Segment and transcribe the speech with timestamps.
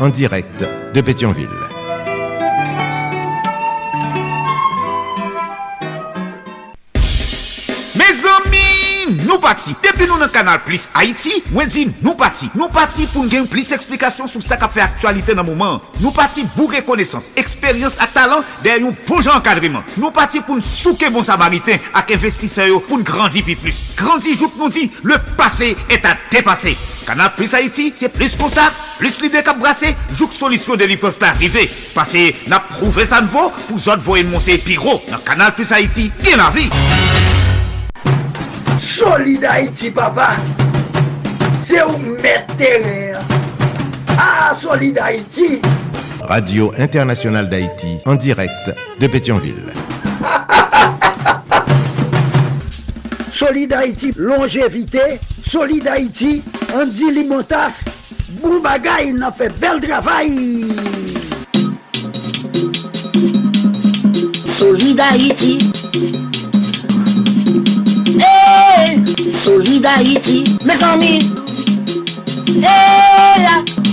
[0.00, 1.48] en direct de Pétionville.
[7.96, 9.74] Mes amis, nous partis.
[9.82, 12.50] Depuis nous dans le canal Plus Haïti, moi dis nous partis.
[12.54, 15.80] Nous partis pour gagner plus d'explications sur ce qui fait actualité dans le moment.
[16.00, 19.82] Nous partis pour reconnaissance, expérience et talent derrière un bon encadrement.
[19.96, 23.86] Nous partis pour nous souquer bon samaritain avec investisseurs pour nous grandir plus.
[23.96, 26.76] Grandir, jour nous dit, le passé est à dépasser.
[27.06, 31.70] Canal Plus Haïti, c'est plus contact, plus l'idée qu'à brasser, joue solution de peuvent arriver.
[31.94, 36.10] Parce que n'a prouvé ça nouveau pour autres voyer monter piro dans Canal Plus Haïti,
[36.22, 36.70] bien la vie.
[38.80, 40.30] Solid Haïti, papa.
[41.62, 42.54] C'est où mettre
[44.18, 45.60] Ah, Solid Haïti.
[46.20, 49.72] Radio Internationale d'Haïti en direct de Pétionville.
[53.32, 55.00] Solid Haïti, longévité.
[55.46, 56.42] Solid Haïti,
[56.74, 57.84] Andy Limotas,
[58.42, 60.32] bou bagay nan fe bel travay.
[64.50, 65.52] Solida iti.
[68.18, 68.98] Hey,
[69.38, 70.58] solida iti.
[70.66, 71.14] Mes ami.
[72.58, 73.46] Hey,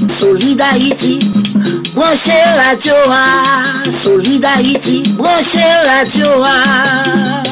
[0.09, 1.19] solida iti.
[1.93, 7.43] Branche radio a, Solidarity, branche radio a.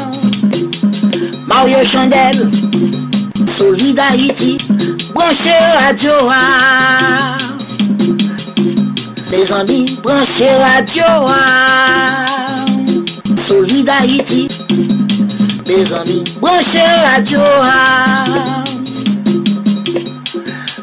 [1.45, 2.49] Mario Chandel,
[3.45, 4.68] Solidarity.
[5.13, 5.51] Haïti, branchez
[5.87, 6.11] radio.
[6.31, 7.37] ah.
[9.31, 11.03] Les amis, branchez radio.
[11.27, 12.65] ah.
[13.37, 14.47] Solid Haïti,
[15.67, 16.79] mes amis, branchez
[17.15, 17.39] radio.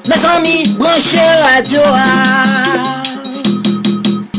[0.08, 1.18] Mes amis, branchez
[1.54, 1.80] radio.
[1.84, 3.02] ah.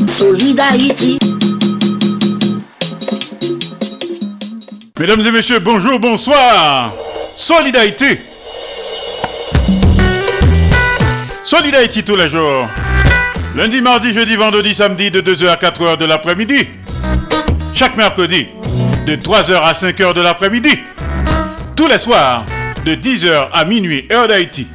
[0.06, 1.18] Solid Haïti.
[4.98, 6.92] Mesdames et messieurs, bonjour, bonsoir.
[7.36, 8.18] Solidarité.
[11.48, 12.68] Solidarité tous les jours.
[13.56, 16.68] Lundi, mardi, jeudi, vendredi, samedi de 2h à 4h de l'après-midi.
[17.72, 18.48] Chaque mercredi
[19.06, 20.78] de 3h à 5h de l'après-midi.
[21.74, 22.44] Tous les soirs
[22.84, 24.66] de 10h à minuit, heure d'Haïti.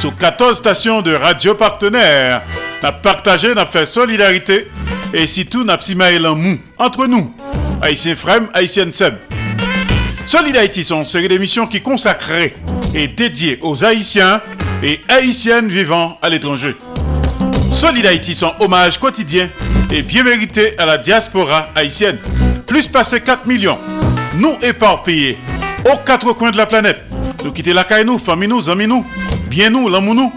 [0.00, 2.42] Sur 14 stations de radio partenaires.
[2.82, 4.66] N'a partagé, n'a fait solidarité.
[5.14, 5.78] Et si tout n'a
[6.28, 7.32] en mou entre nous.
[7.80, 9.14] Haïtien Frem, Haïtien Seb.
[10.26, 12.56] Solid Haïti sont une série d'émissions qui consacrées
[12.96, 14.40] et dédiées aux Haïtiens
[14.86, 16.76] et Haïtiennes vivant à l'étranger.
[17.72, 19.50] Solid Haïti sont hommage quotidien
[19.90, 22.18] et bien mérité à la diaspora haïtienne.
[22.68, 23.78] Plus passé 4 millions,
[24.36, 25.38] nous éparpillés
[25.84, 27.00] aux quatre coins de la planète.
[27.44, 29.04] Nous quitter la caille nous, famille nous, amis nous,
[29.48, 30.32] bien nous, l'amour nous.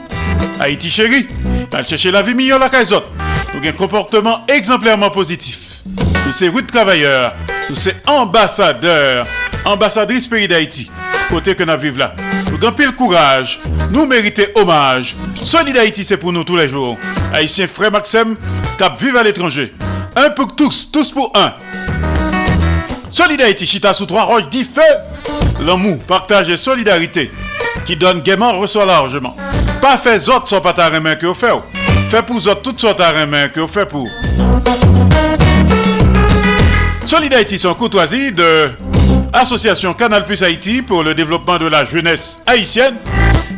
[0.60, 1.28] Haïti chéri,
[1.72, 2.88] allons chercher la vie meilleure la caille.
[2.90, 5.82] Nous avons un comportement exemplairement positif.
[6.26, 7.36] Nous sommes huit travailleurs,
[7.70, 9.28] nous sommes ambassadeurs,
[9.64, 10.90] ambassadrices pays d'Haïti.
[11.30, 12.16] Côté que nous vivons là.
[12.60, 13.60] Pile courage,
[13.90, 15.16] nous méritons hommage.
[15.42, 16.98] Solid Haïti, c'est pour nous tous les jours.
[17.34, 18.36] Haïtien frère Maxime,
[18.78, 19.74] cap vive à l'étranger.
[20.16, 21.54] Un pour tous, tous pour un.
[23.10, 24.82] Solid Haïti, chita sous trois roches, dit feu.
[25.62, 27.32] L'amour, partage et solidarité.
[27.86, 29.36] Qui donne gaiement, reçoit largement.
[29.82, 31.54] Pas fait autres sont pas ta main que vous faites.
[32.10, 34.08] Fait pour autres toutes sortes ta main que vous faites pour.
[37.10, 38.70] Solid Haïti, son courtoisie de
[39.34, 42.94] Association Canal Plus Haïti pour le développement de la jeunesse haïtienne.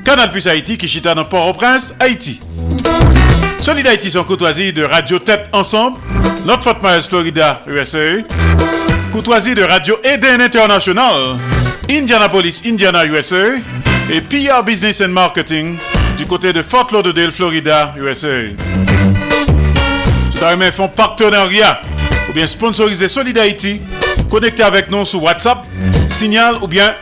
[0.05, 2.39] Canal Plus Haïti qui chita dans Port-au-Prince, Haïti.
[3.59, 5.97] Solid Haïti, son courtoisie de Radio Tête Ensemble,
[6.45, 8.23] Notre Fort Myers, Florida, USA.
[9.11, 11.35] Courtoisie de Radio Eden International,
[11.89, 13.57] Indianapolis, Indiana, USA.
[14.09, 15.77] Et PR Business and Marketing
[16.17, 18.47] du côté de Fort Lauderdale, Florida, USA.
[20.31, 21.81] Tout partenariat
[22.31, 23.37] ou bien sponsoriser Solid.
[24.29, 25.65] Connectez avec nous sur WhatsApp,
[26.09, 26.95] Signal ou bien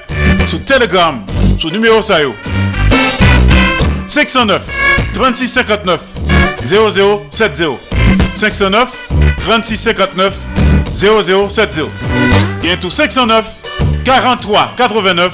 [0.48, 1.24] sur Telegram,
[1.60, 2.34] sur numéro SAYO.
[4.08, 4.64] 509
[5.14, 6.02] 36 59
[6.64, 7.78] 0070
[8.34, 8.90] 509
[9.42, 10.36] 36 59
[10.96, 11.84] 0070
[12.62, 13.46] Bien tout 509
[14.04, 15.32] 43 89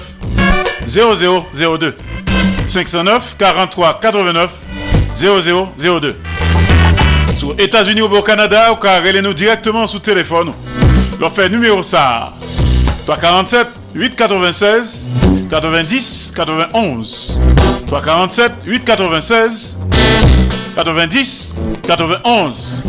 [0.87, 1.95] 0002
[2.67, 4.51] 509 43 89
[5.15, 6.15] 0002
[7.45, 10.51] Sur États-Unis ou au Canada, ou car nous directement sous téléphone.
[11.19, 12.33] Leur fait numéro ça
[13.05, 15.07] 347 896
[15.47, 17.41] 90 91
[17.85, 19.77] 347 896
[20.75, 22.83] 90 91.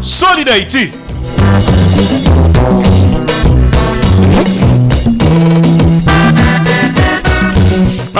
[0.00, 0.90] Solid Haïti.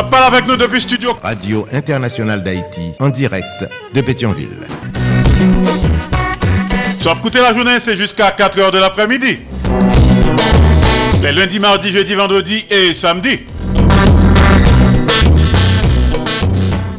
[0.03, 1.17] Parle avec nous depuis studio.
[1.23, 3.65] Radio Internationale d'Haïti, en direct
[3.95, 4.67] de Pétionville.
[7.01, 9.39] Soit écouter la journée, c'est jusqu'à 4h de l'après-midi.
[11.23, 13.41] Les lundis, mardi, jeudi, vendredi et samedi.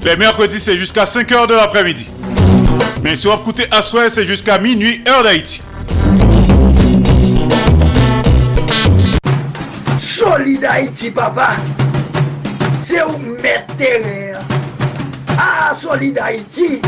[0.04, 2.08] Les mercredis, c'est jusqu'à 5h de l'après-midi.
[3.04, 5.62] Mais si vous écoutez à soir, c'est jusqu'à minuit, heure d'Haïti.
[10.02, 11.58] Solid Haïti, papa.
[12.96, 13.74] C'est où mettre
[15.38, 16.82] Ah, Solid Haïti.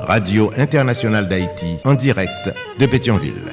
[0.00, 3.52] Radio Internationale d'Haïti, en direct de Pétionville.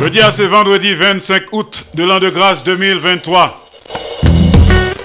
[0.00, 3.68] Jeudi à ce vendredi 25 août de l'an de grâce 2023.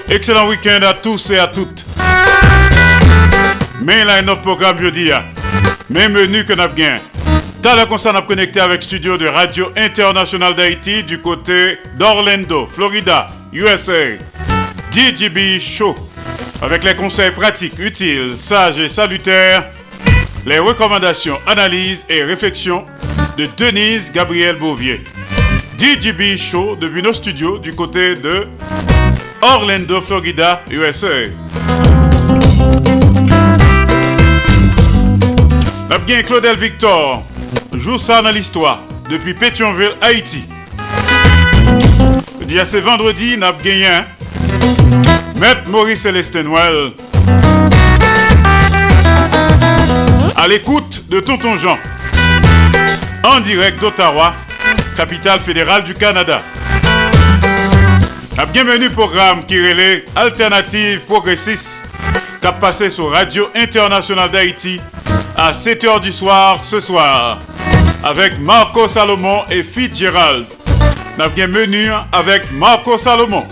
[0.09, 1.85] Excellent week-end à tous et à toutes.
[3.83, 5.11] Mais là, notre programme jeudi,
[5.91, 6.95] même menu que nous bien.
[7.61, 13.29] Dans le concert, nous connecté avec studio de Radio Internationale d'Haïti du côté d'Orlando, Florida,
[13.53, 14.17] USA.
[14.97, 15.95] DJB Show.
[16.59, 19.67] Avec les conseils pratiques, utiles, sages et salutaires,
[20.43, 22.83] les recommandations, analyses et réflexions
[23.37, 25.03] de Denise Gabriel Bouvier.
[25.77, 28.47] DJB Show depuis nos studios du côté de
[29.39, 31.27] Orlando, Florida, USA.
[36.07, 37.23] Bien Claudel Victor
[37.71, 38.79] joue ça dans l'histoire
[39.11, 40.45] depuis Pétionville, Haïti.
[42.41, 43.89] Il y a ce vendredi, gagné
[45.39, 46.93] Maître Maurice Célestin Noël.
[50.35, 51.77] À l'écoute de Tonton Jean.
[53.23, 54.33] En direct d'Ottawa,
[54.95, 56.41] capitale fédérale du Canada.
[58.37, 61.85] Un bienvenu programme qui relève Alternative Progressiste
[62.39, 64.79] qui a passé sur Radio Internationale d'Haïti
[65.35, 67.39] à 7h du soir ce soir
[68.03, 70.45] avec Marco Salomon et Fitzgerald.
[71.17, 73.45] N'a bienvenue avec Marco Salomon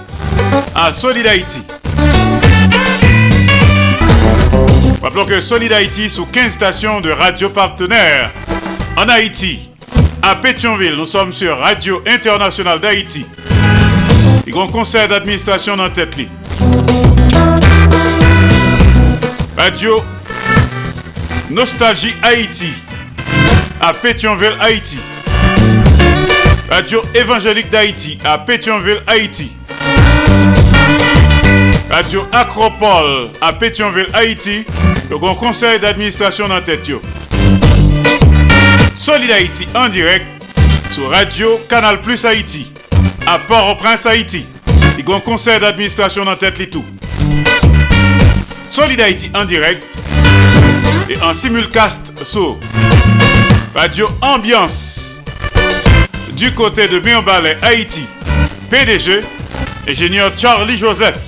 [0.75, 1.61] à Solid Haïti.
[5.01, 8.31] Rappelons que Solid Haïti sous 15 stations de radio partenaires
[8.97, 9.69] en Haïti.
[10.21, 13.25] À Pétionville, nous sommes sur Radio Internationale d'Haïti.
[14.47, 16.15] Il y a un conseil d'administration dans tête
[19.55, 20.03] Radio
[21.51, 22.71] Nostalgie Haïti
[23.79, 24.97] à Pétionville, Haïti.
[26.69, 29.51] Radio Évangélique d'Haïti à Pétionville, Haïti.
[31.89, 34.65] Radio Acropole à Pétionville, Haïti.
[35.09, 36.91] Le grand conseil d'administration dans tête.
[38.95, 40.25] Solid Haïti en direct
[40.91, 42.71] sur Radio Canal Plus Haïti
[43.27, 44.45] à Port-au-Prince, Haïti.
[44.77, 46.77] A un conseil d'administration dans tête.
[48.69, 49.97] Solid Haïti en direct
[51.09, 52.57] et en simulcast sur
[53.75, 55.23] Radio Ambiance
[56.35, 58.05] du côté de Biombalais, Haïti.
[58.69, 59.21] PDG,
[59.87, 61.19] ingénieur Charlie Joseph.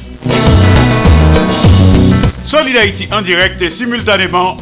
[2.43, 4.57] Solid Haïti en direct et simultanément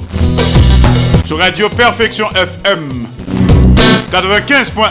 [1.25, 3.07] sur Radio Perfection FM
[4.11, 4.85] 95.1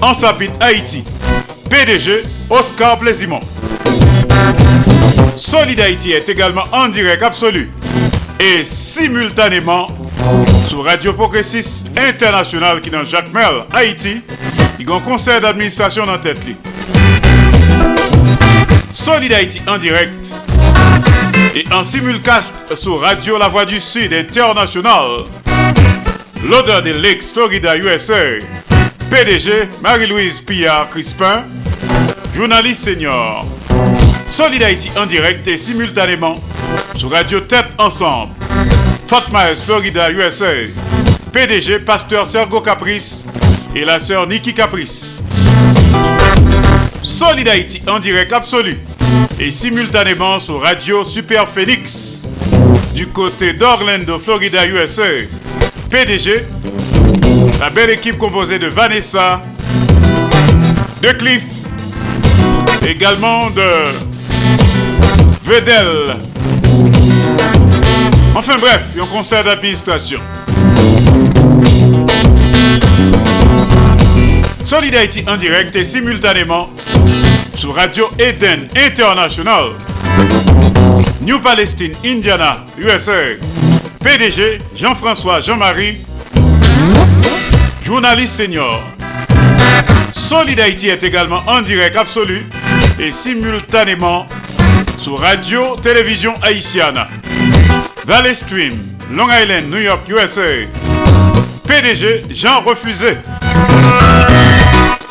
[0.00, 1.04] en Sapit Haïti.
[1.68, 3.40] PDG Oscar Plaisimont.
[5.36, 7.70] Solid Haïti est également en direct absolu
[8.38, 9.88] et simultanément
[10.68, 14.22] sur Radio Progressiste International qui dans Jacques Mel, Haïti,
[14.78, 16.38] il y a un conseil d'administration dans tête.
[18.92, 20.32] Solid Haïti en direct
[21.54, 25.24] et en simulcast sur Radio La Voix du Sud International.
[26.42, 28.38] L'odeur des Lakes, Florida, USA.
[29.10, 31.44] PDG Marie-Louise Pillard Crispin,
[32.34, 33.46] journaliste senior.
[34.28, 36.34] Solid Haïti en direct et simultanément
[36.96, 38.32] sur Radio Tête Ensemble.
[39.06, 40.52] Fatma Florida, USA.
[41.32, 43.24] PDG, pasteur Sergo Caprice
[43.74, 45.22] et la sœur Nikki Caprice.
[47.02, 48.78] Solid Haïti en direct absolu
[49.38, 52.24] et simultanément sur Radio Super Phoenix
[52.94, 55.02] du côté d'Orlando, Florida, USA.
[55.90, 56.44] PDG,
[57.58, 59.42] la belle équipe composée de Vanessa,
[61.02, 61.44] de Cliff,
[62.86, 63.62] également de
[65.44, 66.16] Vedel,
[68.34, 70.20] Enfin bref, un conseil d'administration.
[74.70, 76.70] Solid Haïti en direct et simultanément
[77.56, 79.70] sur Radio Eden International.
[81.22, 83.34] New Palestine, Indiana, USA.
[83.98, 85.96] PDG Jean-François Jean-Marie,
[87.84, 88.80] journaliste senior.
[90.12, 92.46] Solid Haïti est également en direct absolu
[93.00, 94.24] et simultanément
[95.00, 97.06] sur Radio Télévision Haïtienne.
[98.06, 98.78] Valley Stream,
[99.10, 100.64] Long Island, New York, USA.
[101.66, 103.16] PDG Jean Refusé.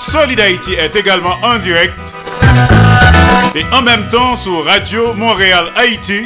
[0.10, 1.94] Solid Haïti est également en direct
[3.54, 6.24] et en même temps sur Radio Montréal Haïti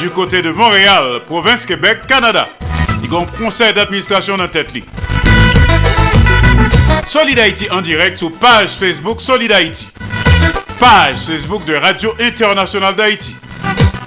[0.00, 2.48] du côté de Montréal, province Québec, Canada.
[3.04, 4.72] Il y a un conseil d'administration dans tête.
[7.06, 9.92] Solid Haïti en direct sur page Facebook Solid Haïti.
[10.80, 13.36] Page Facebook de Radio Internationale d'Haïti.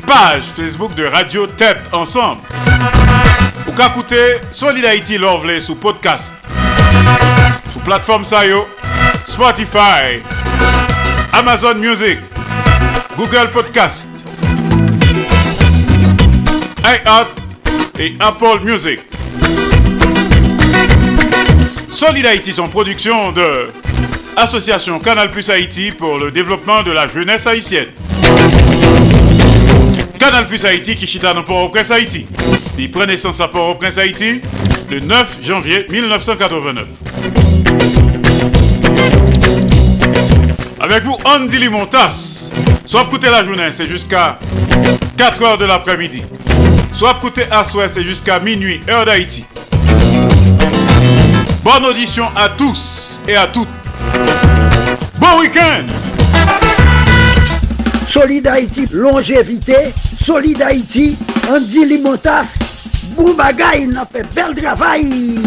[0.06, 2.42] Page Facebook de Radio Tête Ensemble.
[3.66, 3.94] Ou qu'à
[4.52, 6.34] Solid Haïti Lovely sous podcast.
[7.72, 8.66] Sous plateforme Sayo,
[9.26, 10.22] Spotify,
[11.34, 12.20] Amazon Music,
[13.18, 14.08] Google Podcast,
[16.84, 17.28] iHeart
[18.00, 19.00] et Apple Music.
[21.90, 23.68] Solid Haïti sont production de
[24.38, 27.88] Association Canal Plus Haïti pour le développement de la jeunesse haïtienne.
[30.20, 32.26] Canal Plus Haïti qui chita dans Port-au-Prince Haïti.
[32.78, 34.42] Il prend naissance à Port-au-Prince Haïti
[34.90, 37.05] le 9 janvier 1989.
[40.86, 42.52] Avec vous, Andy Limontas.
[42.86, 44.38] Soit coûter la journée, c'est jusqu'à
[45.18, 46.24] 4 heures de l'après-midi.
[46.94, 49.46] Soit coûter à c'est jusqu'à minuit, heure d'Haïti.
[51.64, 53.68] Bonne audition à tous et à toutes.
[55.18, 55.86] Bon week-end!
[58.08, 59.92] Solid Haïti, longévité.
[60.24, 61.18] Solid Haïti,
[61.50, 62.60] Andy Limotas.
[63.18, 65.40] Boubagaï, n'a fait bel travail.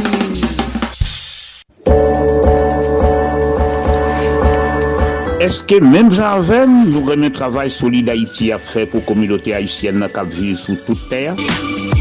[5.39, 10.27] Eske menm janven nou remen travay solide Haiti a fe pou komilote Haitienne na kap
[10.33, 11.39] vive sou tout ter?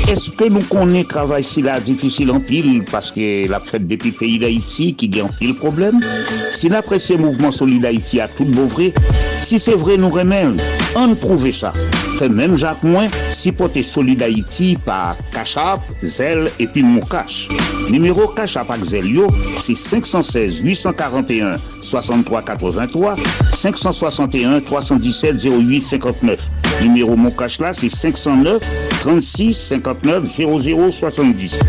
[0.09, 4.89] Eske nou konen travay si la difisil an pil paske la fet depi peyi d'Haïti
[4.97, 6.01] ki gen pil problem?
[6.57, 8.89] Si la presye mouvment solide Haiti a tout bouvre,
[9.47, 10.57] si se vre nou remen,
[10.99, 11.71] an prouve sa.
[12.17, 17.47] Fe menm jak mwen, si pote solide Haiti pa Kachap, Zel epi Moukache.
[17.87, 19.29] Numero Kachap ak Zel yo,
[19.63, 21.55] se 516 841
[21.87, 23.15] 6383
[23.55, 26.47] 561 317 08 59.
[26.81, 28.61] Numéro mon cash là, c'est 509
[28.99, 31.59] 36 59 00 70.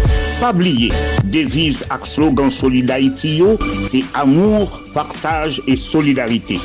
[0.40, 0.90] Pas oublier,
[1.24, 3.56] devise ak slogan Solid Haïti yo,
[3.88, 6.60] c'est amour, partage et solidarité.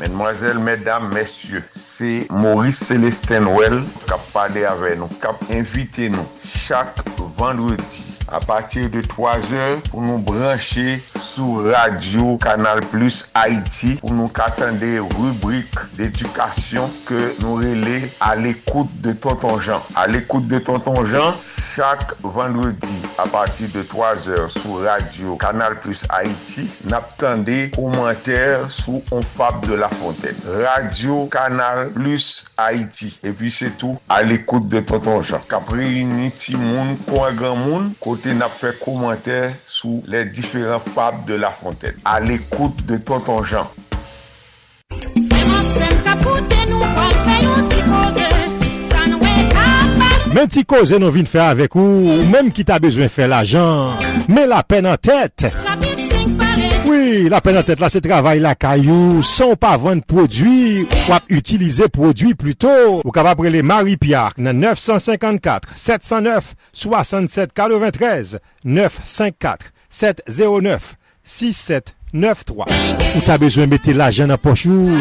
[0.00, 6.08] Mesdemoiselles, mesdames, messieurs, c'est Maurice Célestin Well qui a parlé avec nous, qui a invité
[6.08, 6.96] nous chaque
[7.36, 14.12] vendredi à partir de 3 heures pour nous brancher sur Radio Canal Plus Haïti pour
[14.12, 19.82] nous attendre des rubriques d'éducation que nous relais à l'écoute de Tonton Jean.
[19.96, 21.34] À l'écoute de Tonton Jean,
[21.70, 28.64] Chak vendredi a pati de 3 or sou radio Kanal Plus Haiti nap tende komenter
[28.74, 30.34] sou On Fab de la Fontaine.
[30.64, 33.12] Radio Kanal Plus Haiti.
[33.22, 35.44] E pi se tou al ekoute de Tonton Jean.
[35.46, 41.22] Kapre yini ti moun kwa gran moun kote nap fe komenter sou le diferent Fab
[41.30, 42.02] de la Fontaine.
[42.04, 43.70] Al ekoute de Tonton Jean.
[50.40, 54.00] Men ti koze nou vin fè avèk ou, ou mèm ki ta bezwen fè l'ajan,
[54.32, 55.44] men la pen an tèt.
[56.88, 61.28] Oui, la pen an tèt la se travay la kayou, son pa vèn prodwi, wap
[61.28, 62.72] utilize prodwi pluto.
[63.02, 66.56] Ou kapap prele Marie-Pierre nan 954 709
[72.14, 72.64] 9-3.
[73.14, 74.98] Ou ta bezwen mette la jen nan pochou.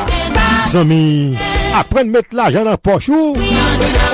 [0.72, 1.36] Zami.
[1.72, 3.36] Apren mette la jen an pochou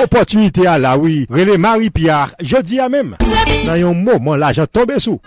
[0.03, 3.15] Opotunite a la oui Rele Marie-Pierre Je di a mem
[3.65, 5.19] Nan yon mouman la jen tombe sou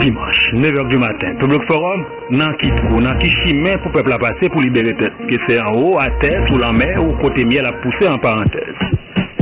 [0.00, 4.18] Dimanche, 9h du matin, Public Forum, nan ki trou, nan ki chimè pou pepl la
[4.22, 5.18] pase pou libere tèt.
[5.28, 8.16] Ke se an ou, a tèt, ou la mè, ou kote miel a pousse en
[8.22, 8.69] parantèse.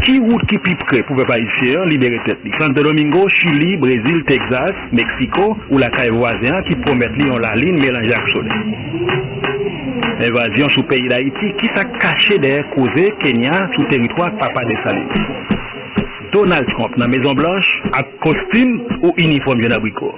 [0.04, 2.52] Ki wout ki pi pre pou pepl a isye libere tèt li?
[2.60, 7.54] Santo Domingo, Chili, Brésil, Texas, Meksiko, ou la kaye voisien ki promet li yon la
[7.58, 8.60] line mélange ak sode.
[10.28, 12.66] Evasyon sou peyi d'Haïti ki sa kache der
[13.22, 15.26] Kenya sou teritwa Papa de Saline.
[16.32, 20.12] Donald Trump nan Maison Blanche ak kostime ou uniforme jen abriko.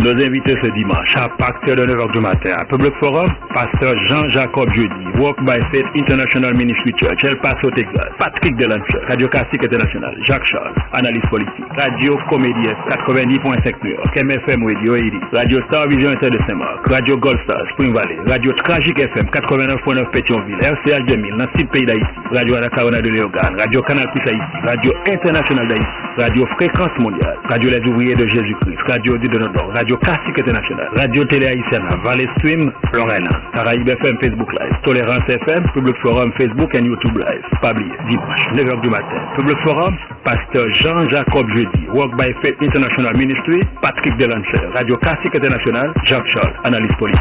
[0.00, 4.68] Nos invités ce dimanche à partir de 9h du matin à Public Forum, Pasteur Jean-Jacob
[4.74, 10.14] Jeudi, Walk by Faith International Ministry Church, El Paso, Texas, Patrick Delancher, Radio Classique International,
[10.24, 16.10] Jacques Charles, Analyse Politique, Radio Comédie 90.5 New York, MFM Radio 80, Radio Star Vision
[16.10, 21.36] Inter de Saint-Marc, Radio Gold Star Spring Valley, Radio Tragique FM 89.9 Pétionville, RCH 2000,
[21.38, 26.46] dans pays d'Haïti, Radio Anacarona de Léogane, Radio Canal Plus Haïti, Radio International d'Haïti, Radio
[26.56, 29.38] Fréquence Mondiale, Radio Les Ouvriers de Jésus-Christ, Radio Dieu de
[29.76, 35.62] Radio Classique International, Radio Télé Haïtienne, Valley Stream, Lorraine, Caraïbe FM, Facebook Live, Tolérance FM,
[35.74, 37.42] Public Forum, Facebook et YouTube Live.
[37.60, 39.20] Pas dimanche, 9h du matin.
[39.36, 39.94] Public Forum,
[40.24, 46.54] Pasteur Jean-Jacob Jeudi, Walk by Faith International Ministry, Patrick Delancher, Radio Classique International, Jacques Charles,
[46.64, 47.20] Analyse Politique.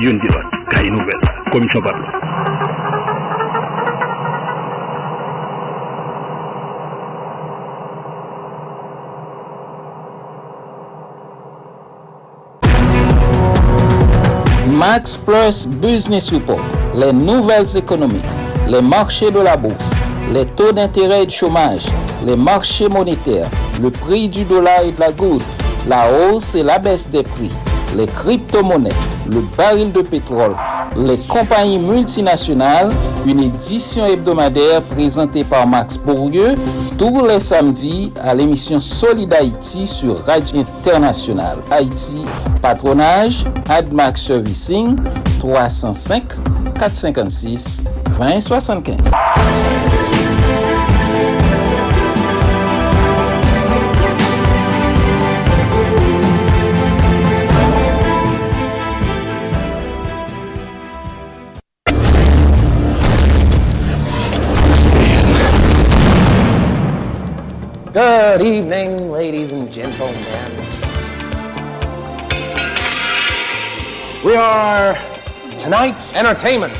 [0.00, 2.25] Youn Dilot, Nouvelle, Commission Pablo.
[14.76, 16.60] Max Plus Business Report,
[16.94, 18.20] les nouvelles économiques,
[18.68, 19.90] les marchés de la bourse,
[20.34, 21.86] les taux d'intérêt et de chômage,
[22.26, 23.48] les marchés monétaires,
[23.80, 25.42] le prix du dollar et de la goutte,
[25.88, 27.50] la hausse et la baisse des prix,
[27.96, 28.90] les crypto-monnaies,
[29.32, 30.54] le baril de pétrole,
[30.96, 32.90] les compagnies multinationales,
[33.26, 36.54] une édition hebdomadaire présentée par Max Bourdieu
[36.98, 42.24] tous les samedis à l'émission Solid Haïti sur Radio Internationale Haïti,
[42.62, 44.96] patronage AdMax Servicing
[45.40, 46.22] 305
[46.78, 47.82] 456
[48.18, 48.96] 2075.
[68.36, 70.14] Good evening, ladies and gentlemen.
[74.22, 74.94] We are
[75.56, 76.70] tonight's entertainment.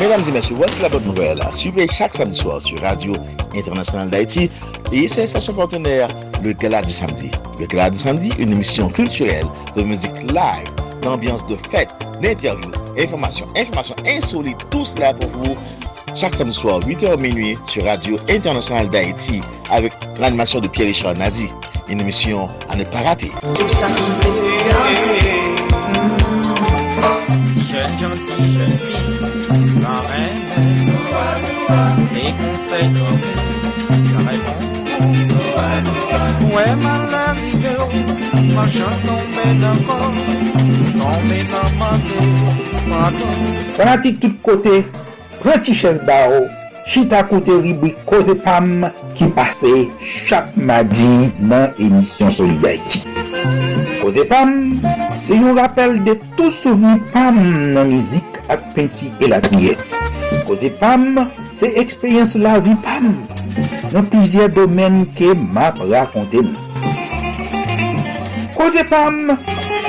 [0.00, 1.38] Mesdames et messieurs, voici la bonne nouvelle.
[1.52, 3.12] Suivez chaque samedi soir sur Radio
[3.54, 4.50] Internationale d'Haïti
[4.90, 6.08] et ses stations partenaires,
[6.42, 7.30] le Gala du Samedi.
[7.60, 13.46] Le Gala du Samedi, une émission culturelle de musique live, d'ambiance de fête, d'interviews, informations,
[13.56, 15.56] informations insolites, tout cela pour vous
[16.16, 21.48] chaque samedi soir, 8h minuit, sur Radio Internationale d'Haïti, avec l'animation de Pierre-Richard Nadi.
[21.88, 23.30] Une émission à ne pas rater.
[43.74, 44.66] Fanatik tout kote,
[45.42, 46.46] pranti ches ba ou,
[46.86, 48.86] chita koute ribwi koze pam
[49.18, 49.72] ki pase
[50.28, 53.02] chak madi nan emisyon Solidarity.
[54.00, 54.52] Koze pam,
[55.18, 57.40] se yon rappel de tou souveni pam
[57.74, 59.74] nan mizik ak penti elatriye.
[60.46, 61.24] Koze pam,
[61.56, 63.10] se ekspeyens la vi pam
[63.92, 66.54] nan pizye domen ke map rakonte m.
[68.54, 69.34] Koze pam,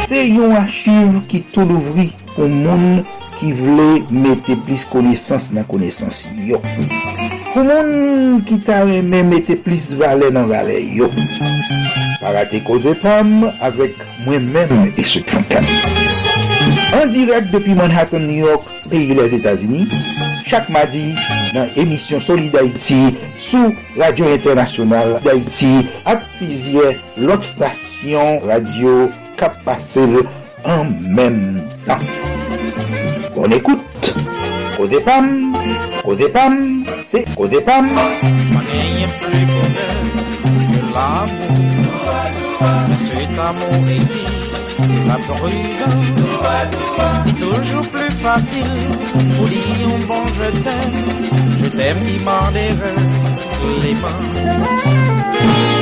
[0.10, 3.04] se yon achiv ki tou louvri pou moun
[3.38, 6.60] ki vle mette plis konesans nan konesans yo.
[7.54, 11.10] Pou moun ki ta reme mette plis vale nan vale yo.
[12.22, 15.66] Parate koze pam avek mwen men eswek fankan.
[16.98, 19.86] An direk depi Manhattan, New York, peyi les Etasini,
[20.48, 21.12] chak madi
[21.54, 29.08] nan emisyon Soli d'Haïti sou Radio Internasyonal d'Haïti ak pizye lot stasyon radio
[29.40, 30.08] kap pase
[30.66, 32.02] an menm tan.
[33.38, 34.16] Bon écoute,
[34.76, 35.56] Koze Pam,
[36.04, 37.88] Koze Pam, c'est Koze Pam.
[42.98, 44.50] Cet amour exige
[45.06, 46.08] la prudence.
[47.28, 48.90] C'est toujours plus facile
[49.38, 51.06] pour dire un bon je t'aime.
[51.62, 52.50] Je t'aime qui m'en
[53.84, 55.77] les mains.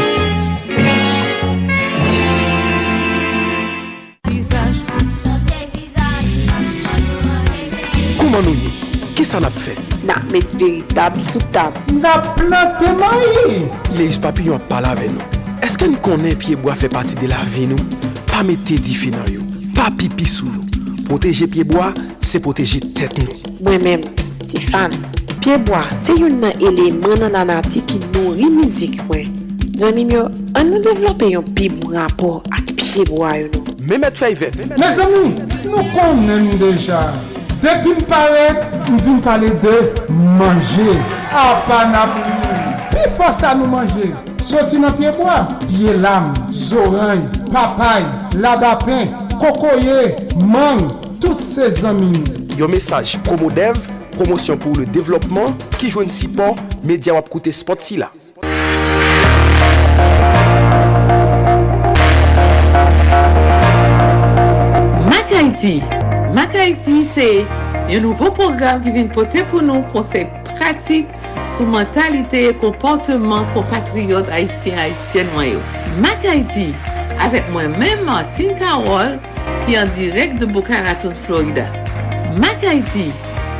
[8.36, 8.72] Koman nou ye?
[9.16, 9.72] Ki sa nap fe?
[10.04, 11.78] Nap met veritab sou tab.
[11.96, 13.62] Nap plante mayi.
[13.96, 15.24] Le yus papi yon pala ve nou.
[15.64, 17.80] Eske n konen piyeboa fe pati de la ve nou?
[18.28, 19.46] Pa mette di finan yo.
[19.78, 20.66] Pa pipi sou yo.
[21.08, 21.94] Proteje piyeboa,
[22.28, 23.38] se proteje tet nou.
[23.62, 24.04] Mwen men,
[24.44, 24.92] ti fan.
[25.38, 29.32] Piyeboa, se yon nan eleman nan anati ki nou rimizik mwen.
[29.80, 30.26] Zanim yo,
[30.60, 33.80] an nou devlope yon pi bon rapor ak piyeboa yo nou.
[33.88, 34.60] Memet fay vet.
[34.76, 35.24] Me zanmi,
[35.72, 37.06] nou konen deja.
[37.66, 38.44] Depi m pale,
[38.94, 39.72] m vin pale de
[40.38, 40.92] manje.
[41.34, 42.36] A panabli.
[42.92, 44.12] Pi fosa nou manje.
[44.38, 45.40] Soti nan piye mwa.
[45.64, 48.06] Piye lam, zoranj, papay,
[48.38, 49.10] labapen,
[49.42, 50.14] kokoye,
[50.46, 52.14] mang, tout se zamin.
[52.54, 53.82] Yo mesaj Promodev,
[54.14, 56.54] promosyon pou le devlopman, ki jwen si pon,
[56.86, 58.14] media wap koute spot si la.
[65.10, 65.80] Mac Haiti
[66.36, 67.26] Mak Haiti se
[67.88, 71.14] yon nouvo program ki vin pote pou nou konsep pratik
[71.54, 75.62] sou mentalite e komporteman kompatriot Haitien Haitien wanyo.
[76.04, 76.66] Mak Haiti,
[77.24, 79.16] avek mwen men Martin Karol
[79.64, 81.70] ki an direk de Boca Raton, Florida.
[82.36, 83.14] Mak Haiti,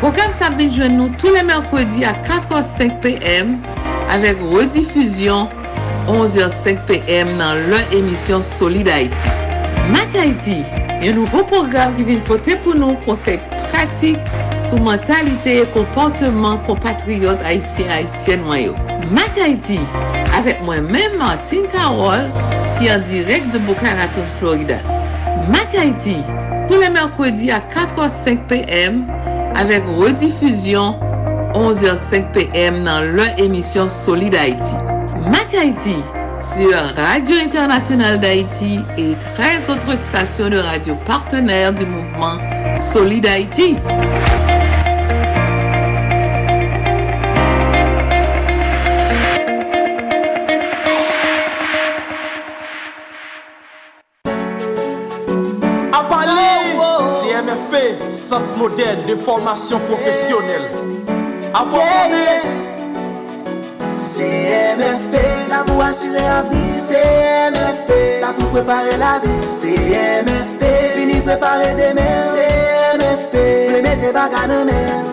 [0.04, 3.56] program sa vin jwen nou tou le merkwedi a 4h05 pm
[4.12, 5.48] avek redifuzyon
[6.12, 9.38] 11h05 pm nan lor emisyon Solid Haiti.
[9.96, 10.60] Mak Haiti,
[11.04, 14.32] Yon nouvo program ki vin pote pou nou konsek pratik
[14.70, 18.76] sou mentalite e komporteman kompatriot Haitien-Haitien mwayo.
[19.14, 19.78] Mak Haiti,
[20.38, 22.30] avek mwen men Martin Karol,
[22.80, 24.80] ki an direk de Bokanaton, Florida.
[25.54, 26.18] Mak Haiti,
[26.66, 29.04] pou le merkwedi a 4h05 pm,
[29.60, 30.98] avek redifuzyon
[31.56, 34.80] 11h05 pm nan lè emisyon Solid Haiti.
[35.30, 36.00] Mak Haiti,
[36.40, 42.38] sur Radio Internationale d'Haïti et 13 autres stations de radio partenaires du mouvement
[42.78, 43.76] Solid Haïti.
[55.94, 56.32] À Paris,
[57.22, 60.72] CMFP, Centre moderne de formation professionnelle.
[61.54, 61.64] À
[64.16, 65.16] CMFP
[65.50, 67.90] La pou asyre avni CMFP
[68.22, 70.64] La pou prepare la vi CMFP
[70.96, 73.36] Vini prepare demen CMFP
[73.74, 75.12] Preme te baga nan men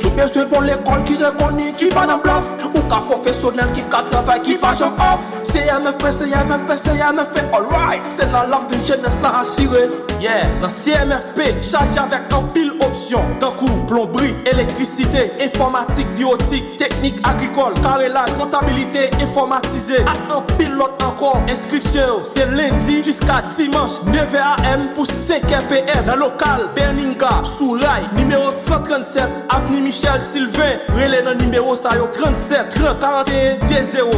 [0.00, 4.04] Soupè se pon l'ekol ki rekoni ki pa nan blaf Ou ka profesyonel ki ka
[4.08, 5.24] travay ki pa jom off.
[5.50, 9.90] CMFP, CMFP, CMFP, alright Se la lak di jenes la asyre
[10.22, 12.79] Yeah, nan CMFP, chaje avèk an pil
[13.14, 21.02] option D'un coup, plomberie, électricité, informatique, biotique, technique agricole Carrelage, comptabilité, informatisé A un pilote
[21.02, 27.72] encore, inscription C'est lundi jusqu'à dimanche 9h AM pour 5h PM Dans local, Berninga, sous
[27.72, 34.10] rail, numéro 137 Avenue Michel Sylvain, relais dans numéro ça yo 37 30 41 D0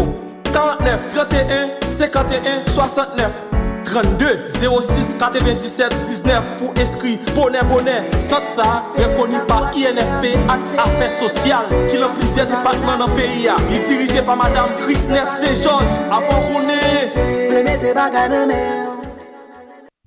[0.52, 3.51] 49 31 51 69
[3.84, 8.68] 32 06 97 19 pou eskri Bonen bonen, sot sa
[8.98, 14.24] Rekoni pa INFP Aks afè sosyal Ki lan plizè depatman nan peyi ya Li dirije
[14.26, 15.98] pa madame Krisnet Saint-Georges.
[16.12, 18.81] Avon konen Ple mette baga nan men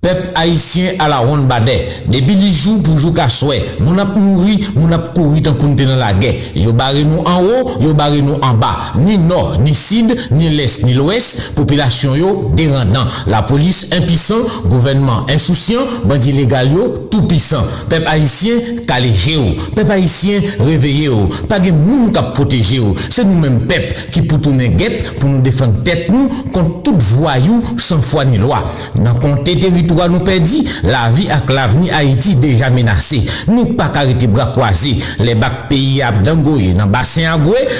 [0.06, 1.88] Peuple haïtien à la ronde badet.
[2.06, 3.64] Depuis les jours pour jouer qu'à souhait.
[3.80, 6.34] Mon ap mouri, mon ap couru tant qu'on dans la guerre.
[6.54, 8.92] Yo barré nous en haut, yo barré nous en bas.
[8.96, 11.56] Ni nord, ni sud, ni l'est, ni l'ouest.
[11.56, 13.04] Population yo dérendant.
[13.26, 17.64] La police impuissant, gouvernement insouciant, bandit légal yo tout puissant.
[17.88, 18.52] Peuple haïtien
[18.86, 19.42] calégé yo.
[19.74, 21.28] Peuple haïtien réveillé yo.
[21.48, 22.80] Pas de moun qui protégé.
[23.10, 27.60] C'est nous-mêmes peuple qui pour tourner guêpe pour nous défendre tête nous contre tout voyou
[27.76, 28.62] sans foi ni loi.
[28.94, 33.24] Dans compter territoire nous perdit, la vie avec l'avenir Haïti déjà menacée.
[33.48, 34.96] Nous pas arrêter bras croisés.
[35.18, 37.38] Les bacs pays à Dangoye dans bassin à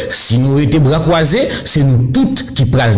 [0.08, 2.96] si nous étions bras croisés, c'est nous toutes qui pral.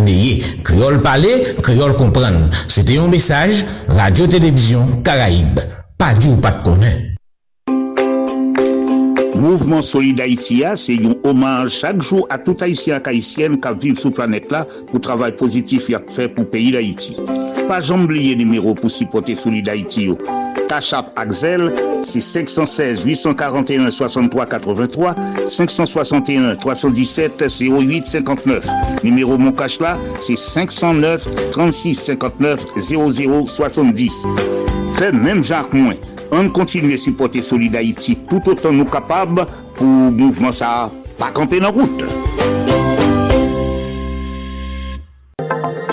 [0.64, 2.50] Créole parler, créole comprendre.
[2.68, 5.60] C'était un message, Radio-Télévision Caraïbe.
[5.96, 7.07] Pas dit ou pas de connaître.
[9.38, 13.98] Mouvement Solid Haïti, c'est un hommage chaque jour à tout Haïtien et Haïtienne qui vivent
[13.98, 17.16] sur la planète là pour le travail positif qu'il a fait pour le pays d'Haïti.
[17.68, 20.06] Pas jamais oublier le numéro pour supporter Solid Haïti.
[20.06, 20.18] yo.
[20.68, 21.72] Cachap Axel,
[22.02, 25.14] c'est 516 841 63 83
[25.48, 28.66] 561 317 08 59.
[29.04, 29.54] Numéro mon
[30.20, 34.12] c'est 509 36 59 00 70.
[34.94, 35.94] Fait même Jacques Moins.
[36.32, 39.44] an kontinuye supporte Solid Haïti tout otan nou kapab
[39.78, 42.04] pou mouvman sa pa kampe nan route.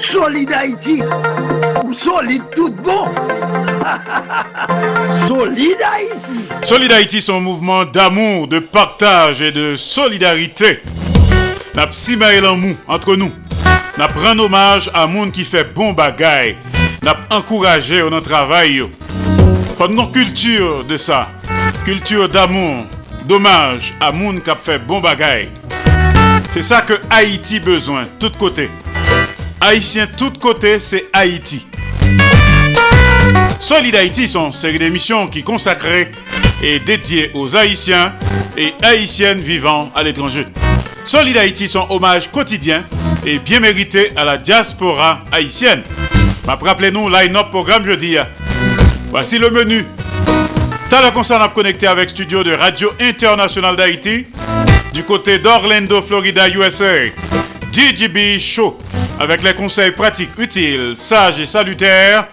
[0.05, 1.01] Solid Haïti,
[1.83, 3.05] ou solid tout bon
[5.27, 10.79] Solid Haïti Solid Haïti son mouvment d'amour, de partage et de solidarité.
[11.75, 13.31] Nap si lan mou entre nou.
[13.99, 16.55] Nap ran omaj a moun ki fe bon bagay.
[17.03, 18.89] Nap ankouraje ou nan travay yo.
[19.77, 21.27] Faut une culture de ça.
[21.83, 22.85] Culture d'amour,
[23.25, 25.49] d'hommage à monde qui a fait bon bagay.
[26.51, 28.69] C'est ça que Haïti besoin, tout côté.
[29.59, 31.67] Haïtien tout côté, c'est Haïti.
[33.59, 36.09] Solid Haïti sont une série d'émissions qui consacrées
[36.61, 38.13] et dédiées aux Haïtiens
[38.55, 40.45] et Haïtiennes vivant à l'étranger.
[41.03, 42.85] Solid Haïti, son hommage quotidien
[43.25, 45.83] et bien mérité à la diaspora haïtienne.
[46.47, 48.17] Rappelez-nous, line-up programme jeudi.
[49.09, 49.85] Voici le menu.
[50.89, 54.25] T'as le concert à connecter avec studio de Radio Internationale d'Haïti
[54.93, 57.09] du côté d'Orlando, Florida, USA.
[57.71, 58.77] DJB Show
[59.19, 62.27] avec les conseils pratiques, utiles, sages et salutaires,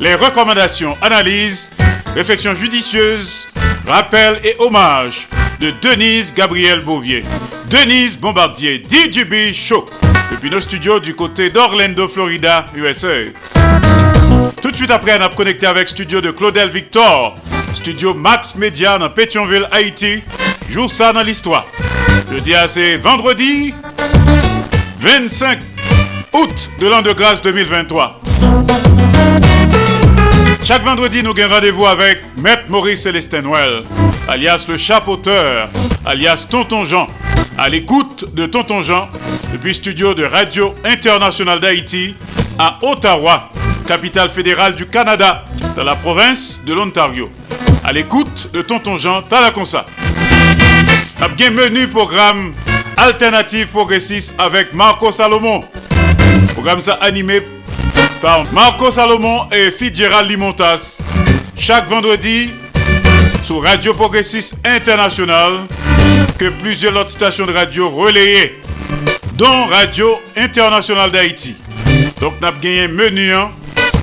[0.00, 1.70] les recommandations, analyses,
[2.14, 3.48] réflexions judicieuses,
[3.86, 5.28] rappels et hommages
[5.60, 7.24] de Denise Gabriel Bouvier.
[7.70, 9.86] Denise Bombardier, DJB Show,
[10.30, 13.24] depuis nos studios du côté d'Orlando, Florida, USA.
[14.62, 17.36] Tout de suite après, on a connecté avec studio de Claudel Victor,
[17.74, 20.22] studio Max Media dans Pétionville, Haïti.
[20.70, 21.66] Joue ça dans l'histoire.
[22.32, 23.74] Je dis à c'est vendredi
[24.98, 25.58] 25
[26.32, 28.20] août de l'an de grâce 2023.
[30.64, 33.84] Chaque vendredi, nous avons rendez-vous avec Maître Maurice Célestin Noël,
[34.28, 35.68] alias le chapeauteur,
[36.04, 37.06] alias Tonton Jean,
[37.56, 39.08] à l'écoute de Tonton Jean
[39.52, 42.16] depuis studio de Radio Internationale d'Haïti
[42.58, 43.48] à Ottawa,
[43.86, 45.44] capitale fédérale du Canada,
[45.76, 47.30] dans la province de l'Ontario.
[47.84, 49.86] À l'écoute de Tonton Jean Talaconsa.
[51.22, 52.52] Un bien menu programme
[52.96, 55.62] alternatif progressiste avec Marco Salomon.
[56.54, 57.40] Programme ça animé
[58.20, 60.98] par Marco Salomon et Fitzgerald Limontas.
[61.56, 62.50] Chaque vendredi
[63.44, 65.66] sur Radio Progressiste International
[66.38, 68.60] que plusieurs autres stations de radio relayées,
[69.34, 71.54] dont Radio Internationale d'Haïti.
[72.20, 73.50] Donc, nous avons gagné un menu hein,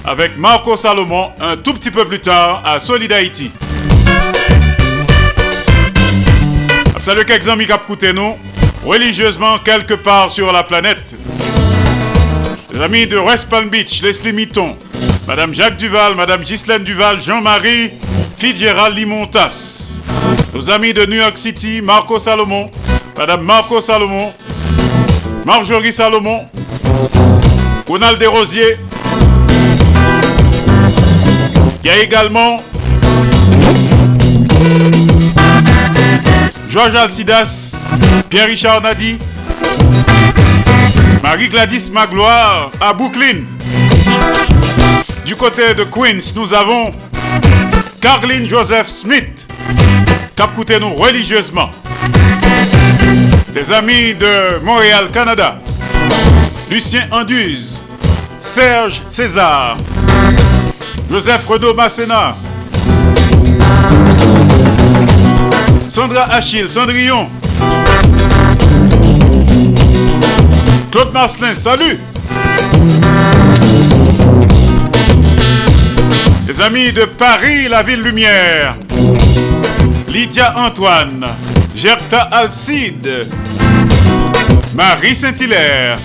[0.06, 3.52] avec Marco Salomon un tout petit peu plus tard à Solid Haïti.
[7.02, 8.38] Salut quelques amis qui nous
[8.86, 11.16] religieusement quelque part sur la planète.
[12.74, 14.76] Les amis de West Palm Beach, Leslie Mitton,
[15.28, 17.92] Madame Jacques Duval, Madame Ghislaine Duval, Jean-Marie
[18.38, 20.00] Fitzgerald Limontas.
[20.54, 22.70] Nos amis de New York City, Marco Salomon,
[23.18, 24.34] Madame Marco Salomon,
[25.46, 26.48] Marjorie Salomon,
[27.88, 28.78] Ronald Desrosiers.
[31.84, 32.64] Il y a également
[36.70, 37.76] Georges Alcidas,
[38.30, 39.18] Pierre-Richard Nadi,
[41.22, 43.42] Marie-Gladys Magloire à Brooklyn.
[45.26, 46.94] Du côté de Queens, nous avons
[48.00, 49.46] Carline Joseph Smith,
[50.38, 51.70] cap nous religieusement.
[53.54, 55.60] Des amis de Montréal, Canada,
[56.70, 57.82] Lucien Anduze,
[58.40, 59.76] Serge César,
[61.10, 62.36] Joseph Renaud Masséna,
[65.88, 67.30] Sandra Achille, Cendrillon.
[70.92, 72.00] Claude Marcelin, salut.
[76.48, 78.76] Les amis de Paris, la ville lumière.
[80.08, 81.28] Lydia Antoine,
[81.76, 83.28] Gerta Alcide,
[84.76, 85.98] Marie Saint-Hilaire.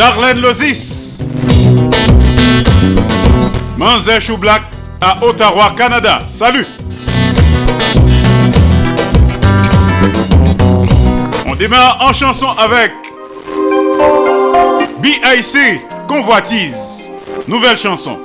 [0.00, 1.18] Darlene Lozis.
[3.76, 4.62] Manzé Choublac
[4.98, 6.22] à Ottawa, Canada.
[6.30, 6.64] Salut!
[11.46, 12.92] On démarre en chanson avec
[15.02, 17.12] BIC Convoitise.
[17.46, 18.20] Nouvelle chanson.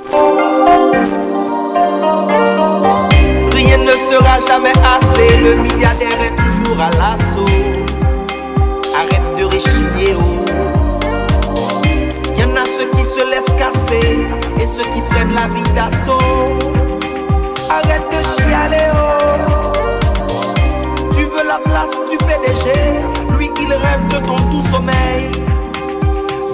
[3.52, 7.35] Rien ne sera jamais assez, le milliardaire est toujours à l'assaut.
[14.76, 16.18] Ceux qui prennent la vie d'assaut.
[17.70, 19.72] Arrête de chialer, oh.
[21.12, 22.66] Tu veux la place du PDG,
[23.36, 25.30] lui il rêve de ton doux sommeil.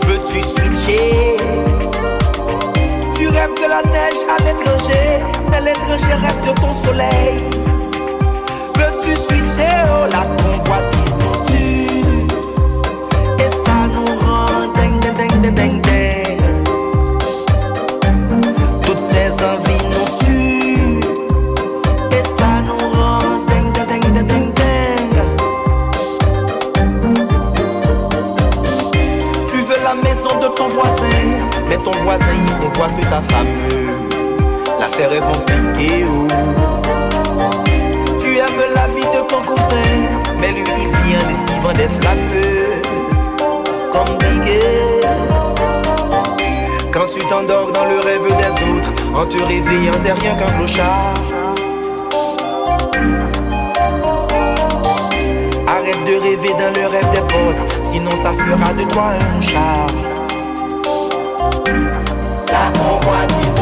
[0.06, 1.37] Veux-tu switcher?
[3.16, 5.18] Tu rêves de la neige à l'étranger,
[5.50, 7.37] mais l'étranger rêve de ton soleil.
[8.76, 9.76] Veux-tu switcher?
[9.90, 12.26] Oh, la convoitise nous tue.
[13.38, 16.21] Et ça nous rend ding ding ding ding ding.
[49.22, 51.14] Autres, en te réveillant t'es rien qu'un clochard.
[55.66, 59.87] Arrête de rêver dans le rêve des potes, sinon ça fera de toi un mouchard.
[62.48, 63.62] La convoitise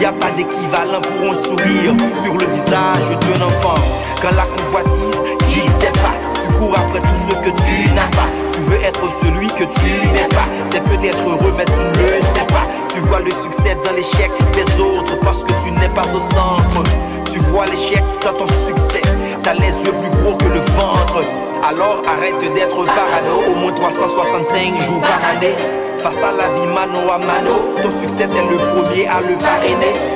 [0.00, 3.74] Y a pas d'équivalent pour un sourire sur le visage d'un enfant.
[4.22, 8.28] Quand la convoitise quitte pas, tu cours après tout ce que tu n'as pas.
[8.52, 10.46] Tu veux être celui que tu n'es pas.
[10.70, 12.62] T'es peut-être heureux, mais tu ne le sais pas.
[12.94, 16.84] Tu vois le succès dans l'échec des autres parce que tu n'es pas au centre.
[17.32, 19.02] Tu vois l'échec dans ton succès.
[19.42, 21.24] T'as les yeux plus gros que le ventre.
[21.68, 23.42] Alors arrête d'être parano.
[23.50, 25.56] Au moins 365 jours par année.
[26.00, 27.74] Face à la vie mano à mano.
[27.82, 30.07] Ton succès est le premier à le parrainer.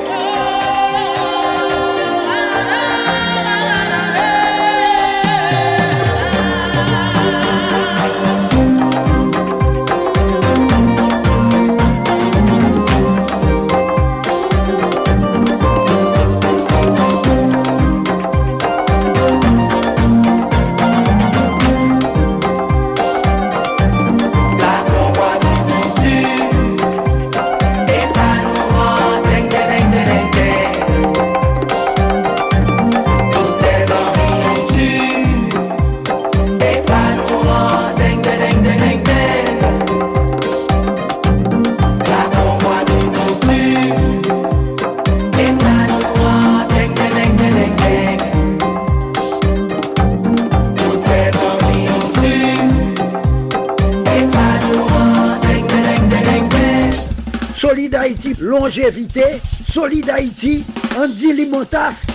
[58.83, 59.25] Longévité.
[59.73, 60.64] Solid Haïti,
[60.97, 62.07] Andy Limotas.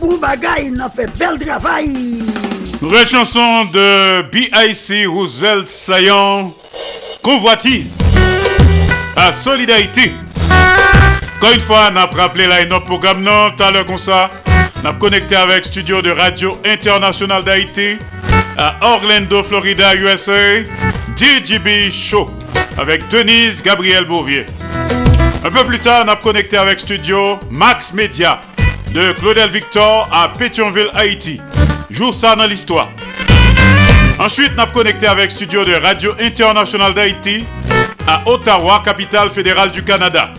[0.00, 2.22] Boubagaï, n'a fait bel travail.
[2.80, 5.06] Nouvelle chanson de B.I.C.
[5.06, 6.52] Roosevelt Saillant,
[7.22, 7.98] Convoitise,
[9.16, 10.12] à Solidarité.
[11.38, 14.30] Encore une fois, on a rappelé là notre programme non, tout à l'heure comme ça.
[14.82, 17.96] On a connecté avec studio de Radio International d'Haïti
[18.56, 20.62] à Orlando, Florida, USA.
[21.16, 22.30] DJB Show
[22.78, 24.46] avec Denise Gabriel Bouvier.
[25.48, 28.38] Un peu plus tard, on a connecté avec studio Max Media
[28.92, 31.40] de Claudel Victor à Pétionville, Haïti.
[31.88, 32.90] Jour ça dans l'histoire.
[34.18, 37.46] Ensuite, on a connecté avec studio de Radio International d'Haïti
[38.06, 40.34] à Ottawa, capitale fédérale du Canada.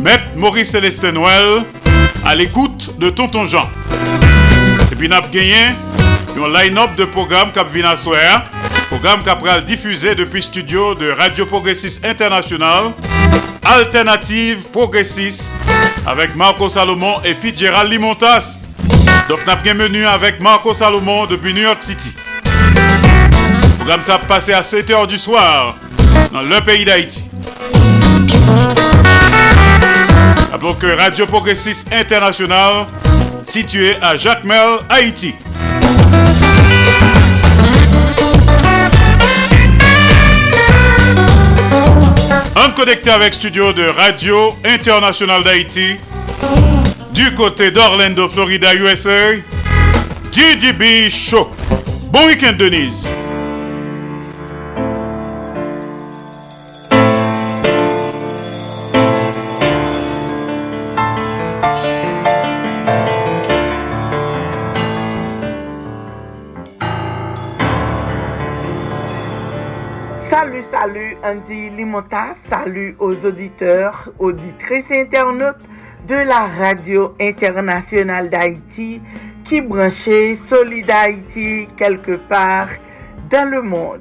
[0.00, 1.62] Maître Maurice Célestin Noël
[2.24, 3.68] à l'écoute de Tonton Jean.
[4.90, 5.74] Et puis, on a gagné
[6.38, 8.44] un line-up de programmes Cap Vina Soir.
[8.94, 12.92] Programme Capral diffusé depuis studio de Radio Progressiste International,
[13.64, 15.52] Alternative Progressiste,
[16.06, 18.66] avec Marco Salomon et Fitzgerald Limontas.
[19.28, 22.12] Donc, on a bien menu avec Marco Salomon depuis New York City.
[23.78, 25.74] Programme ça passé à 7h du soir
[26.32, 27.28] dans le pays d'Haïti.
[30.52, 32.86] Rappelons que Radio Progressiste International,
[33.44, 35.34] situé à Jacmel, Haïti.
[42.64, 45.96] En connecté avec studio de Radio International d'Haïti,
[47.12, 49.34] du côté d'Orlando, Florida, USA,
[50.32, 51.50] DJB Show.
[52.10, 53.06] Bon week-end, Denise.
[71.46, 71.70] Andy
[72.48, 75.66] salut aux auditeurs, auditrices et internautes
[76.08, 79.00] de la radio internationale d'Haïti
[79.44, 82.68] qui branchait Solid Haïti quelque part
[83.30, 84.00] dans le monde.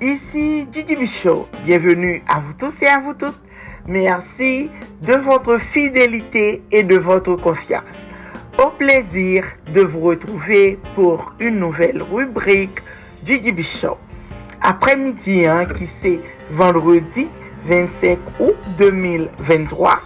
[0.00, 3.40] Ici Didi Bichot, bienvenue à vous tous et à vous toutes.
[3.86, 4.70] Merci
[5.00, 8.06] de votre fidélité et de votre confiance.
[8.58, 12.80] Au plaisir de vous retrouver pour une nouvelle rubrique
[13.22, 13.96] Didi Bichot
[14.62, 16.20] après-midi, hein, qui c'est
[16.52, 17.28] vendredi
[17.64, 20.00] 25 août 2023,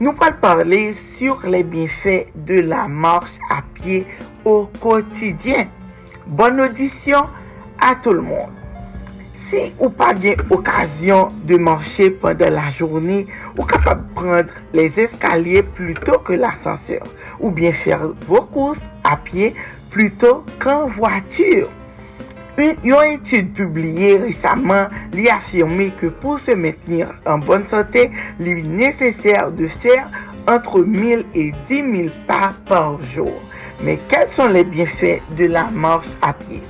[0.00, 4.04] nous allons parler sur les bienfaits de la marche à pied
[4.44, 5.68] au quotidien.
[6.26, 7.20] Bonne audition
[7.78, 8.50] à tout le monde.
[9.32, 14.92] Si ou pas bien occasion de marcher pendant la journée, ou capable de prendre les
[14.98, 17.04] escaliers plutôt que l'ascenseur,
[17.38, 19.54] ou bien faire vos courses à pied
[19.88, 21.68] plutôt qu'en voiture.
[22.58, 28.62] Une étude publiée récemment lui affirmé que pour se maintenir en bonne santé, il est
[28.62, 30.08] nécessaire de faire
[30.46, 33.40] entre 1000 et 10 000 pas par jour.
[33.82, 36.62] Mais quels sont les bienfaits de la marche à pied?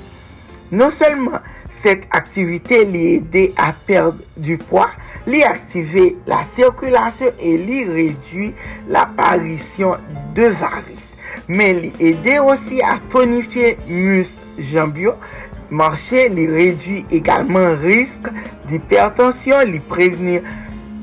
[0.70, 1.40] Non seulement
[1.72, 4.90] cette activité lui aide à perdre du poids,
[5.26, 8.54] lui activer la circulation et lui réduit
[8.88, 9.96] l'apparition
[10.34, 11.10] de varices.
[11.50, 14.30] men li ede osi a tonifiye mus
[14.70, 15.16] jambyo,
[15.70, 18.28] manche li redwi egalman risk
[18.66, 20.44] di hipertensyon, li prevenir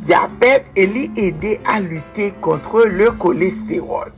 [0.08, 4.14] diabet, e li ede a lute kontre le kolesterol.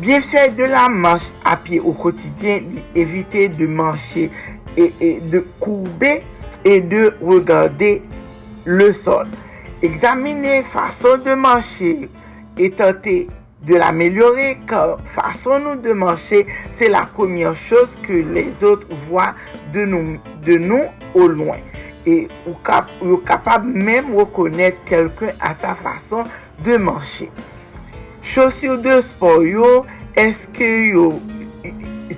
[0.00, 4.28] Bienfait de la manche a piye ou kotidyen, li evite de manche
[4.76, 6.22] et de courber
[6.64, 8.02] et de regarder
[8.64, 9.28] le sol.
[9.82, 12.08] Examiner fason de manche
[12.58, 13.26] et tenter
[13.66, 16.34] de l'améliorer car fason nou de manche
[16.76, 19.34] c'est la première chose que les autres voient
[19.72, 20.84] de nous
[21.14, 21.58] au loin.
[22.04, 26.24] Et ou capable même reconnaître quelqu'un à sa fason
[26.64, 27.22] de manche.
[28.22, 29.84] Chaussure de sport yo,
[30.16, 31.20] est-ce que yo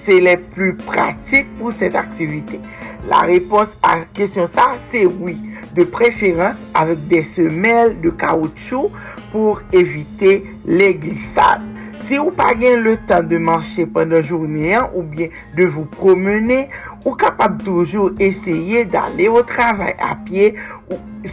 [0.05, 2.61] c'est les plus pratiques pour cette activité?
[3.09, 5.36] La réponse à la question ça, c'est oui.
[5.74, 8.90] De préférence avec des semelles de caoutchouc
[9.35, 11.62] pour éviter les glissades.
[12.07, 15.26] Si vous pas le temps de marcher pendant la journée ou bien
[15.57, 16.68] de vous promener,
[17.03, 20.55] vous êtes capable toujours essayer d'aller au travail à pied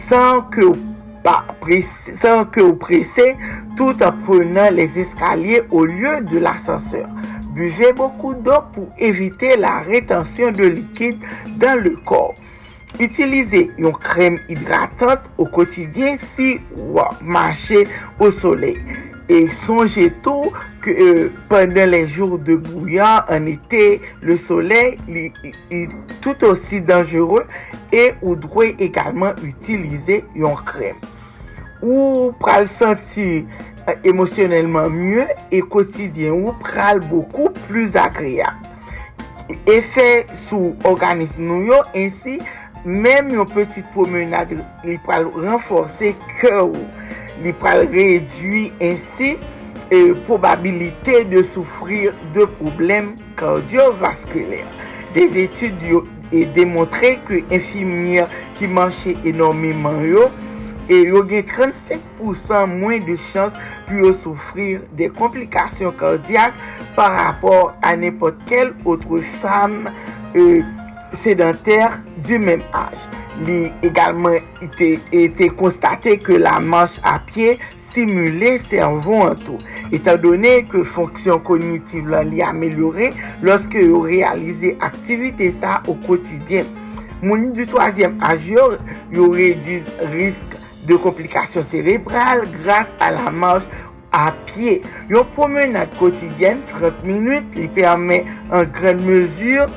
[0.08, 0.62] sans que
[2.60, 3.36] vous pressez
[3.76, 7.08] tout en prenant les escaliers au lieu de l'ascenseur.
[7.54, 11.18] Buvez beaucoup d'eau pour éviter la rétention de liquide
[11.56, 12.34] dans le corps.
[13.00, 16.58] Itilize yon krem hidratant ou kotidyen si
[16.92, 17.86] wap mache
[18.18, 18.76] ou soley.
[19.32, 20.50] E sonje tou
[20.84, 25.86] ke euh, penden le jour de bouyan, an ete, le soley li, li, li
[26.20, 27.48] tout osi dangereux
[27.94, 30.98] e ou dwe ekalman utilize yon krem.
[31.80, 33.46] Ou pral senti
[33.86, 38.52] euh, emosyonelman mye e kotidyen ou pral beaucoup plus akreya.
[39.68, 42.36] Efe sou organism nou yo ensi
[42.84, 46.86] mèm yon petit promenade li pral renforse kè ou.
[47.42, 49.36] Li pral redwi ensi
[50.26, 54.64] probabilite de soufrir de poublem kardiovaskulèr.
[55.14, 60.30] Des etude yo e demontre ke infimier ki manche enormiman yo
[60.88, 63.58] e yo gen 35% mwen de chans
[63.88, 66.56] pou yo soufrir de komplikasyon kardyak
[66.96, 69.82] par rapport a nepot kel otre fam
[71.20, 72.96] sedantèr du mèm aj.
[73.46, 77.56] Li egalman ite konstate ke la manche a pie
[77.92, 79.60] simule servon an tou.
[79.92, 83.12] Etan donè ke fonksyon kognitiv lan li amelyore
[83.44, 86.68] loske yo realize aktivite sa ou kotidyen.
[87.22, 88.66] Mouni du toasyem aj yo
[89.14, 90.58] yo rediz risk
[90.88, 93.70] de komplikasyon cerebral grase a la manche
[94.12, 94.80] a pie.
[95.12, 99.72] Yo promenade kotidyen 30 minute li permè an gren mesur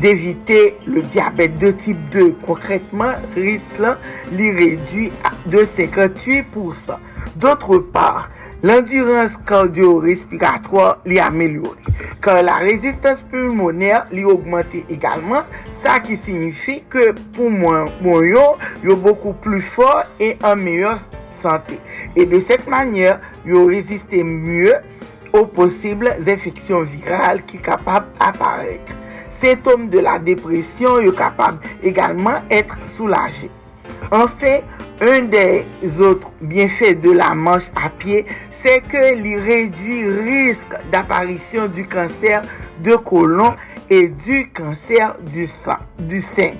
[0.00, 2.30] d'evite le diabet de type 2.
[2.46, 4.00] Konkretman, risk lan
[4.36, 5.10] li redui
[5.52, 6.96] de 58%.
[7.36, 8.30] D'autre part,
[8.62, 11.94] l'endurance cardio-respiratoire li ameliori.
[12.24, 15.44] Kan la rezistans pulmoner li augmente egalman,
[15.84, 18.46] sa ki signifi ke pou moun yo,
[18.84, 21.00] yo beaucoup plus fort et en meilleure
[21.42, 21.78] santé.
[22.16, 24.76] Et de cette manière, yo reziste mieux
[25.32, 29.05] aux possibles infections virales ki kapab aparek.
[29.40, 33.50] Symptômes de la dépression yo kapab egalman etre soulagé.
[34.10, 34.64] En fait,
[35.00, 35.64] un des
[36.00, 38.24] autres bienfaits de la manche à pied,
[38.62, 42.42] c'est que li réduit risque d'apparition du cancer
[42.82, 43.54] de colon
[43.90, 46.52] et du cancer du sein.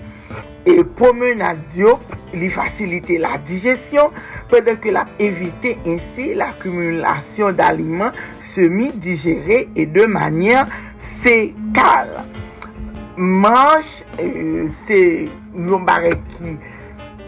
[0.67, 1.59] Et promenade
[2.35, 4.11] li facilite la digestion,
[4.49, 8.11] pendant que la évite ainsi l'accumulation d'aliments
[8.55, 10.67] semi-digérés et de manière
[11.01, 12.25] fécale.
[13.17, 15.01] manche, euh, se
[15.55, 16.57] yon barek ki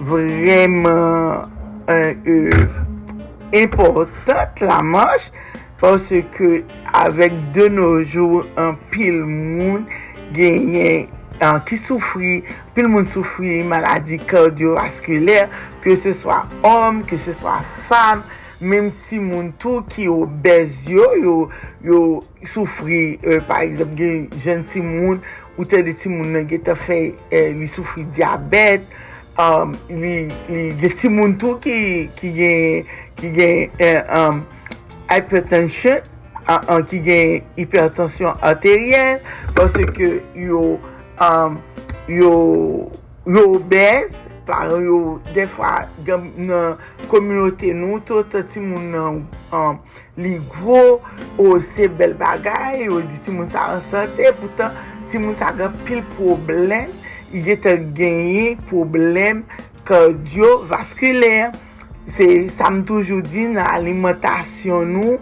[0.01, 2.66] vremen euh, euh
[3.55, 5.30] important la manche,
[5.80, 9.86] parce ke avek de noujou an pil moun
[10.34, 12.41] genyen euh, an ki soufri,
[12.74, 15.47] pil moun soufri maladi kardiovaskuler,
[15.84, 18.24] ke se swa om, ke se swa fam,
[18.59, 21.36] menm si moun tou ki yo bez yo, yo,
[21.86, 22.01] yo
[22.43, 25.22] soufri, euh, par exemple, gen jen si moun
[25.59, 26.98] ou te de ti moun nan ge te fe
[27.34, 28.86] eh, li soufri diabet,
[29.42, 31.80] um, li, li ge ti moun tou ki,
[32.20, 34.44] ki gen, ki gen eh, um,
[35.11, 36.06] hypertension,
[36.46, 39.18] a, a, ki gen hypertension arteryen,
[39.59, 40.62] pwase ke yo,
[41.18, 41.59] um,
[42.06, 42.32] yo,
[43.26, 44.14] yo obez,
[44.48, 46.78] par yo defwa gen nan
[47.11, 49.18] kominote nou, to te ti moun nan
[49.52, 49.82] um,
[50.18, 51.00] li gwo,
[51.36, 54.72] ou se bel bagay, ou di ti moun sa ansante, poutan,
[55.09, 56.92] ti moun sa gen pil problem,
[57.34, 59.44] ide te genye problem
[59.88, 61.56] kardiovaskuler.
[62.16, 65.18] Se sa m toujou di nan alimentasyon nou,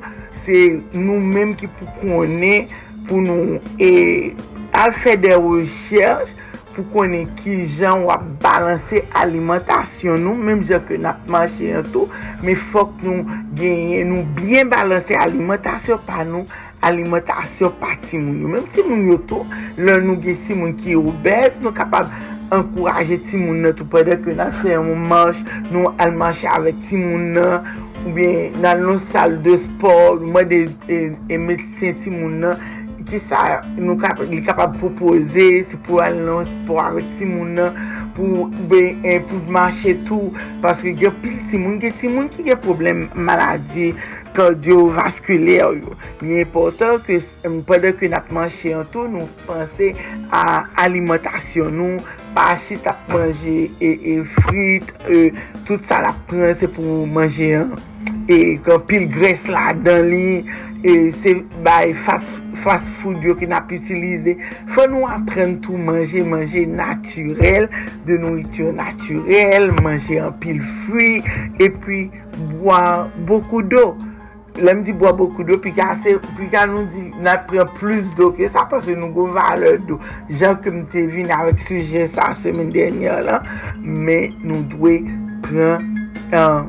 [0.46, 2.68] se nou menm ki pou konen
[3.08, 3.90] pou nou e
[4.76, 6.30] al fè de rechèj
[6.76, 12.06] pou konen ki jan wap balanse alimentasyon nou, menm jan ke nap manche yon tou,
[12.44, 13.24] me fok nou
[13.58, 16.46] genye nou bien balanse alimentasyon pa nou
[16.84, 18.50] alimentasyon pa ti moun yo.
[18.52, 19.46] Mem ti moun yo tou,
[19.78, 22.12] lè nou gen ti moun ki obez, nou kapab
[22.54, 26.78] ankouraje ti moun nan tou pwede ke nan se yon manche, nou al manche avèk
[26.86, 27.66] ti moun nan,
[28.04, 30.62] ou bien nan nou sal de sport, mwen de
[30.92, 31.02] e,
[31.32, 32.64] e metisyen ti moun nan,
[33.06, 37.76] ki sa nou kap, kapab propose, se pou al nan sport avèk ti moun nan,
[38.16, 40.32] pou, ben, pou manche tou,
[40.64, 43.92] paske gen pil ti moun, gen ti moun ki gen problem maladi,
[44.36, 45.96] kardiovaskuler yo.
[46.20, 47.18] Mi important ke
[47.50, 49.92] mpade ke nap manche an tou, nou panse
[50.34, 50.44] a
[50.84, 52.04] alimentasyon nou,
[52.36, 55.28] pa chit ap manje e, e frit, e,
[55.66, 57.76] tout sa la pranse pou manje an.
[58.30, 60.42] E kon pil gres la dan li,
[60.86, 61.32] e se
[61.64, 64.36] bay fast, fast food yo ki nap utilize.
[64.74, 67.70] Fon nou apren tou manje, manje naturel,
[68.06, 71.22] de nouitur naturel, manje an pil fri,
[71.62, 72.04] e pi
[72.58, 73.86] boan boku do.
[74.58, 78.06] lèm di bo boku do, pi ka, se, pi ka nou di nan pren plus
[78.18, 79.98] do ke sa, paswe nou go vale do.
[80.40, 83.42] Jan ke mte vin avèk suje sa semen denye la,
[83.82, 84.98] men nou dwe
[85.46, 85.86] pren
[86.32, 86.66] uh,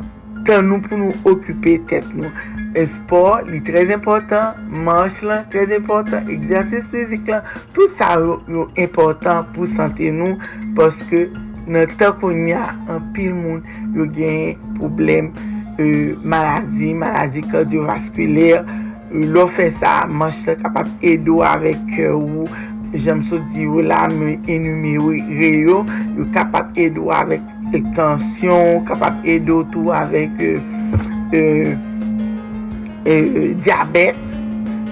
[0.47, 2.31] tan nou pou nou okupè tèt nou.
[2.77, 8.41] E sport li trez important, manch lan trez important, egzersis fizik lan, tout sa yo,
[8.51, 10.37] yo important pou sante nou,
[10.77, 11.25] paske
[11.67, 13.63] nan tan kon ya an pil moun
[13.95, 15.31] yo genye problem.
[15.79, 18.63] euh, maladi, maladi kardiovaskuler,
[19.33, 22.47] lò fè sa manche lè kapap edo avèk e, ou
[22.97, 25.83] jèm sou di ou la mè enumè ou reyo,
[26.17, 27.43] lò kapap edo avèk
[27.95, 30.53] tensyon, kapap edo tou avèk e
[31.35, 31.41] e,
[33.03, 34.19] e, e, diabet,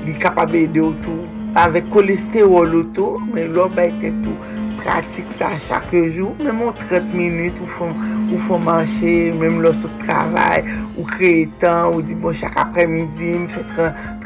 [0.05, 1.23] li kapap edo tou
[1.59, 4.54] avèk kolesterol ou tou, men lò bè tè tou.
[4.85, 10.61] Pratik sa chake jou, mèm ou 30 minute ou fò manche, mèm lò sou travay,
[10.93, 13.65] ou kreye tan, ou di bon chak apre midi, mèm fè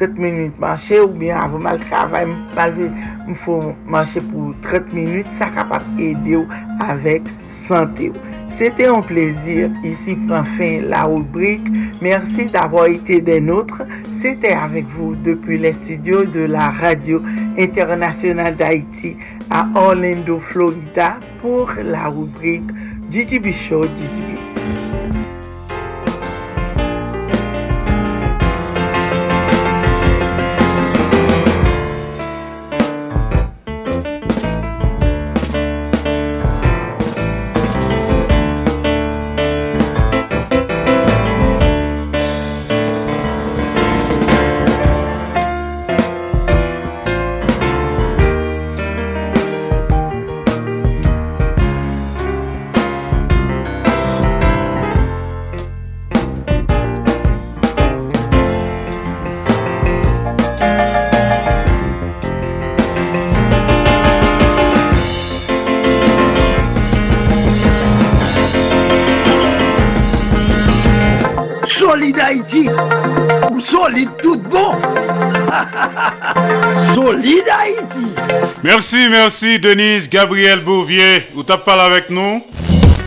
[0.02, 5.48] 30 minute manche, ou bien avou mal travay, mèm fò manche pou 30 minute, sa
[5.56, 8.14] kapap ede ou ou.
[8.58, 11.68] C'était un plaisir ici prend fin la rubrique.
[12.02, 13.84] Merci d'avoir été des nôtres.
[14.22, 17.22] C'était avec vous depuis les studios de la radio
[17.58, 19.16] internationale d'Haïti
[19.50, 22.70] à Orlando, Florida pour la rubrique
[23.12, 24.49] GGB Show ou
[73.90, 74.76] solide tout bon.
[76.94, 78.16] solide Haïti.
[78.64, 82.46] Merci, merci Denise Gabriel Bouvier, vous t'as parlé avec nous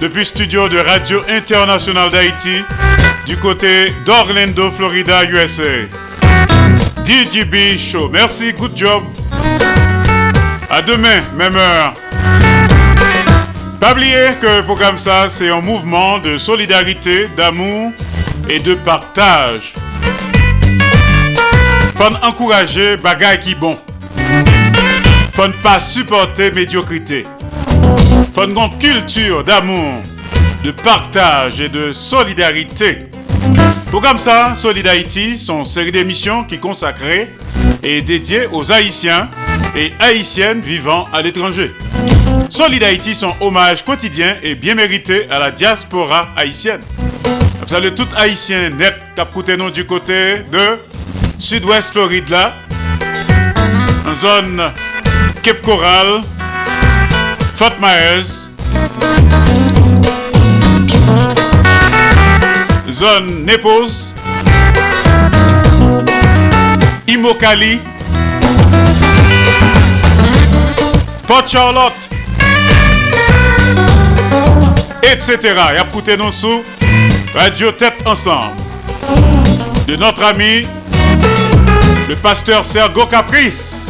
[0.00, 2.64] depuis studio de Radio Internationale d'Haïti
[3.26, 5.86] du côté d'Orlando, Florida, USA.
[7.04, 8.08] DJB Show.
[8.08, 9.04] Merci, good job.
[10.70, 11.94] À demain, même heure.
[13.78, 17.92] Pas oublier que le programme ça, c'est un mouvement de solidarité, d'amour
[18.48, 19.74] et de partage.
[21.96, 23.78] Faut encourager bagay qui bon.
[25.34, 27.24] Faut pas supporter médiocrité.
[28.34, 30.02] Faut une culture d'amour,
[30.64, 33.06] de partage et de solidarité.
[33.90, 37.30] Programme ça, Solid Haïti, son série d'émissions qui consacrée
[37.82, 39.28] et dédiée aux Haïtiens
[39.76, 41.72] et Haïtiennes vivant à l'étranger.
[42.48, 46.80] Solid Haïti, son hommage quotidien et bien mérité à la diaspora haïtienne.
[47.66, 49.30] Salut tout haïtien net cap
[49.72, 50.78] du côté de
[51.42, 52.54] Sud-Ouest Floride là.
[54.06, 54.72] En zone
[55.42, 56.22] Cape Coral,
[57.56, 58.48] Fort Myers.
[62.92, 64.14] Zone Nepos.
[67.08, 67.80] Imokali.
[71.26, 72.08] Port Charlotte.
[75.02, 75.38] Etc.
[75.42, 76.62] Y a nous sous
[77.34, 78.56] Radio Tête Ensemble
[79.88, 80.64] de notre ami
[82.12, 83.88] le pasteur Sergo Caprice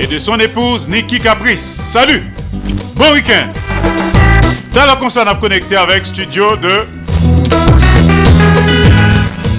[0.00, 1.82] et de son épouse Nikki Caprice.
[1.90, 2.22] Salut,
[2.94, 3.48] bon week-end.
[4.72, 6.86] Dans la concert, on a connecté avec studio de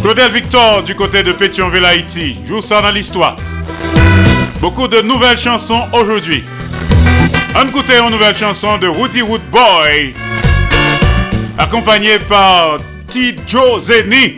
[0.01, 2.37] Claudel Victor du côté de Pétionville, Haïti.
[2.47, 3.35] Joue ça dans l'histoire.
[4.59, 6.43] Beaucoup de nouvelles chansons aujourd'hui.
[7.55, 10.15] On écoute une nouvelle chanson de Woody Wood Boy,
[11.59, 12.79] accompagné par
[13.11, 13.35] T.
[13.79, 14.37] Zeni.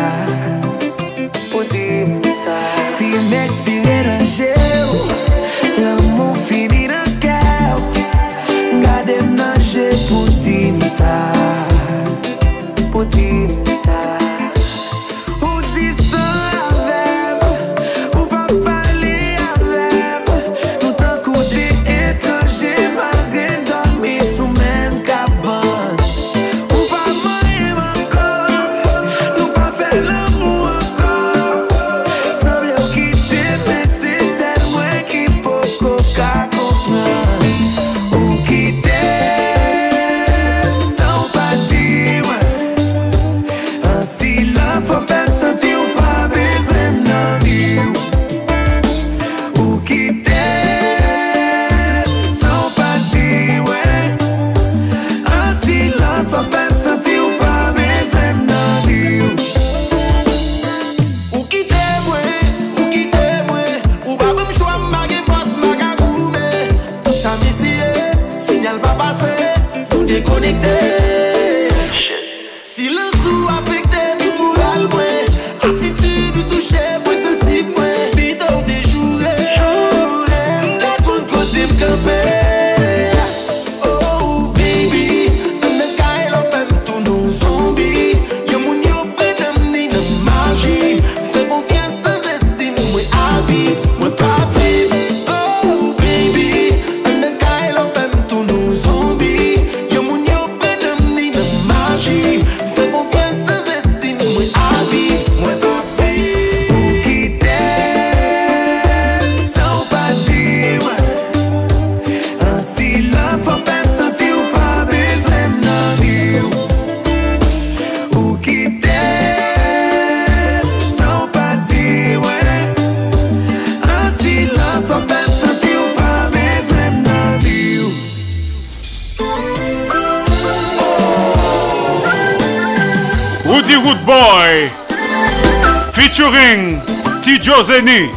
[136.11, 136.81] featuring
[137.21, 137.37] T.
[137.39, 138.09] Zeni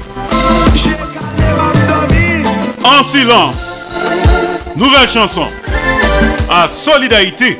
[2.83, 3.93] En silence.
[4.75, 5.47] Nouvelle chanson
[6.51, 7.59] à Solidarité.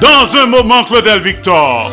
[0.00, 1.92] Dans un moment, Claudel Victor.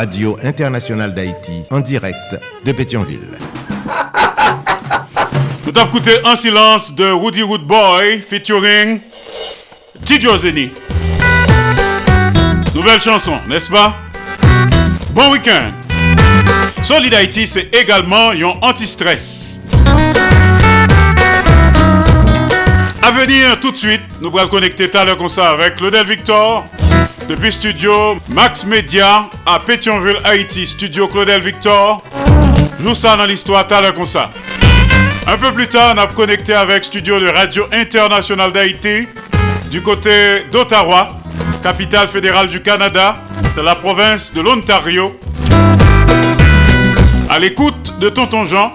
[0.00, 2.34] Radio Internationale d'Haïti, en direct
[2.64, 3.20] de Pétionville.
[5.66, 8.98] Nous avons écouté En silence de Woody Wood Boy featuring
[10.02, 10.70] Tidio Zeni.
[12.74, 13.94] Nouvelle chanson, n'est-ce pas?
[15.10, 15.70] Bon week-end.
[16.82, 19.60] Solid Haïti, c'est également un anti-stress.
[23.02, 26.06] À venir tout de suite, nous allons connecter tout à l'heure comme ça avec Claudel
[26.06, 26.64] Victor.
[27.30, 30.66] Depuis studio Max Media à Pétionville, Haïti.
[30.66, 32.02] Studio Claudel Victor.
[32.80, 34.30] Joue ça dans l'histoire à l'heure comme ça.
[35.28, 39.06] Un peu plus tard, on a connecté avec studio de Radio Internationale d'Haïti
[39.70, 41.18] du côté d'Ottawa,
[41.62, 43.18] capitale fédérale du Canada,
[43.56, 45.16] de la province de l'Ontario.
[47.28, 48.72] À l'écoute de Tonton Jean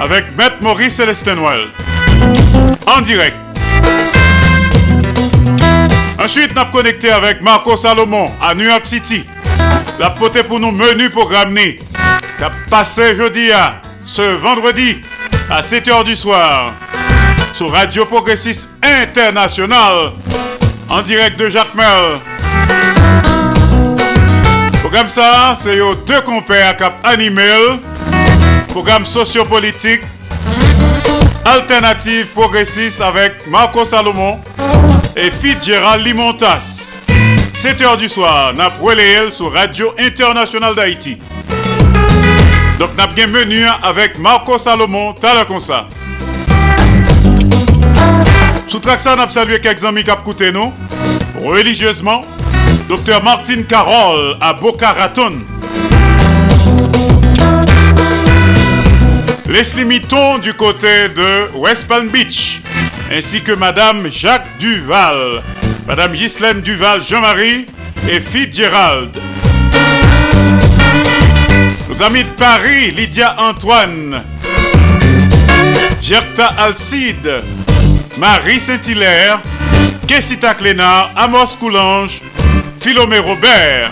[0.00, 1.36] avec Maître Maurice Célestin.
[2.86, 3.49] En direct.
[6.22, 9.24] Ensuite, nous avons connecté avec Marco Salomon à New York City.
[9.98, 11.78] La poté pour nous menu programme qui
[12.44, 14.98] a passé jeudi à ce vendredi
[15.48, 16.74] à 7h du soir
[17.54, 20.12] sur Radio Progressiste International
[20.90, 22.18] en direct de Jacques Merle.
[24.80, 27.48] Programme ça, c'est aux deux compères qui animé
[28.68, 30.02] programme sociopolitique
[31.46, 34.38] alternative progressiste avec Marco Salomon
[35.16, 36.98] et Fitzgerald Limontas.
[37.54, 41.18] 7h du soir, n'a relayé sur Radio Internationale d'Haïti.
[42.78, 45.88] Donc n'a menu avec Marco Salomon, t'as comme ça.
[48.68, 50.72] Sous Traxa, n'a salué quelques amis qui ont nous
[51.42, 52.22] religieusement.
[52.88, 55.32] Docteur Martine Carole à Boca Raton.
[59.46, 62.60] Leslie Mitton du côté de West Palm Beach,
[63.10, 65.42] ainsi que Madame Jacques Duval,
[65.86, 67.66] Madame Ghislaine Duval Jean-Marie
[68.08, 69.10] et Fitzgerald.
[71.88, 74.22] Nos amis de Paris, Lydia Antoine,
[76.00, 77.42] Gerta Alcide,
[78.16, 79.40] Marie Saint-Hilaire,
[80.06, 82.22] Kessita Clénard, Amos Coulange,
[82.80, 83.90] Philomé Robert.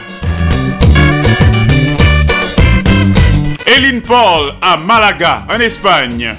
[3.66, 6.34] Eline Paul à Malaga, en Espagne.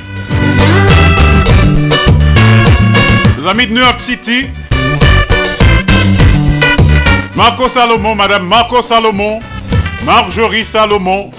[3.40, 4.50] Nos amis de New York City.
[7.36, 9.40] Marco Salomon, Madame Marco Salomon,
[10.04, 11.32] Marjorie Salomon,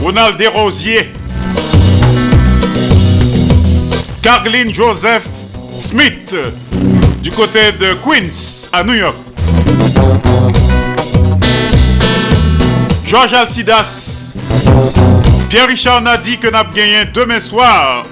[0.00, 1.10] Ronald Desrosiers,
[4.22, 5.28] Carline Joseph
[5.78, 6.34] Smith,
[7.22, 9.16] du côté de Queens, à New York.
[13.04, 14.34] Georges Alcidas,
[15.50, 18.06] Pierre-Richard n'a dit que n'a gagné demain soir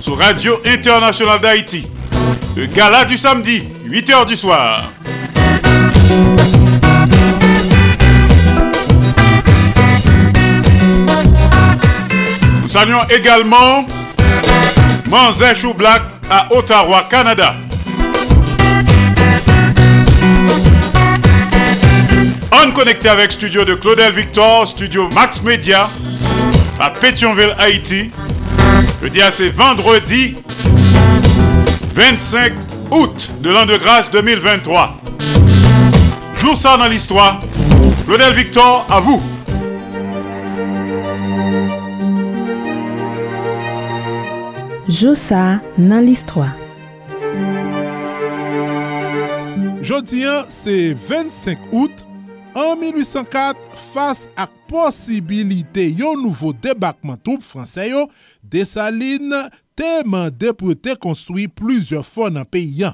[0.00, 1.86] sur Radio Internationale d'Haïti.
[2.56, 4.90] Le gala du samedi, 8h du soir.
[12.62, 13.84] Nous saluons également
[15.06, 15.44] Manzé
[15.76, 16.00] Black
[16.30, 17.56] à Ottawa, Canada.
[22.52, 25.90] On connecté avec studio de Claudel Victor, studio Max Media
[26.80, 28.10] à Pétionville, Haïti.
[29.22, 30.36] À c'est vendredi
[31.96, 32.52] 25
[32.90, 34.98] août de l'an de grâce 2023.
[36.36, 37.40] Jour ça dans l'histoire.
[38.04, 39.22] Claudel Victor, à vous.
[44.86, 46.54] Josa dans l'histoire.
[49.80, 52.06] Jeudi, c'est 25 août.
[52.54, 58.10] En 1804, face à possibilité yon nouveau débarquement troupe français yo,
[58.42, 62.84] Dessalines te mandé pour te plusieurs fois dans le pays.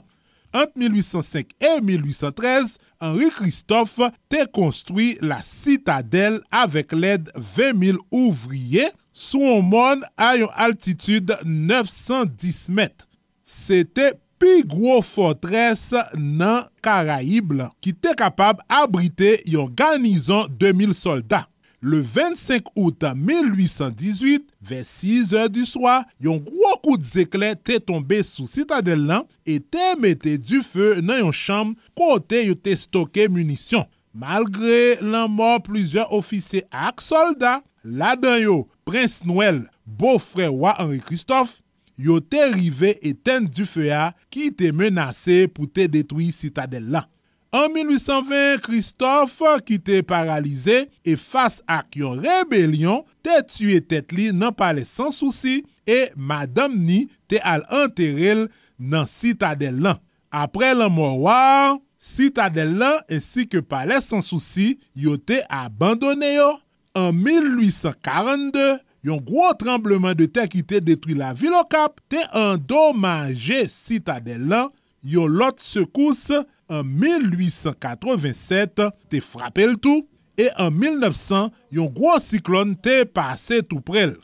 [0.54, 8.90] Entre 1805 et 1813, Henri Christophe te construit la citadelle avec l'aide 20 000 ouvriers
[9.12, 13.08] sous un monde à une altitude 910 mètres.
[13.44, 21.46] C'était pi gros fortresse nan Caraïbes qui était capable d'abriter une garnison de 2000 soldats.
[21.84, 28.22] Le 25 août 1818, vers 6 heures du soir, un gros coup d'éclair était tombé
[28.22, 33.28] sous citadelle là et te mette du feu dans une chambre côté yo te stocké
[33.28, 33.84] munitions.
[34.14, 41.62] Malgré la mort plusieurs officiers et soldats, là-dedans Prince Noël, beau-frère roi Henri Christophe,
[41.98, 43.90] yo te rive éteindre du feu
[44.30, 47.08] qui était menacé pour te détruire citadelle là.
[47.54, 54.30] En 1820, Christophe qui était paralysé et face à une rébellion, te tué tête li
[54.32, 58.46] nan palais sans souci et Madame Ni te al enterré
[58.78, 59.98] dans citadelle là.
[60.30, 66.54] Après la mort, citadelle là ainsi que palais sans souci, yo te abandonné yo.
[66.94, 68.78] En 1842,
[69.08, 74.48] un gros tremblement de terre qui te détruit la ville au Cap, te endommagé citadelle
[74.48, 74.70] là.
[75.04, 76.32] Yon lot secousse
[76.72, 80.08] en 1887 te frappé le tout
[80.38, 84.14] et en 1900 yon gros cyclone te passé tout près.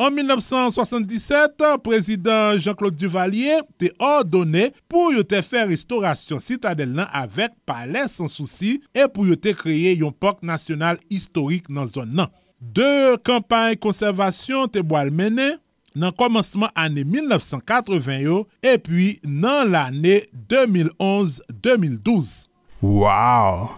[0.00, 7.50] En 1977, président Jean-Claude Duvalier te ordonné pour yo te faire restauration citadelle nan avec
[7.66, 12.28] palais sans souci et pour yo te créer un parc national historique dans zone nan.
[12.62, 15.56] Deux campagnes conservation te boal mené
[15.96, 20.20] nan komanseman ane 1980 yo, epi nan l'ane
[20.50, 22.48] 2011-2012.
[22.82, 23.68] Waw!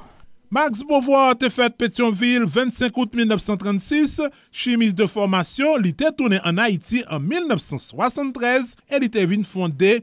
[0.50, 6.58] Max Beauvoir te fèt Pétionville 25 out 1936, chimis de formasyon li te toune an
[6.58, 10.00] Haiti an 1973, e li te vin fonde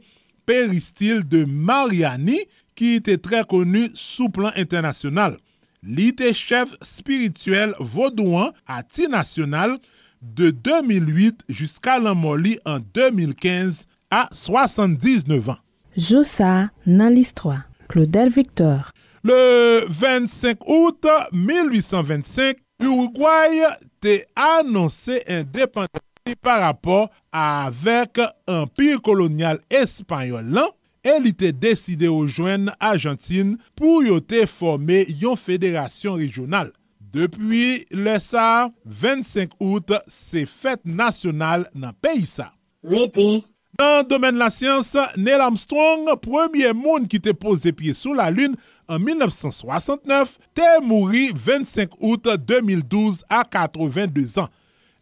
[0.47, 2.39] Peristil de Mariani
[2.79, 5.35] ki te tre konu sou plan internasyonal.
[5.83, 9.75] Li te chef spirituel vodouan ati nasyonal,
[10.21, 15.59] de 2008 jiska lan moli an 2015 a 79 an.
[15.97, 17.63] Joussa nan listwa.
[17.87, 18.91] Claudel Victor.
[19.23, 23.63] Le 25 août 1825, Uruguay
[23.99, 30.69] te annonse independensi par rapport avek empire kolonial espanyol lan,
[31.07, 36.71] e li te deside ou jwen Argentine pou yo te forme yon federasyon rejonal.
[37.13, 42.49] Depi le sa, 25 août se fèt nasyonal nan peyi sa.
[42.83, 43.45] Rete.
[43.77, 44.89] Nan domen la siyans,
[45.21, 48.55] Neil Armstrong, premye moun ki te pose piye sou la lun
[48.89, 54.49] en 1969, te mouri 25 out 2012 a 82 an.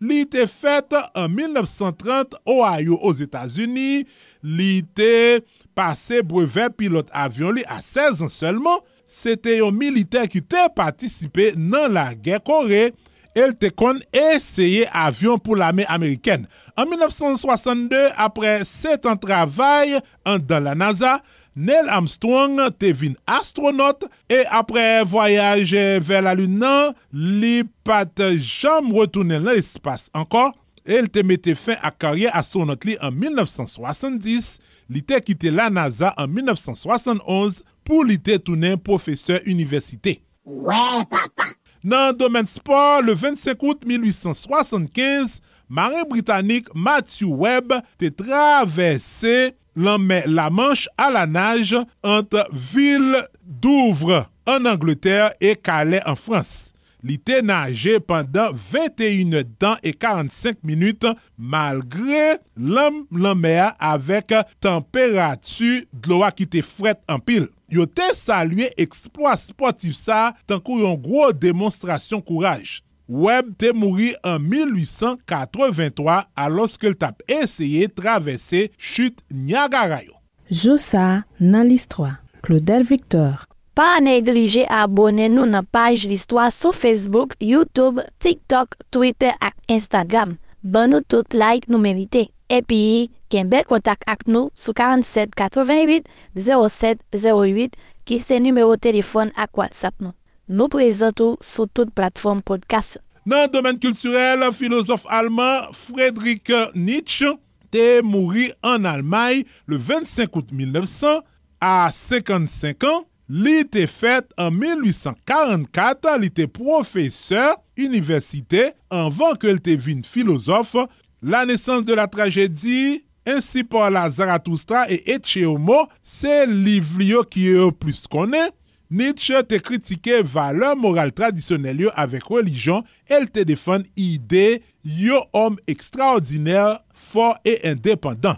[0.04, 4.12] Li te fet en 1930 Ohio os Etats-Unis,
[4.44, 5.40] li te
[5.78, 8.84] pase brevet pilot avyon li a 16 an selman,
[9.16, 12.90] se te yon militer ki te patisipe nan la gen Kore,
[13.36, 16.46] el te kon eseye avyon pou l'ame Ameriken.
[16.76, 19.98] An 1962, apre 7 an travay
[20.28, 21.18] an dan la NASA,
[21.56, 25.72] Neil Armstrong te vin astronot e apre voyaj
[26.04, 30.52] ver la lunan, li pat jam retounen nan espas ankon,
[30.86, 34.60] El te mette fin a karye astronot li an 1970,
[34.94, 40.18] li te kite la NASA an 1971 pou li te tounen profeseur universite.
[40.46, 41.54] Ouè, ouais, papa!
[41.86, 50.50] Nan domen sport, le 25 out 1875, marin britanik Matthew Webb te travesse lanme la
[50.50, 56.75] manche a la nage ant vil Douvre en Angleterre e Calais en France.
[57.06, 64.34] li te nage pandan 21 dan e 45 minute malgre lam lamea avek
[64.64, 67.48] temperatu gloa ki te fret an pil.
[67.70, 72.80] Yo te salye eksploit sportif sa tankou yon gro demonstrasyon kouraj.
[73.06, 80.16] Webb te mouri an 1883 aloske l tap eseye travesse chute Niagara yo.
[80.50, 82.16] Joussa nan list 3.
[82.46, 83.46] Claudel Victor
[83.76, 90.38] Pa neglije abone nou nan paj listwa sou Facebook, YouTube, TikTok, Twitter ak Instagram.
[90.64, 92.30] Ban nou tout like nou merite.
[92.48, 96.08] Epi, ken bel kontak ak nou sou 4788
[96.40, 97.76] 08
[98.08, 100.16] ki se numero telefon ak WhatsApp nou.
[100.48, 102.96] Nou prezentou sou tout platform podcast.
[103.28, 106.48] Nan domen kulturel, filozof alman Friedrich
[106.80, 107.34] Nietzsche
[107.76, 111.26] te mouri an Almay le 25 out 1900
[111.60, 113.04] a 55 an.
[113.26, 120.86] Li te fet en 1844, li te profeseur universite anvan ke li.
[121.26, 127.10] La nesans de la tragedi, ensi por la Zarathustra e Etche Homo, se liv li
[127.16, 128.54] yo ki yo plus konen.
[128.94, 135.58] Nietzsche te kritike valeur moral tradisyonel yo avek relijon, el te defan ide yo om
[135.66, 138.38] ekstraordiner, for e independant.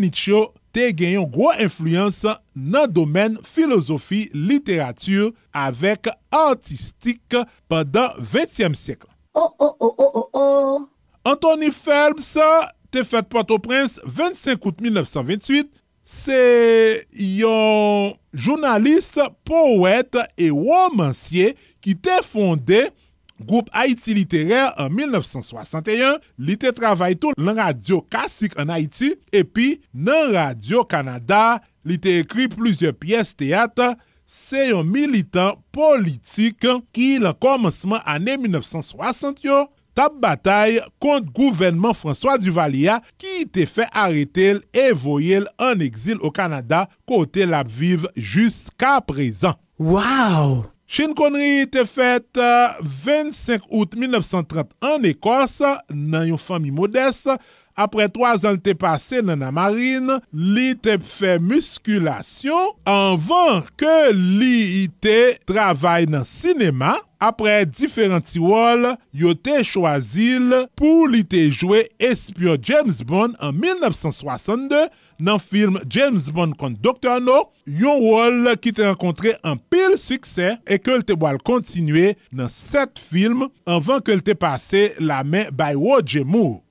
[0.00, 0.40] Nietzsche
[0.74, 2.22] te genyon gwo influyans
[2.54, 7.38] nan domen filosofi, literatur, avek artistik
[7.70, 9.04] pandan 20e sek.
[9.34, 10.88] Oh, oh, oh, oh, oh, oh!
[11.24, 12.36] Anthony Phelps
[12.90, 15.70] te fet Port-au-Prince 25 out 1928.
[16.10, 16.38] Se
[17.14, 21.54] yon jounalist, poète et romancier
[21.84, 22.80] ki te fonde
[23.40, 29.72] Groupe Haïti Littéraire en 1961, li te travay tou nan radio klasik an Haïti epi
[29.92, 33.80] nan Radio Kanada li te ekri plizye piyes teat
[34.30, 36.62] se yon militant politik
[36.94, 39.64] ki lan komanseman ane 1960 yo
[39.98, 46.30] tap batay kont gouvenman François Duvalier ki te fe aretel e voyel an exil o
[46.34, 49.58] Kanada kote lap vive jiska prezan.
[49.80, 50.60] Waw!
[50.90, 52.34] Chen Konri te fet
[52.82, 55.60] 25 out 1930 an Ekos
[55.94, 57.28] nan yon fami modes.
[57.78, 64.88] Apre 3 an te pase nan a marine, li te fe muskulasyon anvan ke li
[64.98, 66.96] te travay nan sinema.
[67.22, 74.88] Apre diferenti wol, yo te chwazil pou li te jwe espio James Bond an 1962
[75.20, 77.20] nan film James Bond kont Dr.
[77.24, 77.42] No.
[77.66, 82.50] Yon wol ki te renkontre an pil suksè e ke l te boal kontinue nan
[82.50, 86.62] set film anvan ke l te pase la men bay Roger Moore.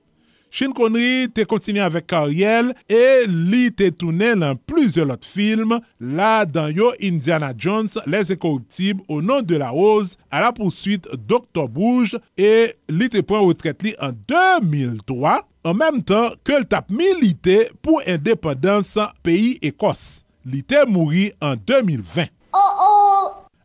[0.50, 5.76] Sean Connery te kontinye avèk karyel e li te toune lan plizye lot film
[6.18, 11.08] la dan yo Indiana Jones, Les Incorruptibles, Au nom de la rose, A la poursuite
[11.28, 11.68] Dr.
[11.68, 16.90] Bouge e li te pren retret li an 2003 an menm tan ke l tap
[16.94, 20.24] milite pou independans peyi Ekos.
[20.48, 22.30] Li te mouri an 2020.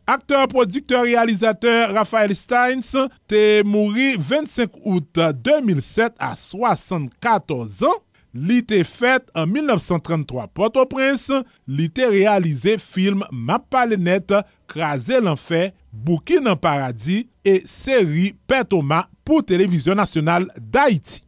[0.06, 2.92] Akteur, produkteur, realizateur Raphael Steins
[3.26, 7.98] te mouri 25 out 2007 a 74 an.
[8.36, 11.40] Li te fet en 1933 Port-au-Prince.
[11.66, 14.36] Li te realize film Mapalenet,
[14.70, 21.25] Krasé l'Enfer, Bouki nan Paradis e seri Petoma pou Televizyon Nasyonal d'Haïti.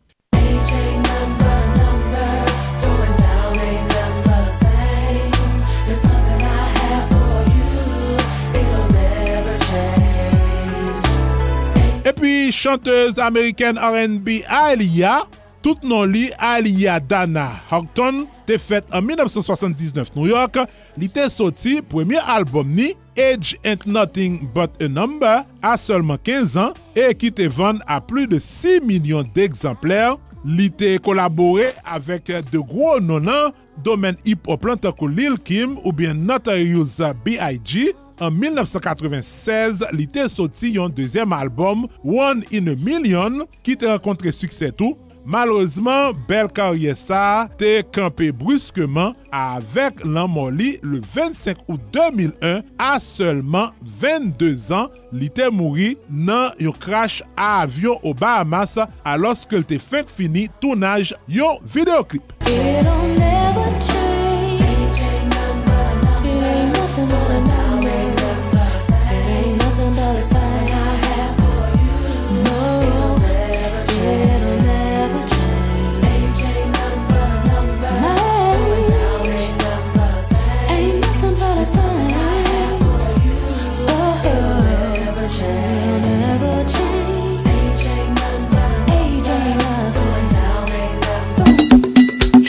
[12.08, 15.26] Epi chanteuse Ameriken R&B Aaliyah,
[15.60, 20.56] tout non li Aaliyah Dana Houghton, te fet an 1979 New York,
[20.96, 26.56] li te soti premye album ni Age Ain't Nothing But A Number a seulement 15
[26.56, 30.16] an e ki te van a plus de 6 milyon d'exemplèr
[30.46, 33.54] li te kolabore avèk de gwo nonan
[33.86, 37.92] domen hip-hop lan takou Lil Kim ou bien Notorious B.I.G.
[38.18, 44.32] An 1996, li te soti yon dezem albom One in a Million ki te renkontre
[44.34, 44.96] suksetou
[45.28, 52.94] Malozman, bel karye sa te kampe bruskeman avek lan moli le 25 ou 2001 a
[53.04, 59.82] selman 22 an li te mouri nan yon crash avyon o Bahamas aloske li te
[59.82, 62.32] fek fini tournaj yon videoklip.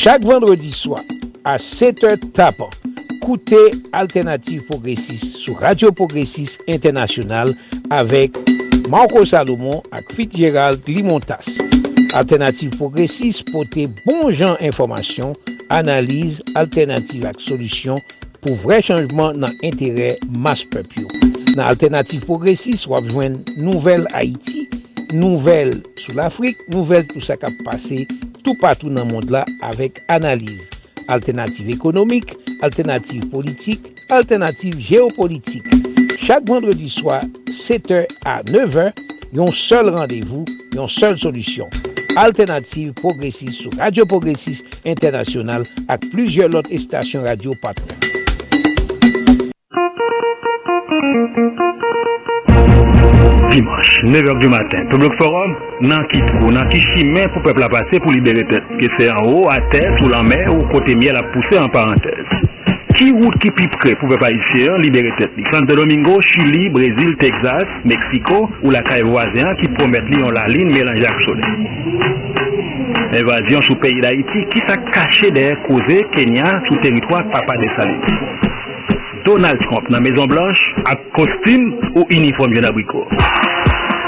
[0.10, 0.98] Chak vendredi swa,
[1.46, 2.72] a 7 h tapan,
[3.22, 3.60] koute
[3.94, 7.52] Alternative Progressive sou Radio Progressive Internasyonal
[7.94, 8.34] avek
[8.90, 11.46] Marco Salomon ak Fit Gérald Limontas.
[12.18, 15.36] Alternative Progressive pote bon jan informasyon,
[15.70, 18.02] analize, alternative ak solusyon
[18.42, 21.06] pou vre chanjman nan entere mas pepyo.
[21.54, 24.66] Nan Alternative Progressive wap jwen nouvel Haiti,
[25.14, 28.08] nouvel sou l'Afrique, nouvel tout sa kap pase
[28.50, 30.66] tou patou nan mond la avek analize.
[31.10, 32.34] Alternative ekonomik,
[32.66, 35.70] alternative politik, alternative geopolitik.
[36.26, 37.22] Chak vendredi swa,
[37.54, 38.90] 7h a 9h,
[39.38, 41.70] yon sol randevou, yon sol solusyon.
[42.18, 48.09] Alternative Progressive sou Radio Progressive Internasyonal ak plujye lot estasyon radio patnen.
[53.60, 55.54] Dimanche, 9h du matin, Public Forum,
[55.84, 58.70] nan ki trou, nan ki chimè pou peuple a pase pou libere tèt.
[58.80, 61.68] Ke se en haut, a terre, sous la mer, ou kote miel a pousse en
[61.74, 62.40] parenthèse.
[62.96, 65.44] Ki route ki pi prè pou libere tèt li?
[65.52, 70.72] Santo Domingo, Chili, Brésil, Texas, Mexico, ou la caille voisin qui promet li la ligne
[70.72, 71.68] mélange ak soleil.
[73.12, 78.30] Invasion sous pays d'Haïti, qui sa caché derrière causé Kenya sous territoire Papa des Salines.
[79.26, 83.04] Donald Trump nan Maison Blanche ak costume ou uniforme jen abriko.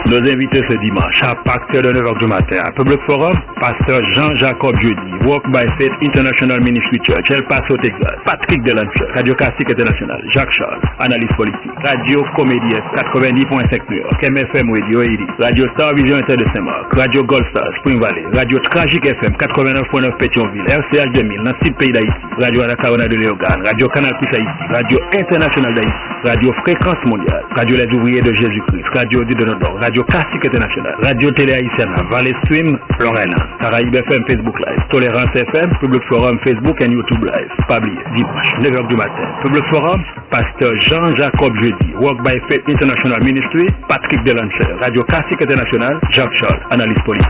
[0.09, 2.57] Nos invités ce dimanche à partir de 9h du matin.
[2.65, 8.17] À Public Forum, Pasteur Jean-Jacob Jeudi, Walk by Faith International Ministry Church, El Paso, Texas,
[8.25, 14.71] Patrick Delancher, Radio Classique International, Jacques Charles, analyste politique, Radio Comédie 90.5 New York, MFM
[14.73, 19.05] Radio Edi, Radio Star Vision Inter de Saint-Marc, Radio Gold Star Spring Valley, Radio Tragique
[19.05, 24.37] FM 89.9 Pétionville, RCH 2000, dans pays d'Haïti, Radio Anacarona de Léogane, Radio Canal Plus
[24.37, 29.75] Haïti, Radio International d'Haïti, Radio Fréquence Mondiale, Radio Les Ouvriers de Jésus-Christ, Radio du Donodor,
[29.81, 35.71] Radio Classique International, Radio Télé Haïtienne, Valley Stream, Lorraine, Caraïbe FM, Facebook Live, Tolérance FM,
[35.81, 37.49] Public Forum, Facebook et YouTube Live.
[37.67, 39.27] Pas oublier, dimanche, 9h du matin.
[39.43, 45.99] Public Forum, Pasteur Jean-Jacob Jeudi, Walk by Faith International Ministry, Patrick Delancher, Radio Classique International,
[46.11, 47.27] Jacques Charles, analyste politique.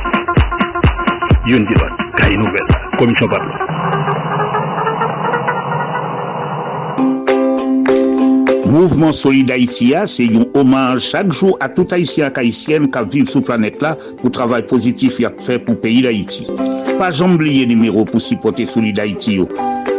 [1.48, 1.66] Dilon,
[2.18, 2.68] Cahier Nouvelle,
[2.98, 3.71] Commission Pablo.
[8.72, 13.30] Mouvement Solid Haïti c'est un hommage chaque jour à tout Haïtien et Haïtienne qui vivent
[13.30, 16.48] sur planète là pour travail positif qu'il a fait pour le pays d'Haïti.
[16.98, 19.42] Pas oublier numéro pour supporter Solid Haïti.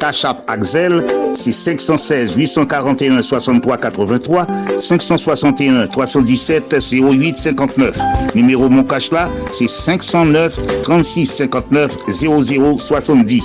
[0.00, 1.04] Cachap Axel,
[1.34, 4.46] c'est 516 841 63 83,
[4.80, 7.98] 561 317 08 59.
[8.34, 13.44] Numéro mon là, c'est 509 36 59 00 70.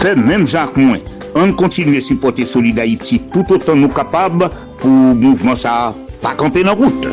[0.00, 0.98] Fait même Jacques Moins.
[1.34, 6.62] On continue à supporter Solid Haïti tout autant nous capables pour mouvement ça pas camper
[6.62, 7.06] dans route.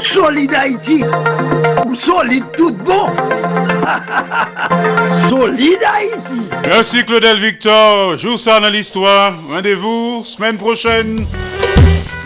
[0.00, 1.04] Solid Haïti
[1.86, 3.06] ou solide tout bon
[5.28, 8.16] Solid Haïti Merci Claudel Victor.
[8.16, 9.32] Joue ça dans l'histoire.
[9.50, 11.24] Rendez-vous semaine prochaine.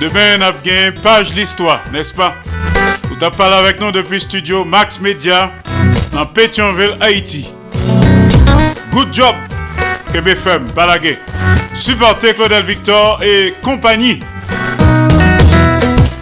[0.01, 2.35] Demain, on a bien page l'histoire, n'est-ce pas?
[3.03, 5.51] Tout à parlé avec nous depuis studio Max Media
[6.13, 7.54] dans Pétionville, Haïti.
[8.95, 9.35] Good job,
[10.13, 11.19] KBFM, Balaguer.
[11.75, 14.21] Supportez Claudel Victor et compagnie.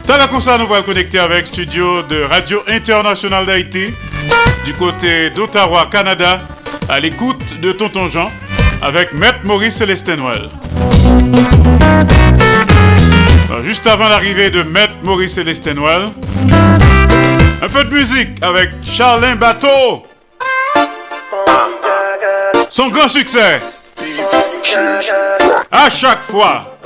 [0.07, 3.93] T'as la ça, nous allons connecter avec studio de Radio Internationale d'Haïti
[4.65, 6.41] du côté d'Ottawa, Canada,
[6.89, 8.31] à l'écoute de Tonton Jean
[8.81, 10.49] avec Maître Maurice Célestin Noël.
[13.65, 16.07] Juste avant l'arrivée de Maître Maurice Célestin Noël,
[17.61, 20.07] un peu de musique avec Charlin Bateau.
[22.73, 23.61] Son grand succès.
[25.71, 26.79] À chaque fois.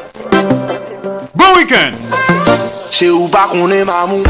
[1.33, 1.93] Bon week-end.
[2.91, 4.25] Che ou pa konen mamou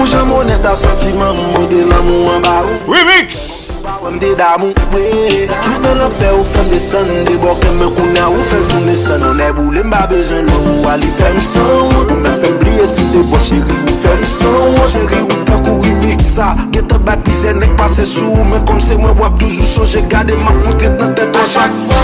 [0.00, 5.46] Ou jan mounen ta sentiman Mwen de l'amou an barou Remix Mwen de damou, wey
[5.62, 8.64] Jout nan la fe ou fem de san De bo kem me kouna ou fem
[8.70, 9.22] toune san.
[9.22, 11.62] On e boule mba bezen lou ou ali fem san.
[12.00, 14.50] Ou men fem bliye si de bo cheri ou fem san.
[14.50, 18.42] Ou ou pa kou imik sa Gete bak pize nek pase sou.
[18.50, 22.02] Men kom se mwen wap toujou chanje Gade ma foutet nan tèt an chak fwa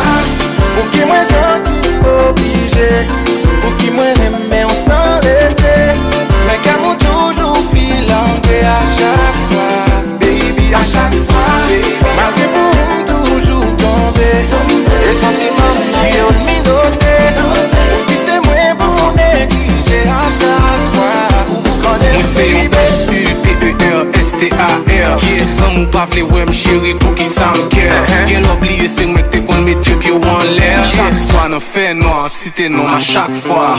[0.76, 2.90] Pou ki mwen zanti obije
[3.58, 9.44] Pou ki mwen eme ou san lete Mwen kem ou toujou filan Ke a chak
[9.50, 9.61] fwa.
[10.74, 11.44] a chak fwa
[12.16, 14.30] Malke pou m toujou tombe
[15.08, 17.81] E sentiman m ki yon minote
[24.42, 25.46] T-A-R er.
[25.54, 29.22] San mou pa fle wèm chéri pou ki sa m mkèr Gen l'obliye se mwen
[29.30, 32.90] te kon me djep pyo an lèr Chak swa nan fè nan, si te nan
[32.90, 33.76] a chak fwa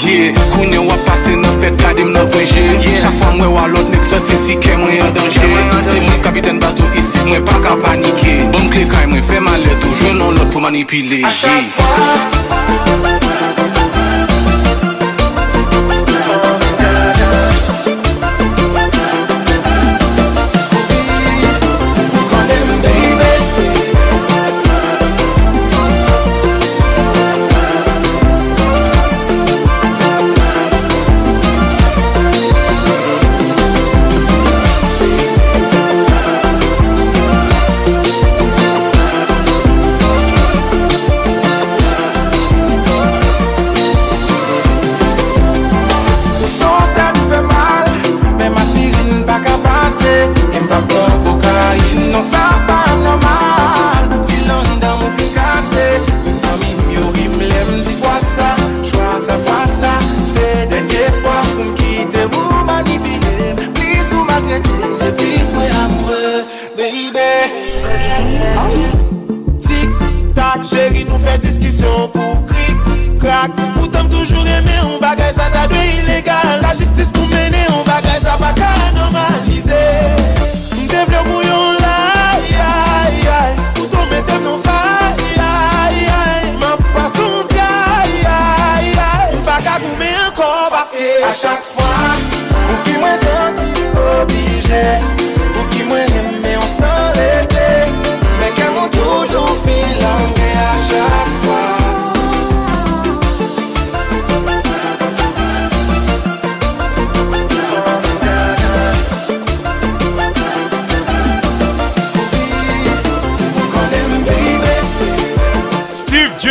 [0.53, 2.64] Kounen wap pase nan fèt kade m nan kwenje
[3.01, 5.51] Chak fwa mwen walot nek fè se ti ke mwen yon denje
[5.89, 9.82] Se mwen kapiten bato isi mwen pa ka panike Bon kle kaj mwen fè malè
[9.84, 13.12] tou jwen nan lot pou manipile A chak fwa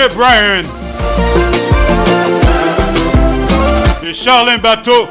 [0.03, 0.09] J.
[0.17, 0.65] Bryan.
[4.03, 5.07] Et Charlin Bateau.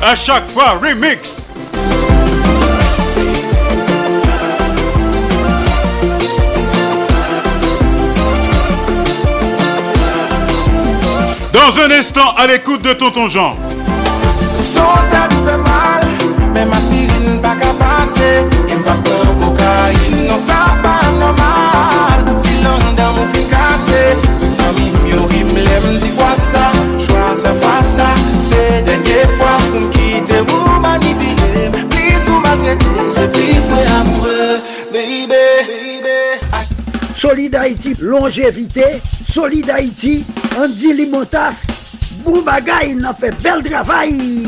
[0.00, 1.50] À chaque fois, remix.
[11.52, 13.56] Dans un instant, à l'écoute de Tonton Jean.
[14.62, 16.06] Son tèt fè mal,
[16.54, 18.30] men aspirin pa ka pase
[18.72, 22.15] Em pa plan kokain, non sa pa normal
[23.96, 26.72] fin kase, mwen sa mi myo rim lem di fwa sa.
[26.98, 28.08] Chwa sa fwa sa,
[28.40, 29.56] se denye fwa.
[29.70, 34.60] Pou m kite ou manipile Plis ou maltrete, se plis mwen amoure,
[34.92, 35.26] baby
[37.58, 38.84] Haïti, longévité,
[39.32, 40.24] Solid Haïti,
[40.56, 41.66] Andy Limotas,
[42.24, 44.46] Boubagaï, il a fait bel travail.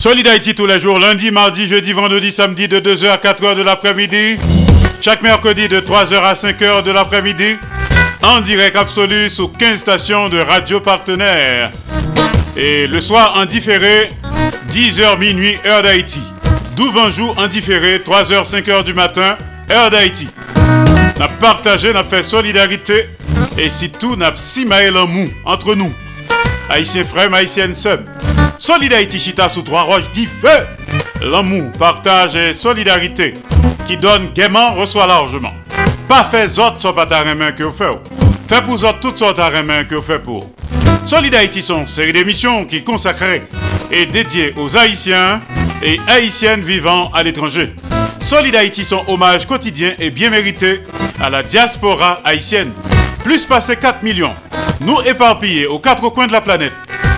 [0.00, 3.62] Solid Haïti tous les jours, lundi, mardi, jeudi, vendredi, samedi de 2h à 4h de
[3.62, 4.38] l'après-midi.
[5.00, 7.56] Chaque mercredi de 3h à 5h de l'après-midi.
[8.22, 11.70] En direct absolu sous 15 stations de radio partenaires.
[12.54, 14.10] Et le soir en différé,
[14.70, 16.20] 10h minuit, heure d'Haïti.
[16.76, 19.36] 12 jours en différé, 3h, 5h du matin,
[19.70, 20.28] heure d'Haïti.
[21.18, 23.06] N'a partagé, n'a fait solidarité
[23.56, 25.92] et si tout n'a simaé l'amour entre nous.
[26.68, 28.00] Haïtien frère, haïtienne sub.
[28.58, 30.66] Solid Haïti Chita sous trois roches dit feu.
[31.22, 33.34] L'amour, partage et solidarité
[33.86, 35.52] qui donne gaiement reçoit largement.
[36.10, 38.00] Pas fait autres sont pas ta main que vous faites.
[38.48, 40.50] Fait pour autres toutes sortes de main que vous faites pour.
[41.04, 43.44] Solid Haïti série d'émissions qui consacrées
[43.92, 45.40] et dédiées aux Haïtiens
[45.80, 47.72] et Haïtiennes vivant à l'étranger.
[48.24, 50.80] Solid Haïti sont hommage quotidien et bien mérité
[51.20, 52.72] à la diaspora haïtienne.
[53.22, 54.34] Plus passé 4 millions.
[54.80, 56.72] Nous éparpillés aux quatre coins de la planète.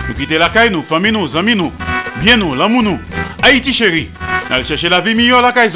[0.07, 1.73] Nous quitter la caille, nous, famille nous, amis nous,
[2.21, 2.99] bien nous, l'amour nous.
[3.41, 4.09] Haïti chéri,
[4.55, 5.71] nous chercher la vie meilleure la caille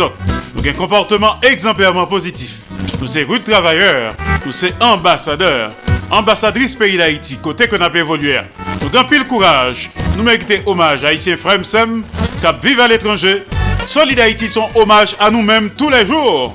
[0.55, 2.66] Nous un comportement exemplairement positif.
[2.99, 4.13] Nous sommes rudes travailleurs,
[4.45, 5.71] nous sommes ambassadeurs,
[6.09, 8.39] ambassadrices pays d'Haïti, côté nous avons évolué.
[8.81, 12.03] Nous avons pile courage, nous méritons hommage à Haïtien Frem Sem,
[12.41, 13.43] cap vive à l'étranger.
[13.85, 16.53] Solid Haïti son hommage à nous-mêmes tous les jours.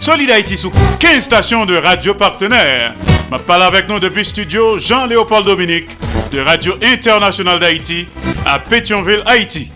[0.00, 2.94] Solid Haïti sous 15 stations de radio partenaires.
[3.30, 5.88] Je parle avec nous depuis studio Jean-Léopold Dominique
[6.32, 8.06] de Radio Internationale d'Haïti
[8.46, 9.70] à Pétionville, Haïti.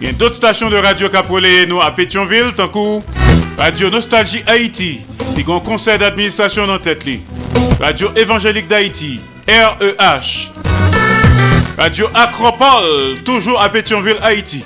[0.00, 3.00] Il y a d'autres stations de radio qui nous à Pétionville, tant que
[3.58, 5.00] Radio Nostalgie Haïti,
[5.34, 7.02] qui a un conseil d'administration dans tête.
[7.80, 9.18] Radio Évangélique d'Haïti,
[9.48, 10.52] REH.
[11.76, 14.64] Radio Acropole, toujours à Pétionville, Haïti.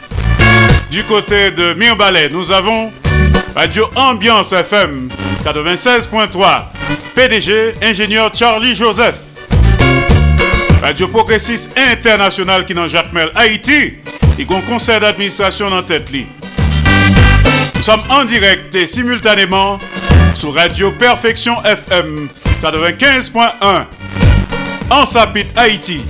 [0.91, 2.93] Du côté de Mirbalet, nous avons
[3.55, 5.09] Radio Ambiance FM
[5.45, 6.65] 96.3.
[7.15, 9.17] PDG, ingénieur Charlie Joseph.
[10.83, 13.95] Radio Progressiste International qui dans Jacques Mel Haïti.
[14.39, 16.09] Et un conseil d'administration dans tête
[17.75, 19.79] Nous sommes en direct et simultanément
[20.35, 22.29] sur Radio Perfection FM
[22.63, 23.85] 95.1
[24.91, 26.01] en Sapit Haïti.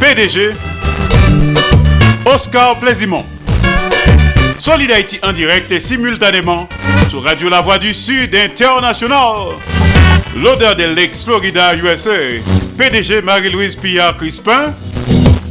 [0.00, 0.52] PDG
[2.26, 3.24] Oscar Plaisimont.
[4.58, 6.68] Solid Haïti en direct et simultanément
[7.08, 9.54] sur Radio La Voix du Sud International.
[10.36, 12.10] L'odeur de l'ex Florida USA.
[12.76, 14.74] PDG Marie-Louise Pillard Crispin.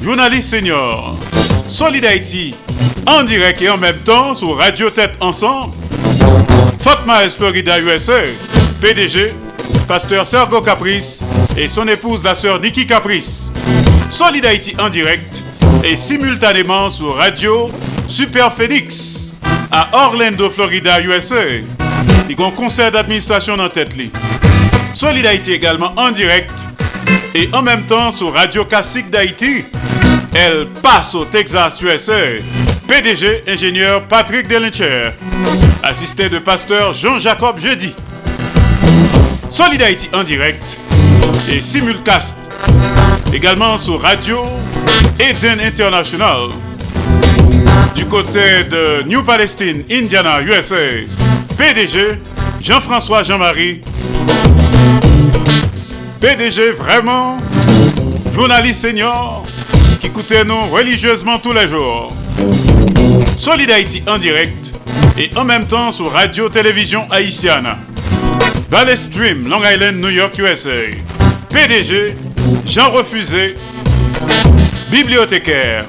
[0.03, 1.17] Journaliste senior.
[1.69, 2.55] Solid Haïti
[3.05, 5.73] en direct et en même temps sur Radio Tête Ensemble.
[6.79, 8.21] Fatma Florida USA.
[8.81, 9.31] PDG.
[9.87, 11.23] Pasteur Sergo Caprice
[11.55, 13.53] et son épouse la sœur Nikki Caprice.
[14.09, 15.43] Solid Haïti en direct
[15.83, 17.69] et simultanément sur Radio
[18.07, 19.35] Super Phoenix
[19.71, 21.35] à Orlando, Florida, USA.
[22.29, 23.93] Il y a un conseil d'administration dans tête.
[24.95, 26.65] Solid Haïti également en direct
[27.35, 29.65] et en même temps sur Radio Classique d'Haïti.
[30.33, 32.37] Elle passe au Texas, USA.
[32.87, 35.11] PDG, ingénieur Patrick Delincher.
[35.83, 37.95] Assisté de pasteur Jean-Jacob Jeudi.
[39.49, 39.81] Solid
[40.13, 40.77] en direct
[41.49, 42.35] et simulcast
[43.33, 44.43] également sur Radio
[45.19, 46.49] Eden International.
[47.95, 50.75] Du côté de New Palestine, Indiana, USA,
[51.57, 52.19] PDG
[52.61, 53.81] Jean-François Jean-Marie.
[56.19, 57.37] PDG vraiment,
[58.33, 59.43] journaliste senior
[59.99, 62.13] qui écoutez nous religieusement tous les jours.
[63.37, 64.73] Solid Haïti en direct
[65.17, 67.67] et en même temps sur Radio-Télévision Haïtienne.
[68.69, 70.69] Valley Stream, Long Island, New York, USA.
[71.49, 72.15] PDG
[72.65, 73.55] Jean Refusé,
[74.91, 75.85] bibliothécaire.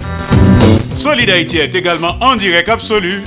[0.94, 3.22] Solid Haïti est également en direct absolu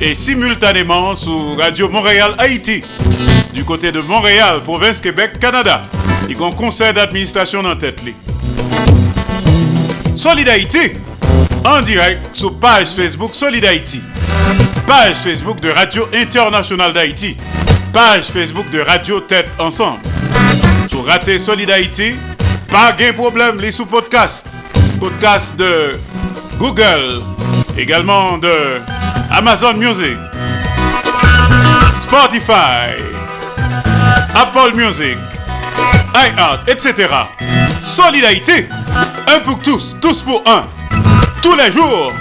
[0.00, 2.82] et simultanément sur Radio Montréal Haïti.
[3.52, 5.86] Du côté de Montréal, province Québec, Canada.
[6.28, 8.00] Il y a un conseil d'administration dans tête.
[10.20, 10.92] Solid Haïti,
[11.64, 14.02] en direct sur page Facebook Solid Haïti.
[14.86, 17.38] Page Facebook de Radio Internationale d'Haïti.
[17.90, 20.00] Page Facebook de Radio Tête Ensemble.
[20.90, 21.70] Sur Raté Solid
[22.70, 24.46] pas de problème, les sous-podcasts.
[25.00, 25.98] Podcast de
[26.58, 27.22] Google,
[27.78, 28.82] également de
[29.30, 30.18] Amazon Music,
[32.02, 32.92] Spotify,
[34.34, 35.16] Apple Music,
[36.14, 37.08] iHeart, etc.
[37.82, 38.68] Solidarité,
[39.30, 40.64] un pour tous, tous pour un.
[41.42, 42.12] Tous les jours,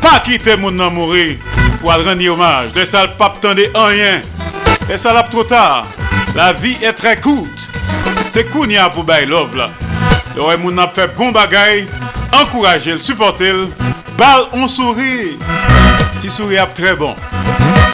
[0.00, 1.36] pas quitter mon nom mourir
[1.80, 2.72] pour rendre hommage.
[2.74, 3.34] Les salles pas
[3.74, 4.20] en rien.
[4.88, 5.86] Les salles trop tard.
[6.34, 7.48] La vie est très courte.
[8.30, 9.66] C'est Kounia pour bail love là.
[10.34, 11.86] Le moun a fait bon bagay,
[12.32, 13.68] encourager, supporter,
[14.16, 15.38] balle on sourit.
[16.14, 17.14] Petit sourire très bon.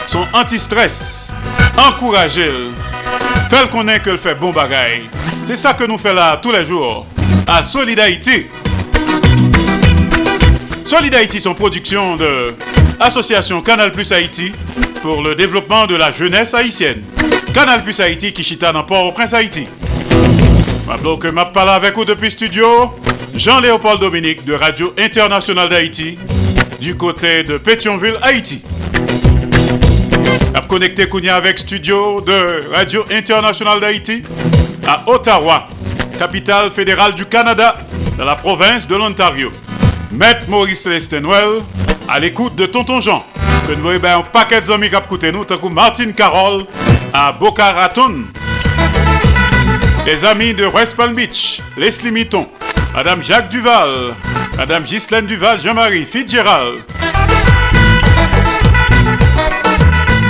[0.07, 1.33] son anti-stress,
[1.77, 2.71] encouragez-le,
[3.49, 5.09] fais-le connaître que le fait bon bagaille.
[5.45, 7.05] C'est ça que nous faisons là tous les jours
[7.51, 8.45] à Solid Haïti.
[10.85, 12.53] Solid Haïti, son production de
[12.99, 14.51] Association Canal Plus Haïti
[15.01, 17.01] pour le développement de la jeunesse haïtienne.
[17.51, 19.67] Canal Plus Haïti qui chita dans Port-au-Prince Haïti.
[21.03, 22.93] Donc, je parle avec vous depuis studio.
[23.33, 26.19] Jean-Léopold Dominique de Radio Internationale d'Haïti
[26.79, 28.61] du côté de Pétionville, Haïti.
[30.53, 34.21] A connecté Kounia avec studio de Radio Internationale d'Haïti
[34.87, 35.67] à Ottawa,
[36.19, 37.77] capitale fédérale du Canada,
[38.17, 39.51] dans la province de l'Ontario.
[40.11, 41.61] Maître Maurice Lestenwell
[42.09, 43.25] à l'écoute de Tonton Jean.
[43.65, 46.65] Que nous voyons un paquet d'amis qui écouté nous, tant que Martine Carole
[47.13, 48.25] à Boca Raton.
[50.05, 52.49] Les amis de West Palm Beach, Leslie Mitton,
[52.93, 54.13] Madame Jacques Duval,
[54.57, 56.83] Madame Ghislaine Duval, Jean-Marie Fitzgerald.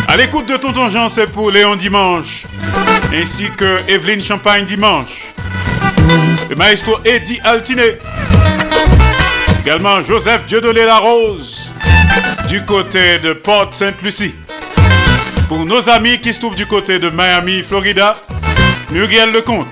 [0.08, 2.44] À l'écoute de Tonton Jean, c'est pour Léon Dimanche,
[3.12, 5.34] ainsi que Evelyne Champagne Dimanche,
[6.50, 7.98] le maestro Eddie Altiné,
[9.62, 11.70] également Joseph Dieudonné Larose,
[12.48, 14.36] du côté de Port Sainte-Lucie.
[15.48, 18.16] Pour nos amis qui se trouvent du côté de Miami, Florida,
[18.92, 19.68] Muriel Lecomte,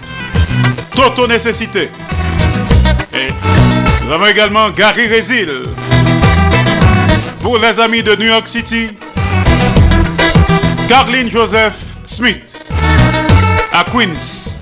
[0.95, 1.89] Toto Nécessité.
[3.14, 3.27] Et
[4.03, 5.49] nous avons également Gary Résil.
[7.39, 8.89] Pour les amis de New York City,
[10.88, 12.57] Carline Joseph Smith
[13.72, 14.56] à Queens.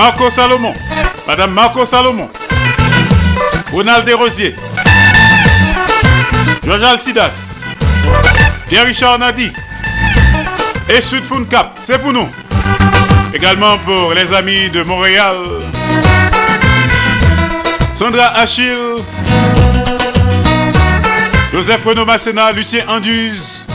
[0.00, 0.72] Marco Salomon,
[1.26, 2.30] Madame Marco Salomon,
[3.70, 4.56] Ronald Desrosiers,
[6.64, 7.60] Georges Alcidas,
[8.70, 9.52] Pierre-Richard Nadi.
[10.88, 12.26] Et Sud Cap, c'est pour nous.
[13.34, 15.36] Également pour les amis de Montréal,
[17.92, 19.04] Sandra Achille,
[21.52, 23.66] Joseph Renaud Masséna, Lucien Anduze,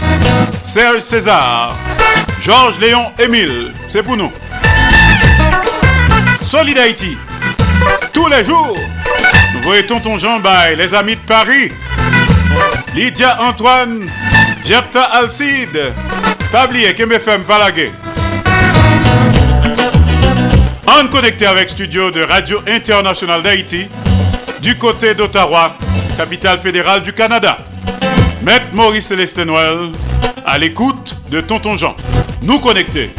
[0.64, 1.76] Serge César,
[2.42, 4.32] Georges Léon Émile, c'est pour nous.
[6.46, 7.18] Solid Haïti,
[8.14, 8.78] tous les jours,
[9.56, 11.72] nous voyons Tonton Jean Bay, les amis de Paris,
[12.94, 14.08] Lydia Antoine,
[14.64, 15.92] Jepta Alcide,
[16.52, 17.92] Pablier, Kembefem Palagué.
[20.86, 23.88] En connecté avec studio de Radio Internationale d'Haïti,
[24.62, 25.76] du côté d'Ottawa,
[26.16, 27.58] capitale fédérale du Canada.
[28.44, 29.92] Maître Maurice Célestin Noël,
[30.46, 31.96] à l'écoute de Tonton Jean.
[32.44, 33.10] Nous connecter.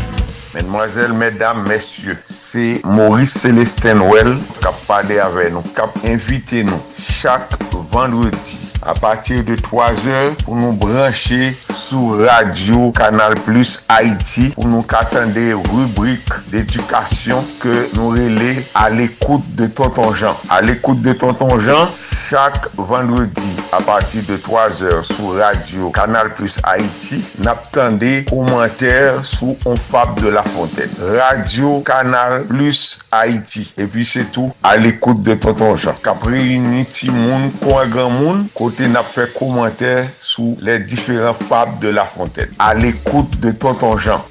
[0.57, 6.65] Mesdemoiselles, mesdames, messieurs, c'est Maurice Célestin Noël qui a parlé avec nous, qui a invité
[6.65, 7.51] nous chaque
[7.93, 14.67] vendredi à partir de 3 heures pour nous brancher sur Radio Canal Plus Haïti pour
[14.67, 20.37] nous attendre des rubriques d'éducation que nous relais à l'écoute de Tonton Jean.
[20.49, 21.89] À l'écoute de Tonton Jean,
[22.27, 29.21] Chak vendredi a pati de 3 or sou radio Kanal Plus Haiti nap tende komenter
[29.23, 30.91] sou On Fab de la Fontaine.
[30.99, 33.63] Radio Kanal Plus Haiti.
[33.79, 35.95] E pi se tou al ekoute de Tonton Jean.
[36.03, 41.79] Kapre yini ti moun kwa gran moun kote nap fe komenter sou le diferent Fab
[41.79, 42.51] de la Fontaine.
[42.59, 44.27] Al ekoute de Tonton Jean.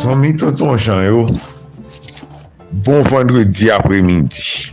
[0.00, 1.26] Son mi tonton chan yo,
[2.86, 4.70] bon vendredi apre midi.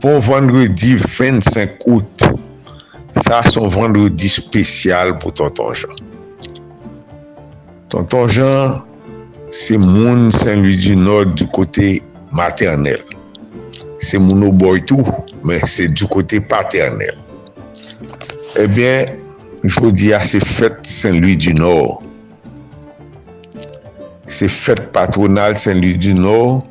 [0.00, 2.22] Bon vendredi 25 out.
[3.18, 5.92] Sa son vendredi spesyal pou tonton chan.
[7.92, 8.78] Tonton chan,
[9.52, 11.98] se moun Saint-Louis du Nord du kote
[12.32, 13.02] maternel.
[14.00, 15.04] Se moun ou boy tou,
[15.44, 17.20] men se du kote paternel.
[18.56, 19.20] Eh Ebyen,
[19.68, 22.00] jwou di a se fèt Saint-Louis du Nord.
[24.32, 26.62] se fèt patronal Saint-Louis du Nord,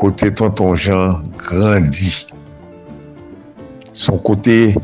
[0.00, 2.26] kote tonton Jean grandi.
[3.92, 4.74] Son kote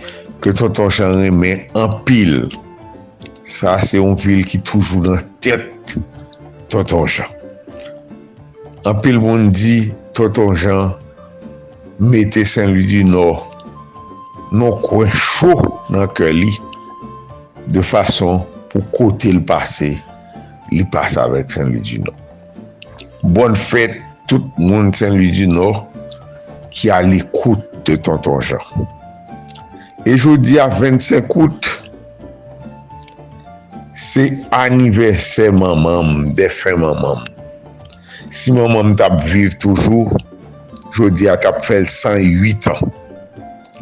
[0.45, 2.49] ke tonton Jean remè an pil.
[3.49, 5.97] Sa se an pil ki toujou nan tèt
[6.73, 7.31] tonton Jean.
[8.89, 10.93] An pil moun di tonton Jean
[11.99, 13.49] mette Saint-Louis du Nord
[14.53, 15.57] non kwen chou
[15.95, 16.51] nan ke li
[17.73, 19.95] de fason pou kote l'pase
[20.73, 22.19] li pase avèk Saint-Louis du Nord.
[23.23, 25.87] Bonne fèt tout moun Saint-Louis du Nord
[26.73, 28.89] ki a l'ekoute de Tonton Jean.
[30.07, 31.69] E jodi a 25 out,
[33.95, 34.25] se
[34.57, 37.23] aniversè mamam, defè mamam.
[38.33, 40.09] Si mamam tap viv toujou,
[40.97, 42.97] jodi a tap fèl 108 an.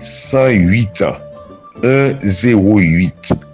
[0.00, 1.22] 108 an.
[1.82, 3.49] 108 an.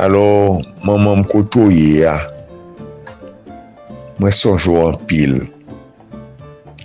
[0.00, 2.22] alo maman mkoto ye ya ah.
[4.18, 5.34] mwen sonjou an pil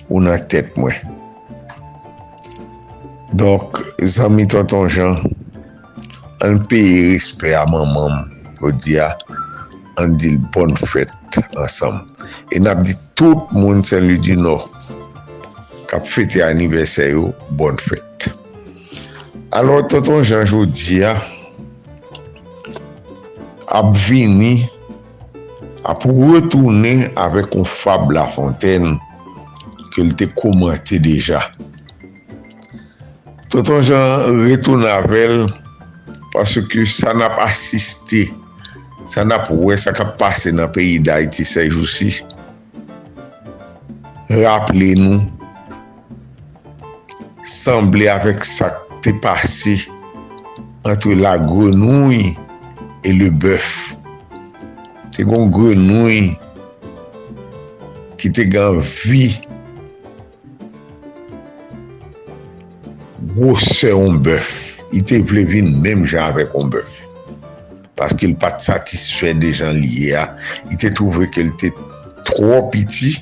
[0.10, 1.00] ou nan tet mwen
[3.40, 5.16] donk zami tonton jan
[6.44, 8.28] an peye rispe ah, a maman
[8.84, 9.16] ya,
[10.04, 12.04] an dil bon fèt ansam
[12.52, 14.60] e nap di tout moun sen li di nou
[15.88, 18.28] kap fète aniversè yo bon fèt.
[19.56, 21.45] alo tonton jan jodi ya ah,
[23.76, 24.64] ap vini
[25.86, 28.96] ap wotounen avèk ou Fab la Lafontaine
[29.94, 31.44] ke l te komante deja.
[33.52, 35.46] Tonton Jean retoun avèl
[36.34, 38.26] paske sa nap asiste,
[39.08, 42.12] sa nap wè, sa kap pase nan peyi da iti sej ou si.
[44.32, 45.20] Raple nou,
[47.46, 48.72] semble avèk sa
[49.06, 49.78] te pase
[50.90, 52.34] antre la grenouille
[53.06, 53.96] e le bèf.
[55.16, 56.34] Te gon grenouy
[58.20, 59.30] ki te gan vi
[63.36, 64.50] gose yon bèf.
[64.96, 67.02] I te vle vin mèm jan avèk yon bèf.
[68.00, 70.26] Paske l pat satisfè de jan liye a.
[70.72, 71.72] I te trouve ke l te
[72.26, 73.14] tro piti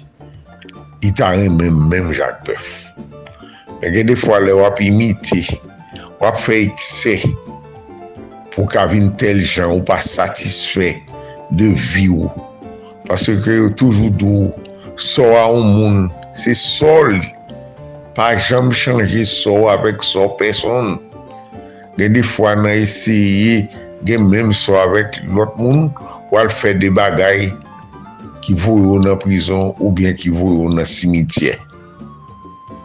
[1.04, 2.72] i ta ren mèm menm jan bèf.
[3.82, 5.44] Mè gen defwa le wap imiti,
[6.24, 7.18] wap fè ikse,
[8.54, 10.94] pou ka vin tel jan ou pa satisfè
[11.58, 12.30] de vi ou.
[13.08, 14.52] Paske kre yo toujou dou,
[14.96, 16.06] so a ou moun,
[16.38, 17.18] se sol,
[18.18, 20.96] pa jam chanje so avèk so person.
[21.98, 23.66] Gen di fwa nan esye,
[24.08, 25.90] gen menm so avèk lot moun,
[26.34, 27.50] wal fè de bagay
[28.44, 31.56] ki vou yo nan prison ou bien ki vou yo nan simitye.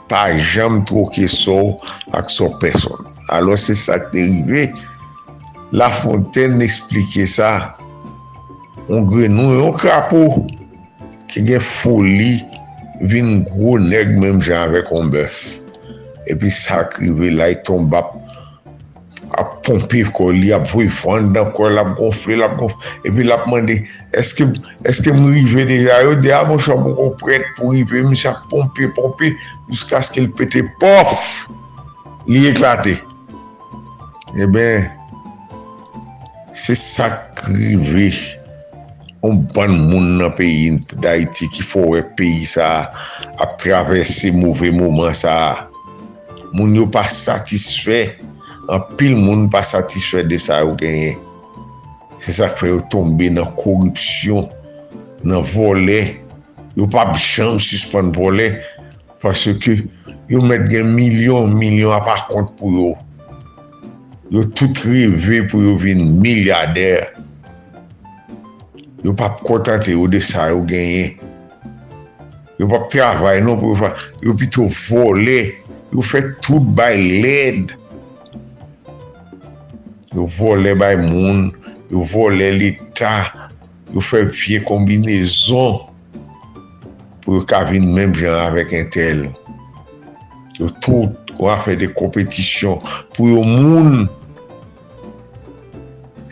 [0.09, 1.77] Pa jam troke so
[2.17, 2.97] ak so person.
[3.35, 4.71] Alo se sa terive,
[5.73, 7.75] La Fontaine n'explike sa.
[8.89, 10.47] On grenou yon krapou
[11.29, 12.39] ki gen foli
[13.13, 15.37] vin gro neg menm jan avek on bef.
[16.33, 18.01] Epi sakrive la yi tomba
[19.37, 22.97] ap pompi koli, ap vwe fwande dan kol, ap gonfle, ap gonfle.
[23.05, 23.77] Epi la pman de,
[24.17, 24.49] eske,
[24.89, 26.17] eske m rive deja yo?
[26.17, 29.35] De a ah, moun chan moun kon pret pou rive, mi chan pompi, pompi,
[29.69, 31.49] jiska aske l pete pof,
[32.31, 32.97] li eklate.
[34.33, 34.89] E eh ben,
[36.53, 38.11] Se sakrive
[39.27, 42.87] On ban moun nan peyi da iti ki fowè peyi sa
[43.43, 45.67] ap travesse mouvè mouman sa.
[46.55, 48.05] Moun yo pa satisfè.
[48.71, 51.17] An pil moun pa satisfè de sa ou genye.
[52.23, 54.47] Se sak fè yo tombe nan korupsyon,
[55.27, 56.01] nan volè.
[56.79, 58.53] Yo pa bichan suspon volè.
[59.19, 59.81] Pase ke
[60.31, 62.95] yo met gen milyon, milyon apakont pou yo.
[64.33, 67.09] yo tout rive pou yo vin milyarder.
[69.05, 71.17] Yo pap kontante yo de sa yo genye.
[72.59, 73.93] Yo pap travay nou pou yo fwa.
[74.25, 75.39] yo pito vole,
[75.93, 77.77] yo fe tout bay led.
[80.15, 81.49] Yo vole bay moun,
[81.93, 83.49] yo vole lita.
[83.95, 85.81] yo fe vie kombinezon
[87.25, 89.27] pou yo ka vin menm jan avèk entel.
[90.59, 92.83] Yo tout wafè de kompetisyon
[93.17, 94.07] pou yo moun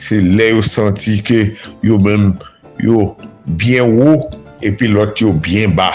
[0.06, 1.42] se lè yo santi ke
[1.86, 2.30] yo mèm
[2.82, 3.10] yo
[3.60, 4.22] byen wou,
[4.64, 5.90] epi lot yo byen ba.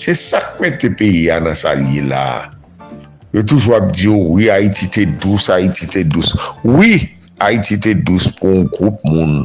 [0.00, 2.24] Se sak mè te peyi an sa li la.
[3.30, 6.32] Yo toujwa ap diyo, oui, Haiti te dous, Haiti te dous.
[6.64, 9.44] Oui, Haiti te dous pou an group moun.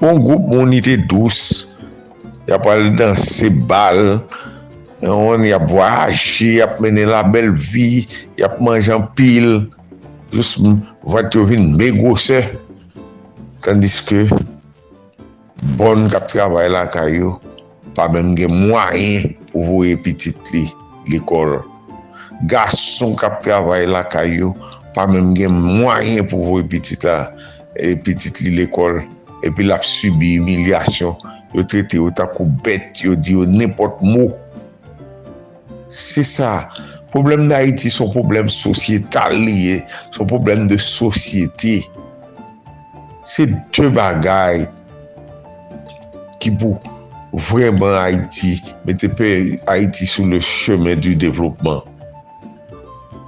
[0.00, 1.68] Pou an group moun ite dous.
[2.48, 4.20] Ya pal dan se bal,
[5.02, 8.06] yon yap voyaje, ya mene la bel vi,
[8.40, 9.66] yap manjan pil.
[10.36, 10.56] jous
[11.08, 12.42] vat yo vin me gose,
[13.64, 14.26] tandis ke
[15.80, 17.36] bon kap travay la kayo,
[17.96, 20.66] pa menm gen mwayen pou voye pitit li
[21.08, 21.62] l'ekol.
[22.52, 24.52] Gason kap travay la kayo,
[24.92, 27.30] pa menm gen mwayen pou voye pitit, la,
[27.80, 29.00] e pitit li l'ekol.
[29.46, 31.16] Epi lap subi emilyasyon,
[31.56, 34.34] yo trete yo takou bet, yo di yo nepot mou.
[35.88, 36.68] Se sa,
[37.16, 39.80] Problem d'Haïti son problem sosyetal liye,
[40.12, 41.78] son problem de sosyete.
[43.26, 44.66] Se dwe bagay
[46.44, 46.76] ki pou
[47.48, 49.32] vreman Haïti, mette pe
[49.66, 51.80] Haïti sou le chemen du devlopman.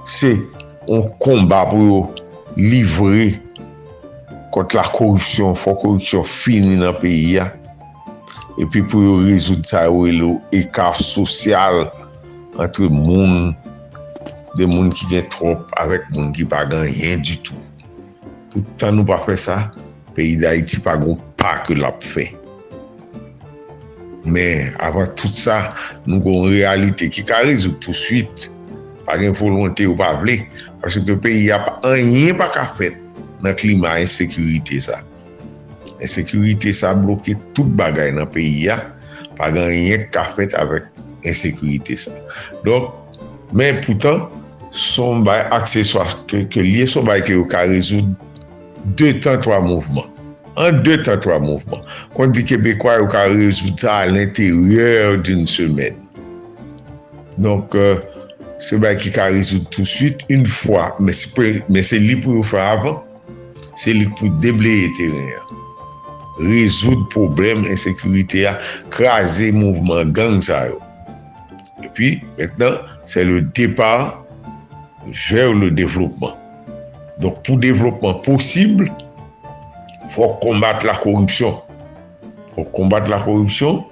[0.05, 0.35] Se
[0.87, 2.01] on komba pou yo
[2.57, 3.31] livre
[4.53, 7.49] kont la korupsyon, fò korupsyon fini nan peyi ya.
[8.59, 11.85] epi pou yo rezout sa yo e lo ekaf sosyal
[12.59, 13.53] antre moun
[14.59, 17.63] de moun ki gen trop avèk moun ki pa gen yen du tout.
[18.51, 19.57] Toutan nou pa fè sa,
[20.17, 22.27] peyi da iti pa goun pa ke lap fè.
[24.29, 25.71] Men, avan tout sa,
[26.05, 28.51] nou goun realite ki ka rezout tout suite.
[29.07, 30.41] Pa gen volonté ou pa vle,
[30.83, 32.91] pasè ke peyi a pa yen pa ka fè
[33.45, 34.99] nan klima ensekurite sa.
[36.03, 38.81] Ensekurite sa bloke tout bagay nan peyi ya,
[39.39, 40.91] pa gen yen ka fè avèk
[41.27, 42.13] ensekurite sa.
[42.67, 42.93] Donk,
[43.51, 44.27] Men poutan,
[44.71, 48.13] son bay akseswa ke, ke liye son bay ke yo ka rezoud
[48.99, 50.07] 2 tan 3 mouvman.
[50.59, 51.81] An 2 tan 3 mouvman.
[52.15, 55.97] Kon di Kebekwa yo ka rezoud sa al l'interieur d'un semen.
[57.39, 57.99] Donk, euh,
[58.59, 62.65] se bay ki ka rezoud tout suite, un fwa, men se li pou yo fwa
[62.75, 62.99] avan,
[63.79, 65.55] se li pou debleye teren.
[66.39, 68.55] Rezoud problem ensekurite ya,
[68.93, 70.79] krasi mouvman gang sa yo.
[71.83, 74.19] E pi, metnan, se le depar
[75.07, 76.37] vers le développement.
[77.19, 78.91] Donc pour développement possible,
[80.03, 81.61] il faut combattre la corruption.
[82.55, 83.85] faut combattre la corruption.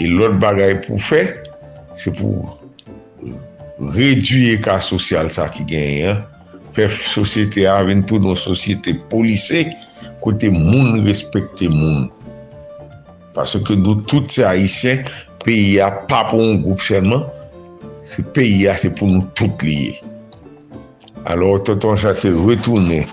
[0.00, 1.34] Et l'autre bagaille pour faire,
[1.94, 2.58] c'est pour
[3.24, 3.30] euh,
[3.80, 6.04] réduire cas social ça qui gagne.
[6.04, 6.24] Hein?
[6.74, 9.68] Faire société avec tout nos sociétés policées,
[10.20, 12.10] côté monde respecter monde.
[13.34, 15.02] Parce que nous, tous ces Haïtiens,
[15.44, 17.26] pays a pas pour un groupe seulement,
[18.02, 20.00] ce pays a c'est pour nous tous liés.
[21.28, 23.06] Alors, Tonton Jacques retourné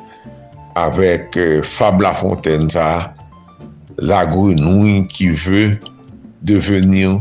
[0.74, 3.14] avec euh, Fab Lafontaine, ça,
[3.98, 5.78] la grenouille qui veut
[6.42, 7.20] devenir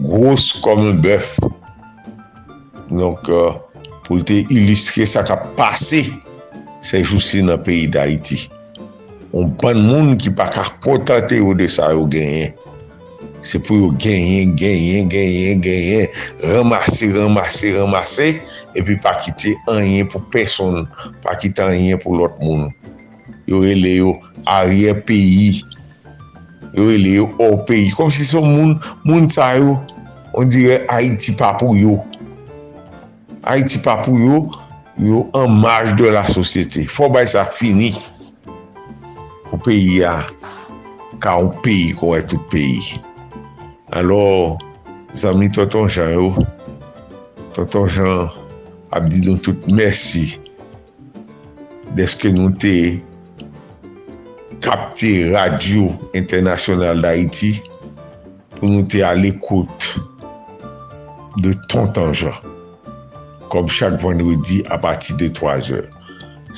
[0.00, 1.38] grosse comme un bœuf.
[2.90, 3.50] Donc, euh,
[4.04, 6.04] pou te ilistre sa ka pase
[6.84, 8.48] se jousi nan peyi d'Haïti.
[9.34, 12.52] On ban moun ki pa ka kontante yo de sa yo genyen.
[13.44, 16.08] Se pou yo genyen, genyen, genyen, genyen,
[16.40, 18.30] ramase, ramase, ramase,
[18.72, 20.86] epi pa kite anyen pou person,
[21.20, 22.70] pa kite anyen pou lot moun.
[23.44, 24.14] Yo rele yo
[24.48, 25.60] ariye peyi,
[26.72, 29.76] yo rele yo or peyi, kom si son moun, moun sa yo,
[30.32, 32.00] on dire Haiti pa pou yo.
[33.44, 34.46] Haiti pa pou yo,
[34.96, 36.88] yo an maj de la sosyete.
[36.88, 37.92] Fò bay sa fini
[39.50, 40.22] pou peyi ya,
[41.20, 42.96] ka ou peyi kon e tout peyi.
[43.94, 44.58] Alors,
[45.14, 46.34] zami Tonton Jean yo,
[47.54, 48.30] Tonton Jean
[48.90, 50.24] ap di nou tout mersi
[51.94, 52.72] deske nou te
[54.64, 57.52] kapte radio internasyonal da Haiti
[58.56, 60.02] pou nou te al ekoute
[61.46, 62.50] de Tonton Jean
[63.54, 65.86] kom chak vendredi a pati de 3 or.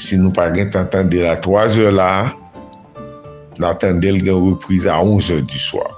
[0.01, 2.11] Si nou pa gen t'entende la 3 or la,
[3.61, 5.95] n'entende l gen reprise a 11 or du soir.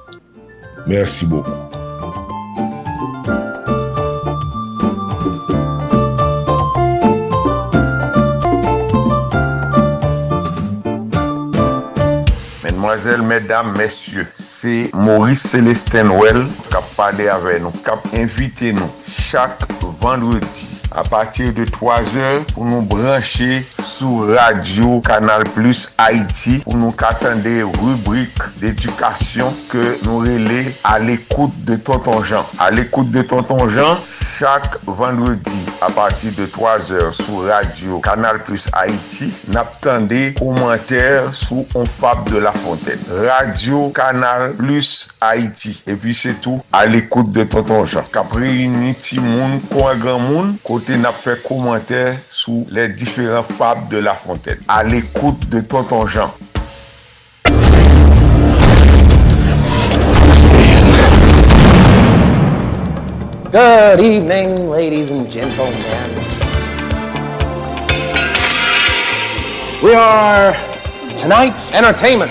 [0.86, 1.50] Merci beaucoup.
[12.64, 18.72] Mesdemoiselles, mesdames, messieurs, c'est Maurice Célestin Well qui a parlé avec nous, qui a invité
[18.72, 19.60] nous chaque
[20.00, 26.78] vendredi a patir de 3 or pou nou branche sou radio Kanal Plus Haiti pou
[26.78, 32.46] nou katande rubrik d'edukasyon ke nou rele al ekoute de Tonton Jean.
[32.62, 34.00] Al ekoute de Tonton Jean,
[34.38, 41.28] chak vendredi a patir de 3 or sou radio Kanal Plus Haiti nap tande komenter
[41.36, 43.02] sou On Fab de la Fontaine.
[43.26, 45.76] Radio Kanal Plus Haiti.
[45.86, 48.08] E pi se tou al ekoute de Tonton Jean.
[48.14, 53.42] Kapre yini ti moun, kwa gran moun, kwa côté n'a fait commentaire sous les différents
[53.42, 54.60] fables de la Fontaine.
[54.68, 56.30] À l'écoute de Tonton Jean.
[63.50, 65.74] Good evening, ladies and gentlemen.
[69.82, 70.54] We are
[71.16, 72.30] tonight's entertainment.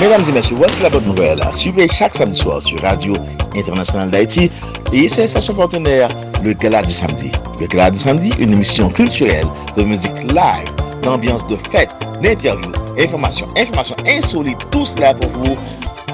[0.00, 1.40] Mesdames et messieurs, voici la bonne nouvelle.
[1.54, 3.14] Suivez chaque samedi soir sur Radio
[3.56, 4.50] Internationale d'Haïti
[4.92, 6.08] et ses stations partenaires,
[6.42, 7.30] le Gala du Samedi.
[7.60, 9.46] Le Gala du Samedi, une émission culturelle
[9.76, 15.56] de musique live, d'ambiance de fête, d'interviews, informations, informations insolites, tout cela pour vous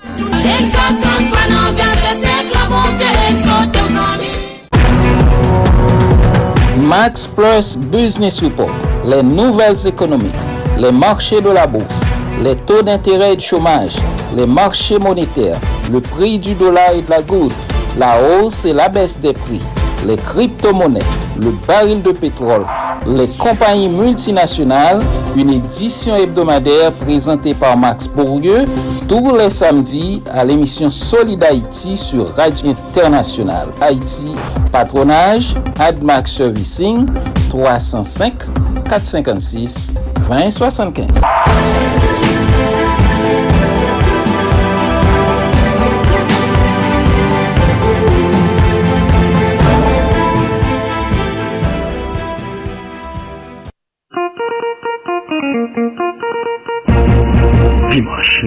[6.85, 8.69] Max Plus Business Report.
[9.05, 10.43] Les nouvelles économiques
[10.77, 12.01] Les marchés de la bourse
[12.43, 13.95] Les taux d'intérêt et de chômage
[14.37, 15.59] Les marchés monétaires
[15.91, 17.53] Le prix du dollar et de la goutte
[17.97, 19.61] La hausse et la baisse des prix
[20.05, 20.99] les crypto-monnaies,
[21.41, 22.65] le baril de pétrole,
[23.07, 25.01] les compagnies multinationales,
[25.35, 28.65] une édition hebdomadaire présentée par Max Bourdieu
[29.07, 34.33] tous les samedis à l'émission Solid Haïti sur Radio Internationale Haïti,
[34.71, 37.05] patronage AdMax Servicing
[37.49, 38.33] 305
[38.89, 39.93] 456
[40.29, 42.24] 2075.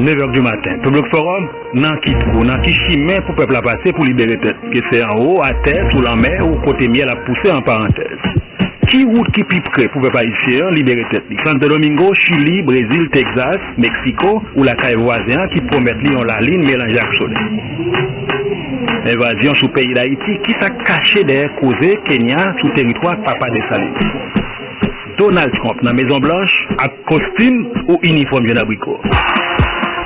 [0.09, 3.90] 9h du matin, Public Forum, nan ki trou, nan ki chimè pou peuple a pase
[3.93, 4.62] pou libere tèt.
[4.72, 7.60] Ke se en haut, a tèt, sous la mer, ou kote miel a pousse en
[7.66, 8.30] parenthèse.
[8.89, 10.62] Ki route ki pi prè pou peuple a isye,
[11.12, 11.28] tèt.
[11.44, 16.64] Santo Domingo, Chili, Brésil, Texas, Mexico, ou la caille voisin ki promet li la ligne
[16.64, 17.44] mélange ak sonè.
[19.12, 21.20] Invasion sou peyi d'Haïti, ki sa kache
[21.60, 24.09] koze Kenya sou teritoi Papa de Saline.
[25.18, 28.97] Donald Trump nan Maison Blanche ak kostime ou uniforme jen abriko.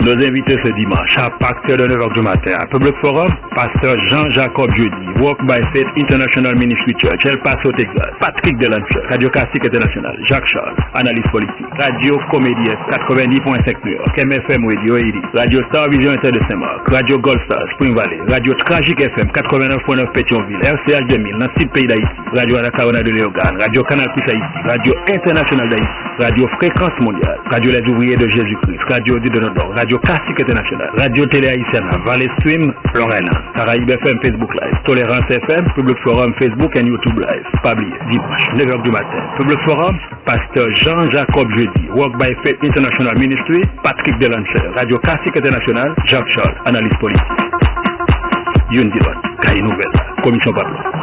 [0.03, 4.69] Nos invités ce dimanche à partir de 9h du matin à Public Forum, Pasteur Jean-Jacob
[4.75, 10.17] Jeudi, Walk by Faith International Ministry Church, El Paso, Texas, Patrick Delancher, Radio Classique International,
[10.27, 16.11] Jacques Charles, Analyse Politique, Radio Comédie 90.5 New York, MFM Radio 80, Radio Star Vision
[16.11, 21.39] Inter de Saint-Marc, Radio Gold Star, Spring Valley, Radio Tragique FM 89.9 Pétionville, RCH 2000,
[21.39, 24.37] dans le pays d'Haïti, Radio Anacarona de Léogane, Radio Canal Plus
[24.69, 29.92] Radio International d'Haïti, Radio Fréquence Mondiale, Radio Les Ouvriers de Jésus-Christ, Radio du Nord, Radio
[29.99, 35.97] Classique International, Radio Télé Haïtienne, Valley Stream, Lorena, Caraïbe FM, Facebook Live, Tolérance FM, Public
[36.05, 37.45] Forum, Facebook et YouTube Live.
[37.63, 39.23] Pas dimanche, 9h du matin.
[39.39, 39.97] Public Forum,
[40.27, 46.57] Pasteur Jean-Jacob Jeudi, Walk by Faith International Ministry, Patrick Delancher, Radio Classique International, Jacques Charles,
[46.67, 47.23] Analyse Politique.
[48.73, 48.91] Dilot,
[49.43, 49.93] Cahier Nouvelle,
[50.23, 51.02] Commission Pablo.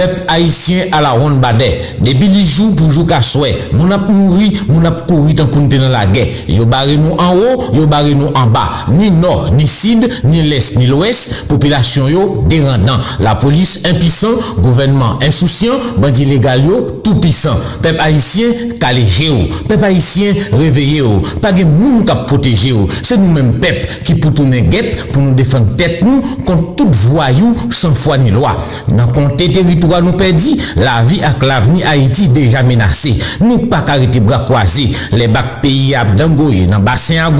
[0.00, 1.66] Pep haisyen ala ron bade,
[2.00, 5.92] debi li jou pou jou kaswe, moun ap mouri, moun ap kouri tan konti nan
[5.92, 6.22] la ge.
[6.48, 8.62] Yo bare nou an ou, yo bare nou an ba.
[8.88, 11.20] Ni nor, ni sid, ni les, ni lwes,
[11.50, 13.02] populasyon yo derandan.
[13.20, 17.60] La polis impisan, gouvenman insousyan, bandi legal yo toupisan.
[17.84, 22.88] Pep haisyen kaleje ou, pep haisyen reveye ou, page moun kap proteje ou.
[23.04, 27.04] Se nou men pep ki pou tounen gep pou nou defan tet nou kont tout
[27.04, 28.56] voyou san fwa ni lwa.
[28.96, 29.89] Nan konti teritori.
[30.00, 33.16] Nous perdit, la vie avec l'avenir Haïti déjà menacée.
[33.40, 34.90] Nous pas arrêter bras croisés.
[35.12, 37.30] Les bacs pays à Dangoye, dans bassin à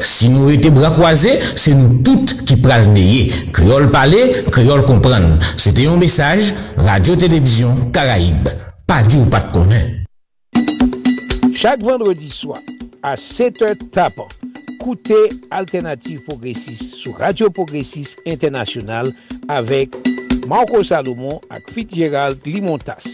[0.00, 5.38] si nous étions bras croisés, c'est nous toutes qui le Créole parler, créole comprendre.
[5.56, 8.48] C'était un message, Radio-Télévision Caraïbe.
[8.86, 9.98] Pas dit ou pas de connaître.
[11.54, 12.58] Chaque vendredi soir,
[13.02, 14.28] à 7h tapant,
[14.80, 19.06] écoutez Alternative Progressiste sur Radio Progressiste International
[19.48, 19.90] avec
[20.48, 23.04] Marco Salomon ak Fitzgerald Limontas.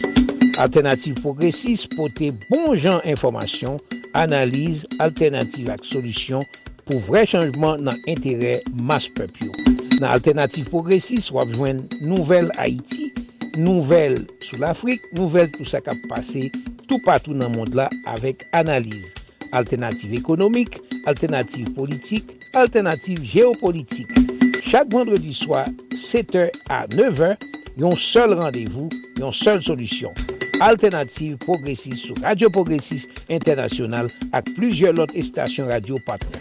[0.63, 3.81] Alternative Progressive pote bon jan informasyon,
[4.15, 6.45] analize, alternative ak solusyon
[6.87, 9.51] pou vre chanjman nan entere mas pepyo.
[9.99, 13.11] Nan Alternative Progressive wap jwen nouvel Haiti,
[13.59, 16.53] nouvel sou l'Afrique, nouvel tout sa kap pase
[16.87, 19.11] tout patou nan mond la avek analize.
[19.51, 20.79] Alternative ekonomik,
[21.11, 24.34] alternative politik, alternative geopolitik.
[24.75, 27.37] Chak vendredi swa, 7h à 9h,
[27.79, 28.89] yon seul rendez-vous,
[29.21, 30.11] yon seule solution.
[30.59, 36.41] Alternative progressiste sur Radio Progressiste International avec plusieurs autres stations radio partenaires.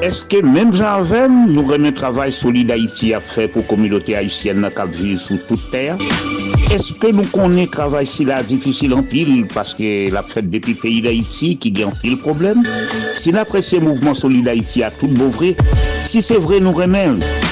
[0.00, 4.70] Est-ce que même Jean nous remet travail solide Haïti à faire pour la communauté haïtienne
[4.74, 5.98] qui vit sur toute terre?
[6.70, 10.74] Est-ce que nous connaissons travail si la difficile en pile parce que la fête le
[10.74, 12.62] pays d'Haïti qui gagne pile problème?
[13.16, 15.30] Si l'apprécié mouvement Solid Haïti a tout beau
[16.10, 17.06] si c'est vrai nous remet,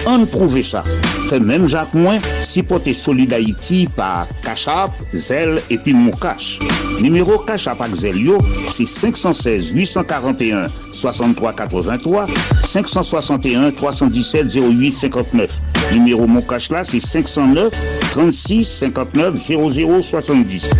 [0.05, 0.82] on prouve ça.
[1.30, 6.59] Fait même Jacques Moins, si porter Solid Haïti par Cachap, Zel et puis Moukache.
[7.01, 12.26] Numéro Cachap avec Zel yo, c'est 516 841 63 83
[12.64, 15.59] 561 317 08 59.
[15.93, 17.72] Numéro Moukache là, c'est 509
[18.10, 20.70] 36 59 00 70.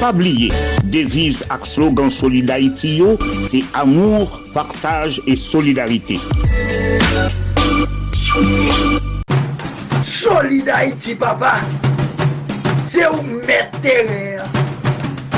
[0.00, 0.48] Pas oublier,
[0.84, 3.16] devise ak slogan Solid Haïti yo,
[3.48, 6.18] c'est amour, partage et solidarité.
[10.04, 11.56] Solid Haïti, papa.
[12.88, 13.78] C'est où mettre.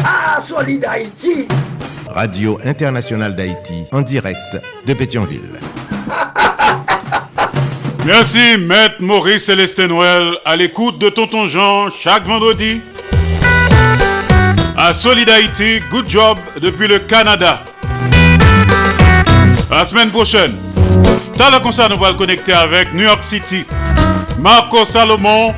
[0.04, 1.46] Ah, Solid Haïti.
[2.08, 5.60] Radio Internationale d'Haïti, en direct de Pétionville.
[8.04, 12.80] Merci, Maître Maurice Célestin Noël, à l'écoute de Tonton Jean chaque vendredi.
[14.76, 17.62] À Solid Haïti, good job depuis le Canada.
[19.70, 20.54] La semaine prochaine,
[21.40, 23.64] t'as le concert, nous allons connecter avec New York City.
[24.38, 25.54] Marco Salomon,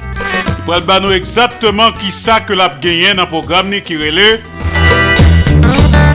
[0.64, 4.40] pour nous exactement qui ça que l'a gagné dans le programme qui relève.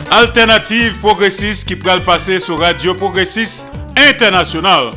[0.10, 3.68] Alternative progressiste qui pourra le passer sur Radio Progressiste
[4.10, 4.92] International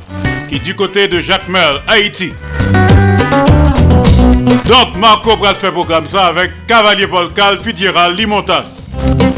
[0.48, 2.32] qui est du côté de Jacques Merle, Haïti.
[4.66, 8.84] Donc Marco pourra faire programme ça avec Cavalier Volcal, Fidiral, Limontas.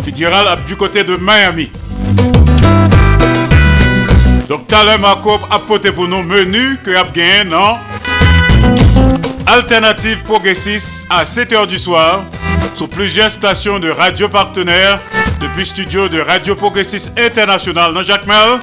[0.04, 1.70] Fidiral du côté de Miami.
[4.48, 6.23] Donc tout à l'heure Marco a porté pour nous?
[6.23, 7.77] Menu que a gagné non?
[9.47, 12.24] Alternative progressiste à 7h du soir
[12.74, 14.98] sur plusieurs stations de radio partenaires
[15.40, 18.60] depuis studio de Radio Progressiste International dans Jacques Mel,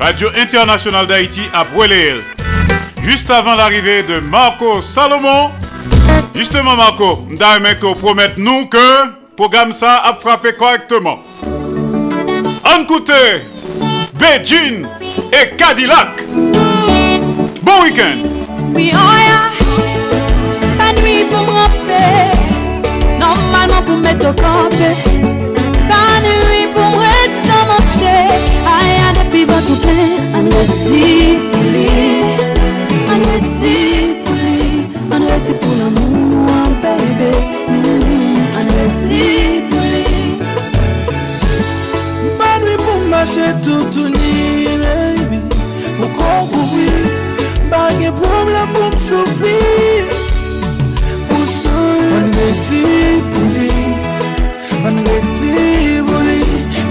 [0.00, 2.22] Radio Internationale d'Haïti à Bouéléel.
[3.02, 5.50] Juste avant l'arrivée de Marco Salomon,
[6.34, 11.22] justement Marco, nous promet nous que le programme ça a frappé correctement.
[12.64, 12.84] En
[14.18, 14.86] Beijing
[15.42, 16.24] et Cadillac.
[17.62, 18.18] Bon week-end.
[18.74, 18.98] Oui, on
[20.78, 22.30] Pas nuit pour me rappeler.
[23.18, 24.90] Normalement pour mettre au campé.
[25.88, 27.14] Pas nuit pour me
[27.46, 28.22] sans manger.
[28.76, 30.10] Aïe, à depuis votre plein.
[30.38, 31.90] Un petit pour lui.
[33.12, 34.64] Un petit pour lui.
[35.12, 37.32] Un petit pour l'amour, un bébé.
[38.58, 40.06] Un petit pour lui.
[42.38, 44.10] Pas nuit pour marcher tout, tout
[46.50, 46.88] pou kouri
[47.70, 49.56] Bagye problem pou msoufi
[51.28, 52.82] Pou sou An reti
[53.32, 53.70] pou li.
[54.88, 55.54] An reti
[56.06, 56.40] pou li.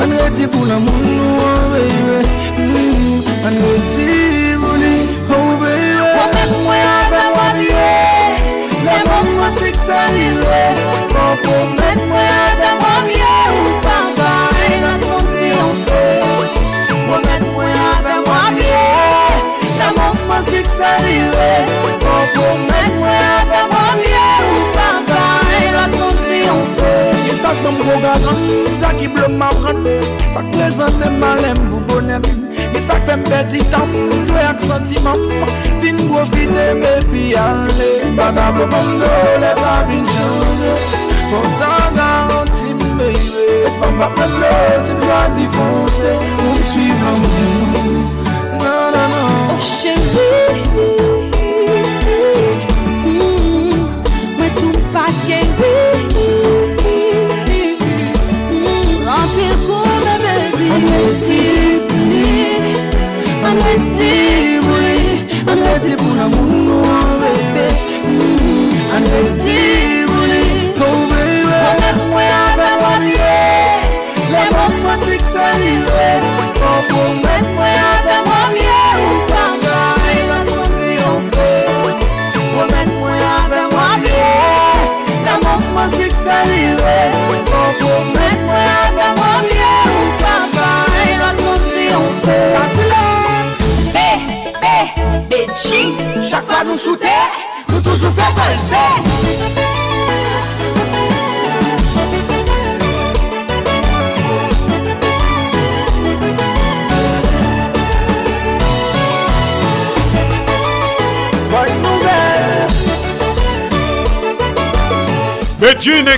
[0.03, 2.19] An reti pou la moun nou oh, baby
[2.59, 3.47] mm-hmm.
[3.47, 4.09] An reti
[4.61, 4.95] pou li.
[5.29, 5.95] Oh baby.
[6.17, 7.89] Wamek mwen ave wadye
[8.85, 10.61] Le moun mwen siksa li lwe
[11.15, 12.64] Wamek mwen ave
[20.65, 21.49] Mik salive
[22.01, 28.01] Foko men mwen avan pwamye Ou pambay la konti yon fwe Ki sak mwen mwen
[28.01, 28.41] gagan
[28.81, 29.83] Sak ki blom mwen pran
[30.33, 32.25] Sak prezante malem pou bonem
[32.57, 33.93] Ki sak fem peti tam.
[34.25, 35.21] Jwe ak sentiman
[35.83, 37.93] Fin gwo vide bepi ale.
[38.17, 39.13] Baga blom mwen do
[39.45, 40.75] le sa vin chanje.
[41.29, 43.13] Fontan garanti mbe
[43.69, 44.53] Espan pa ple ple
[44.87, 48.24] Si mjwazi fonse Ou msuivan mwen.
[49.59, 51.04] Nan nan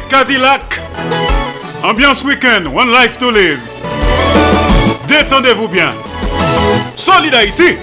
[0.10, 0.80] Cadillac.
[1.84, 3.60] Ambiance week-end, one life to live.
[5.08, 5.94] Détendez-vous bien.
[6.96, 7.78] Solid Haïti.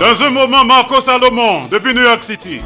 [0.00, 2.60] Dans un moment, Marco Salomon, depuis New York City.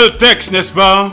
[0.00, 1.10] Bel texte, n'est-ce pas?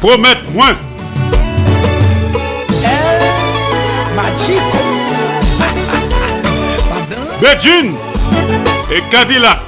[0.00, 0.76] Promettre moins.
[7.40, 7.94] Beijing
[8.92, 9.58] et Cadillac.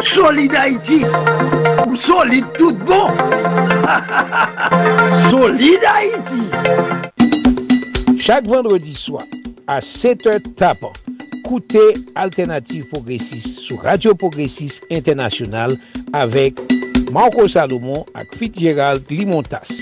[0.00, 1.04] Solide Haïti
[1.86, 3.08] ou solide tout bon
[5.30, 6.47] Solide Haïti
[8.28, 9.22] Chak vendredi swa,
[9.66, 10.92] a 7 h tapan,
[11.46, 11.80] koute
[12.14, 15.72] Alternative Progressive sou Radio Progressive Internasyonal
[16.12, 16.60] avek
[17.14, 19.72] Marco Salomon ak Fit Gérald Limontas.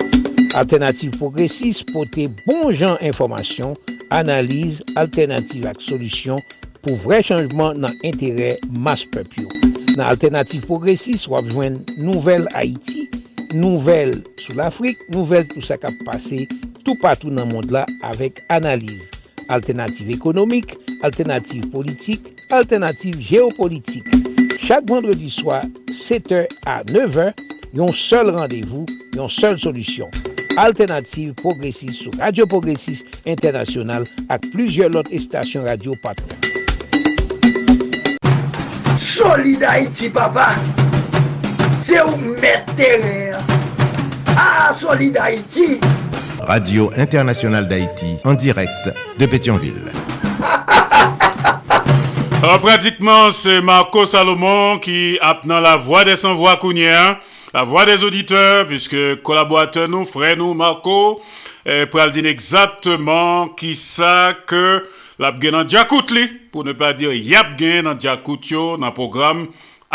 [0.54, 3.74] Alternative Progressive pote bon jan informasyon,
[4.14, 6.38] analize, alternative ak solisyon
[6.84, 9.50] pou vre chanjman nan entere mas pepyo.
[9.96, 13.08] Nan Alternative Progressive wap jwen Nouvel Haiti
[13.54, 16.46] nouvel sou l'Afrique, nouvel tout sa kap pase,
[16.82, 19.10] tout patou nan mond la avek analize.
[19.52, 20.74] Alternative ekonomik,
[21.06, 24.08] alternative politik, alternative geopolitik.
[24.66, 25.60] Chak vendredi swa,
[25.92, 27.30] 7h a 9h,
[27.76, 30.10] yon sol randevou, yon sol solusyon.
[30.56, 36.32] Alternative Progressive sou Radio Progressive Internasyonal ak plujye lot estasyon radio patron.
[38.96, 40.56] Solid Haiti, papa!
[41.96, 43.38] Mettre terre
[44.36, 45.80] Ah, Solide Haïti
[46.40, 49.90] Radio Internationale d'Haïti, en direct de Pétionville.
[52.42, 57.18] Alors, pratiquement, c'est Marco Salomon qui a dans la voix des sans-voix Kounia,
[57.54, 61.22] la voix des auditeurs, puisque collaborateur nous, frère nous, Marco,
[61.64, 64.84] eh, pour dire exactement qui ça que
[65.18, 69.46] la dans Djakout li, pour ne pas dire yap dans Djakout yo, dans le programme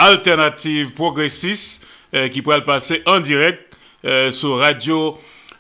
[0.02, 5.18] alternative progressiste eh, qui pourrait le passer en direct eh, sur Radio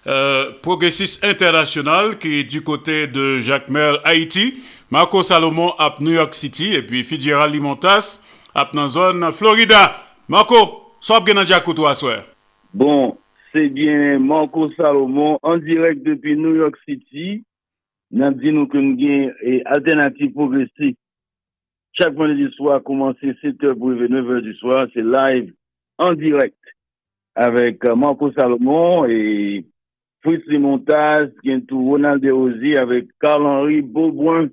[0.07, 4.55] euh, Progressiste International qui est du côté de Jacques Merle Haïti,
[4.89, 8.22] Marco Salomon à New York City et puis Fidjera Limontas
[8.55, 9.93] à dans zone Florida.
[10.27, 10.55] Marco,
[10.99, 12.23] sois bien dans à soir.
[12.73, 13.18] Bon,
[13.53, 17.43] c'est bien Marco Salomon en direct depuis New York City.
[18.09, 20.97] Nous dit nous que nous avons alternative progressiste
[21.93, 25.53] Chaque vendredi soir, commencer 7h pour 9h du soir, c'est live
[25.97, 26.57] en direct
[27.35, 29.65] avec euh, Marco Salomon et
[30.22, 30.41] Fritz
[31.68, 34.47] tout Ronald Desrosiers avec Carl-Henri Beauboin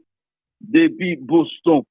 [0.60, 1.82] depuis Boston.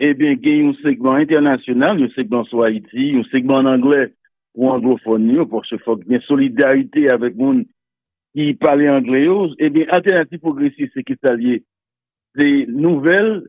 [0.00, 3.66] Eh bien, il y a un segment international, un segment sur Haïti, un segment en
[3.66, 4.14] anglais
[4.54, 7.66] ou anglophonie, parce qu'il faut une solidarité avec les
[8.34, 9.28] qui parlent anglais.
[9.58, 11.64] Eh bien, alternative progressiste, c'est qui s'allie.
[12.34, 13.44] C'est nouvelles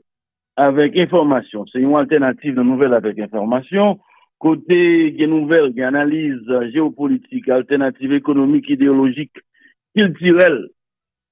[0.57, 1.67] avèk informasyon.
[1.71, 3.97] Se yon alternatif nan nouvel avèk informasyon,
[4.41, 4.79] kote
[5.17, 9.41] gen nouvel gen analize geopolitik, alternatif ekonomik, ideologik,
[9.97, 10.65] kiltirel,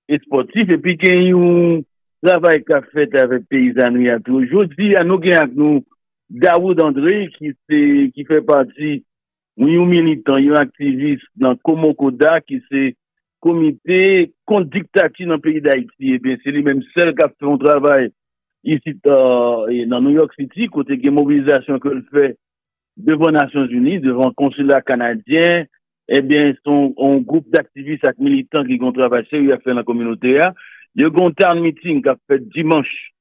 [0.10, 1.84] et sportif, epi gen yon
[2.26, 4.44] travay ka fèt avèk peyizanri atou.
[4.50, 5.82] Jodi, an nou gen ak nou
[6.42, 7.82] Dawoud André, ki, se,
[8.14, 9.00] ki fè pati
[9.62, 12.92] yon militant, yon aktivist nan Komokoda, ki se
[13.46, 16.16] komite kondiktati nan peyi d'Haïti.
[16.18, 18.10] Epi se li menm sel ka fè yon travay
[18.66, 22.38] ici euh, dans New York City, côté des mobilisations qu'elle fait
[22.98, 25.66] devant Nations Unies, devant le consulat canadien,
[26.08, 29.80] eh bien, son un groupe d'activistes et militants qui ont travaillé sérieux à faire dans
[29.80, 30.38] la communauté.
[30.96, 33.12] Il y a un town meeting qui a fait dimanche.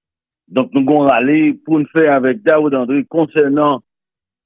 [0.48, 3.80] Donc, nous allons aller pour nous faire avec Daoud André concernant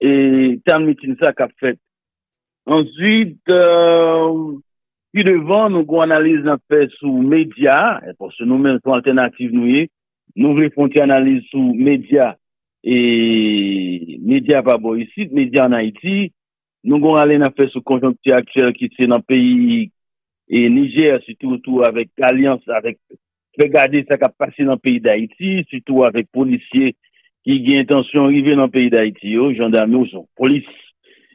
[0.01, 1.79] et town meeting ça qui a fait.
[2.66, 4.53] Ensuite, euh,
[5.12, 9.87] puis devant, nous allons analyser un fait sous médias, parce que nous-mêmes, sont alternatives, nous,
[10.37, 12.35] nou vle fonte analize sou media
[12.85, 16.31] e media pa bo isi, media an Haiti,
[16.87, 19.89] nou gon ale nan fe sou konjonkti aktuel ki se nan peyi
[20.49, 22.97] e Niger, sitou tou avèk alians, avèk
[23.59, 26.95] pe gade sa ka pase nan peyi d'Haïti, sitou avèk polisye
[27.45, 30.67] ki gen intansyon rive nan peyi d'Haïti oh, yo, jandarme ou oh, son polis,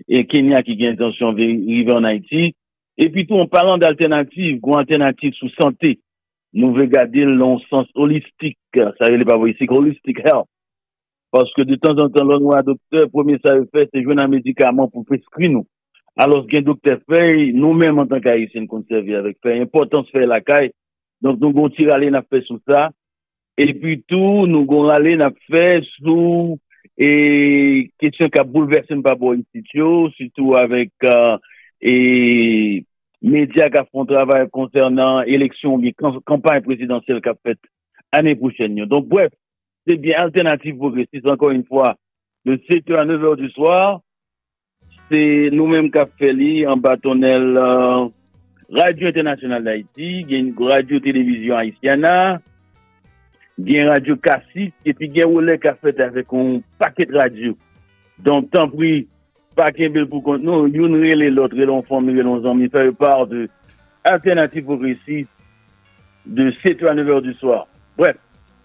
[0.09, 2.53] e Kenya ki gen intansyon rive an Haïti,
[2.97, 5.97] e pi tou an palan d'alternatif, gwen alternatif sou santé,
[6.53, 10.49] nou ve gade lon sens holistik, sa yon le pa voyistik, holistik health,
[11.33, 14.21] paske de tan an tan lon nou a doktor, premier sa yon fè, se jwen
[14.21, 15.65] nan medikaman pou preskri nou,
[16.21, 17.23] alos gen doktor fè,
[17.57, 20.69] nou menm an tan ka yon konservi avèk fè, importans fè la kaj,
[21.25, 22.91] donk nou gon tir ale na fè sou sa,
[23.57, 26.59] e pi tou nou gon ale na fè sou,
[26.93, 27.09] e,
[27.97, 30.93] kesyon ka bouleversen pa bo instityo, sitou avèk,
[31.81, 31.95] e,
[33.23, 37.59] media ka fon travay konsernan eleksyon bi kampany presidansyel ka fet
[38.13, 38.87] ane pou chen yo.
[38.89, 39.31] Donk bref,
[39.87, 41.93] se bien alternatif progressis, ankon yon fwa,
[42.43, 44.01] de 7 a 9 or du swar,
[45.11, 45.19] Se
[45.53, 48.05] nou menm kap feli an batonel euh,
[48.73, 52.13] Radio Internasyonal d'Haïti, gen Radio Televizyon Haïtiana,
[53.59, 57.51] gen Radio Kassi, epi gen wole kap fet avèk an paket radio.
[58.23, 59.12] Don tan pri, paket
[59.55, 63.47] bel pou kont nou, yon rele lot, relon fon, relon zan, mi fè par de
[64.03, 65.27] alternatif progressif
[66.25, 67.67] de 7 à 9 heures du soir.
[67.97, 68.17] Bref,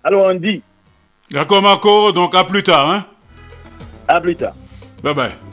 [0.04, 0.62] alo an di.
[1.30, 3.04] D'akon Marco, donk a plus tard, hein?
[4.08, 4.54] A plus tard.
[5.02, 5.48] Bye bye.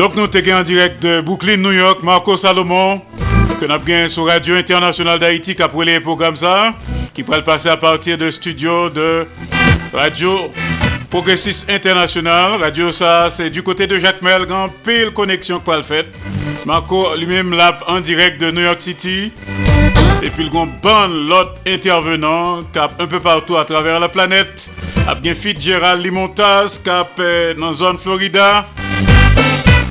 [0.00, 3.02] Donc nous sommes en direct de Brooklyn, New York, Marco Salomon,
[3.60, 6.74] que nous avons sur Radio Internationale d'Haïti qui a pris les programmes ça,
[7.20, 9.26] qui pourrait passer à partir de studio de
[9.92, 10.50] Radio
[11.10, 12.58] Progressiste International.
[12.58, 16.06] Radio ça, c'est du côté de Jacques Melgan, pile connexion pour le fait.
[16.64, 19.32] Marco lui-même là en direct de New York City.
[20.22, 20.66] Et puis le bon
[21.28, 24.70] l'autre intervenant cap un peu partout à travers la planète.
[25.06, 28.66] A bien Fitzgerald Limontas cap euh, dans la zone Florida.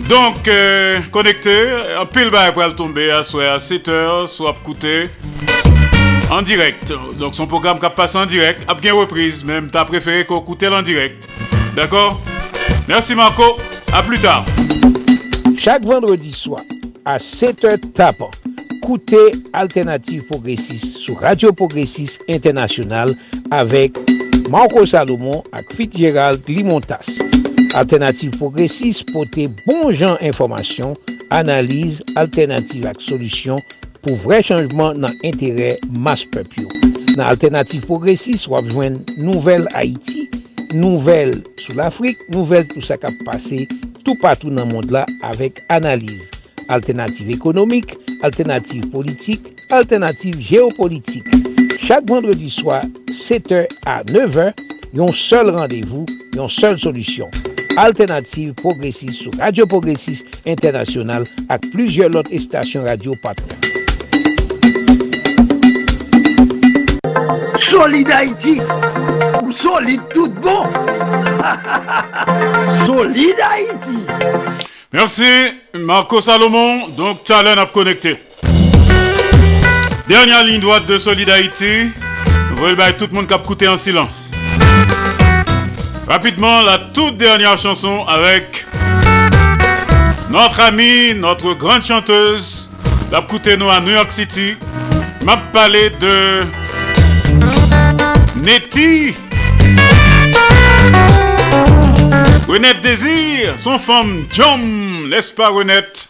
[0.09, 5.09] Donc, euh, connecté, un pile bail pour tomber à soit à 7h, soit coûter
[6.29, 6.93] en direct.
[7.17, 10.63] Donc son programme qui passe en direct, a bien reprise, même t'as préféré qu'on écoute
[10.63, 11.27] en direct.
[11.75, 12.19] D'accord
[12.87, 13.57] Merci Marco,
[13.93, 14.45] à plus tard.
[15.57, 16.61] Chaque vendredi soir,
[17.05, 18.31] à 7h tapant,
[18.81, 23.09] écoutez Alternative Progressiste sur Radio Progressiste International
[23.51, 23.97] avec
[24.49, 27.28] Marco Salomon et Fitzgerald Limontas.
[27.75, 30.95] Alternative Progressive pote bon jan informasyon,
[31.29, 33.61] analize, alternative ak solusyon
[34.01, 36.65] pou vre chanjman nan entere mas pepyo.
[37.13, 40.25] Nan Alternative Progressive wap jwen nouvel Haiti,
[40.73, 43.67] nouvel sou l'Afrique, nouvel tout sa kap pase
[44.01, 46.31] tout patou nan mond la avek analize.
[46.73, 47.93] Alternative ekonomik,
[48.25, 51.29] alternative politik, alternative geopolitik.
[51.85, 52.81] Chak vendredi swa,
[53.13, 54.49] 7 a 9h,
[54.97, 56.05] yon sol randevou,
[56.37, 57.48] yon sol solusyon.
[57.79, 63.57] Alternative Progressiste sur Radio Progressiste International avec plusieurs autres stations radio partenaires.
[67.55, 68.59] Solid Haïti
[69.43, 70.65] ou solide tout bon?
[72.85, 74.05] solide Haïti.
[74.91, 75.23] Merci
[75.75, 76.89] Marco Salomon.
[76.97, 78.17] Donc Talent a connecté.
[80.05, 81.91] Dernière ligne droite de Solid Haïti.
[82.49, 84.31] Vous voyez tout le monde qui a écouté en silence.
[86.09, 88.65] Rapidement, la toute dernière chanson avec
[90.31, 92.71] notre amie, notre grande chanteuse,
[93.11, 93.23] la
[93.55, 94.55] nous à New York City,
[95.23, 96.45] m'a parlé de
[98.37, 99.13] Nettie.
[102.47, 106.09] Renette Désir, son femme John, n'est-ce pas Renette?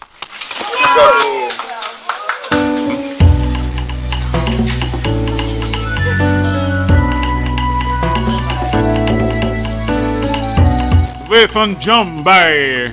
[11.30, 12.90] Apre fan jam bay.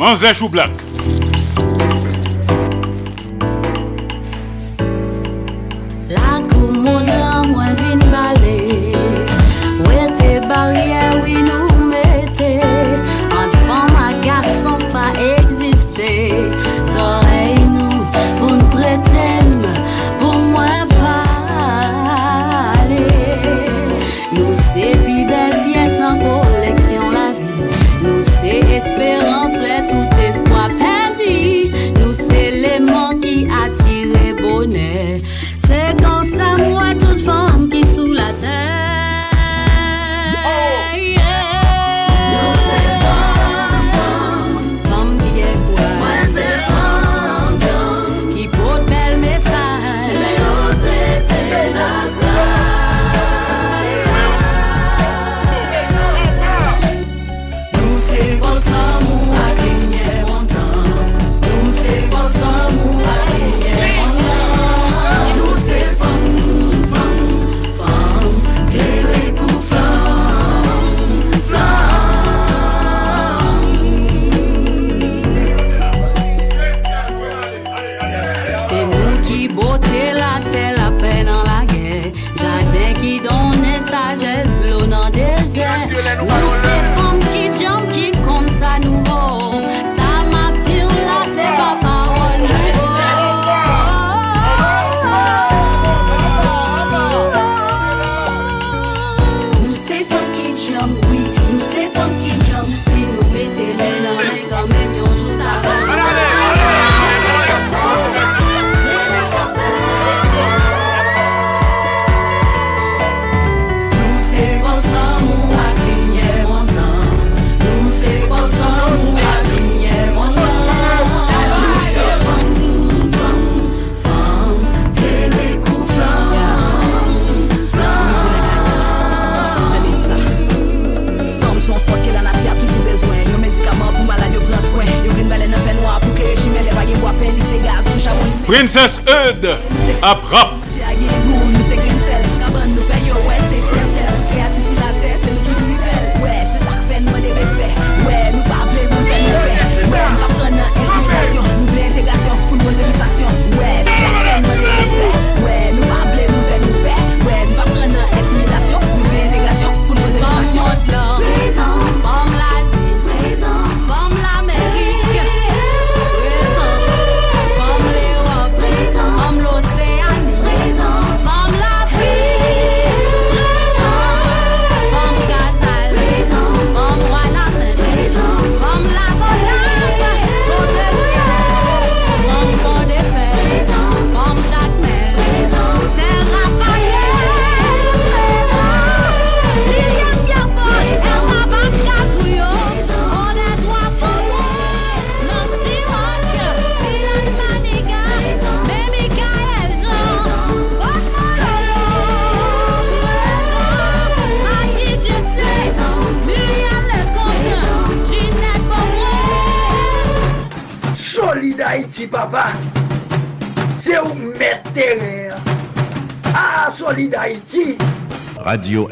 [0.00, 0.87] Manzè chou blak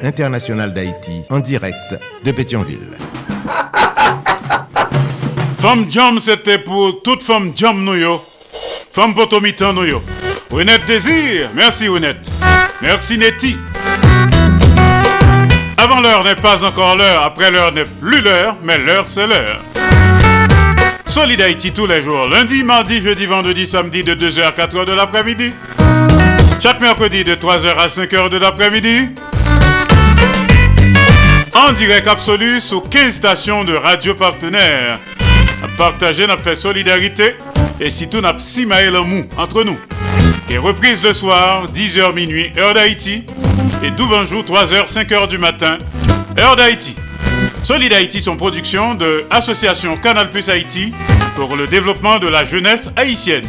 [0.07, 2.97] Internationale d'Haïti, en direct de Pétionville.
[5.59, 8.21] Femme Jam, c'était pour toute femme Jam nous.
[8.93, 10.03] Femme potomitan nous yo.
[10.51, 12.31] Renette Désir, merci Renette.
[12.81, 13.57] Merci Nettie.
[15.77, 19.61] Avant l'heure n'est pas encore l'heure, après l'heure n'est plus l'heure, mais l'heure c'est l'heure.
[21.07, 24.93] Solid Haïti tous les jours, lundi, mardi, jeudi, vendredi, samedi de 2h à 4h de
[24.93, 25.53] l'après-midi.
[26.63, 29.11] Chaque mercredi de 3h à 5h de l'après-midi.
[31.59, 34.99] En direct absolu sur 15 stations de radio partenaires.
[35.65, 37.35] À partager notre fait solidarité
[37.81, 39.79] et si tout n'a pas le mou entre nous.
[40.51, 43.25] Et reprise le soir, 10h minuit, heure d'Haïti.
[43.83, 45.79] Et 12 jour, 3h, 5h du matin,
[46.39, 46.95] heure d'Haïti.
[47.63, 50.93] Solid Haïti, son production de Association Canal Plus Haïti
[51.37, 53.47] pour le développement de la jeunesse haïtienne.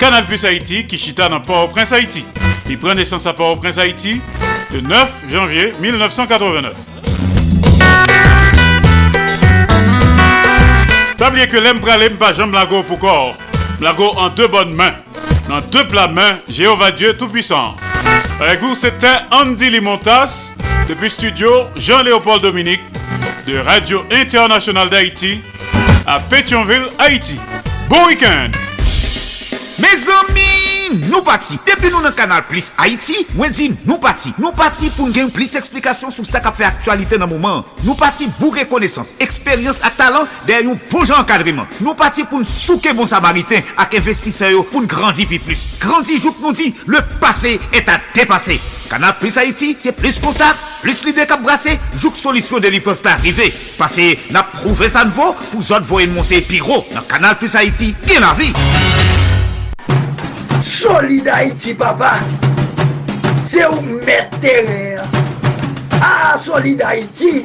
[0.00, 2.24] Canal Plus Haïti qui chita dans Port-au-Prince Haïti.
[2.68, 4.20] Il prend naissance à Port-au-Prince Haïti
[4.72, 6.93] le 9 janvier 1989.
[11.34, 13.36] N'oubliez que l'aime pralem pas jambe lago pour corps.
[13.80, 14.94] Lago en deux bonnes mains.
[15.48, 17.74] Dans deux plats mains, Jéhovah Dieu Tout-Puissant.
[18.40, 20.54] Avec vous, c'était Andy Limontas,
[20.88, 22.82] depuis studio Jean-Léopold Dominique,
[23.48, 25.40] de Radio Internationale d'Haïti,
[26.06, 27.36] à Pétionville, Haïti.
[27.88, 28.50] Bon week-end!
[29.80, 30.63] Mes amis,
[31.08, 31.58] nou pati.
[31.66, 34.34] Depi nou nan kanal Plus Haiti, mwen di nou pati.
[34.38, 37.64] Nou pati pou n gen plis eksplikasyon sou sa ka fe aktualite nan mouman.
[37.82, 41.68] Nou pati pou rekonesans, eksperyans ak talan den yon bon jan kadriman.
[41.80, 45.68] Nou pati pou n souke bon samariten ak investiseyo pou n grandi pi plus.
[45.82, 48.60] Grandi jout nou di, le pase et a depase.
[48.88, 53.00] Kanal Plus Haiti, se plis kontak, plis lide kap brase, jout solisyon de li pev
[53.04, 53.50] pa arrive.
[53.78, 56.82] Pase na prouve sa nvo pou zot voyen monte pi ro.
[56.94, 58.52] Nan Kanal Plus Haiti, gen la vi.
[60.64, 62.14] Solid Haïti, papa.
[63.46, 64.36] c'est où mettre
[66.00, 67.44] Ah, Solid Haïti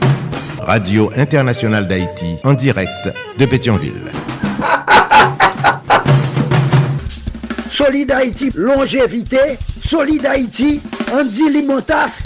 [0.62, 4.12] Radio Internationale d'Haïti, en direct de Pétionville.
[7.72, 9.58] Solid Haïti, longévité.
[9.84, 10.82] Solid Haïti,
[11.14, 12.24] Andy Limotas.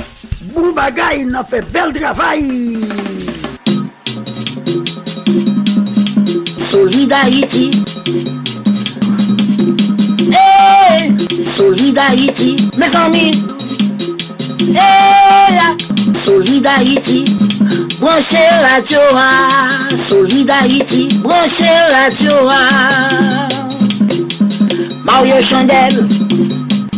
[0.53, 2.79] Boubagaï, il a fait bel travail.
[6.57, 7.83] Solid Haïti.
[11.55, 13.45] Solidarity, mes amis.
[14.59, 15.77] Eh hey,
[16.11, 17.25] Solidarity,
[17.99, 19.95] branchez radio A.
[19.95, 23.47] Solidarity, branchez radio A.
[25.03, 26.07] Mario Chandel,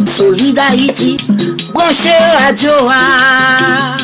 [0.05, 1.17] Solidarity,
[1.73, 3.97] branchez radio A.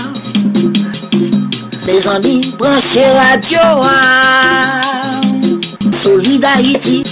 [1.88, 5.22] Mes amis, branchez radio A.
[5.94, 7.04] Solidarity.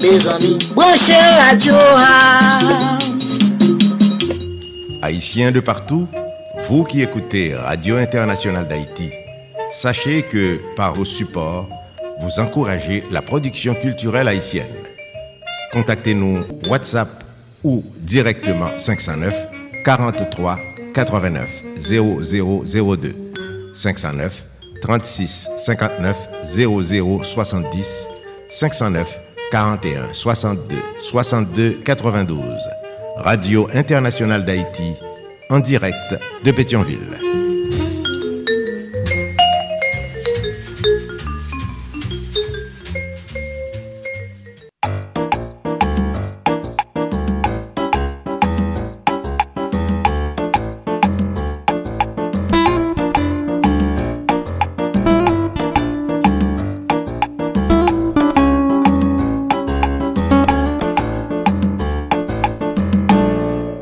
[0.00, 1.12] Les amis, branchez
[1.48, 1.74] radio.
[1.76, 2.98] ah.
[5.02, 6.08] Haïtiens de partout,
[6.68, 9.10] vous qui écoutez Radio Internationale d'Haïti,
[9.72, 11.68] sachez que par vos supports,
[12.22, 14.66] vous encouragez la production culturelle haïtienne.
[15.72, 17.22] Contactez-nous WhatsApp
[17.62, 19.34] ou directement 509
[19.84, 20.56] 43
[20.94, 21.48] 89
[21.78, 23.14] 0002
[23.74, 24.44] 509
[24.82, 28.06] 36 59 00 70
[28.50, 32.38] 509 41 62 62 92
[33.16, 34.94] Radio Internationale d'Haïti
[35.48, 37.49] en direct de Pétionville.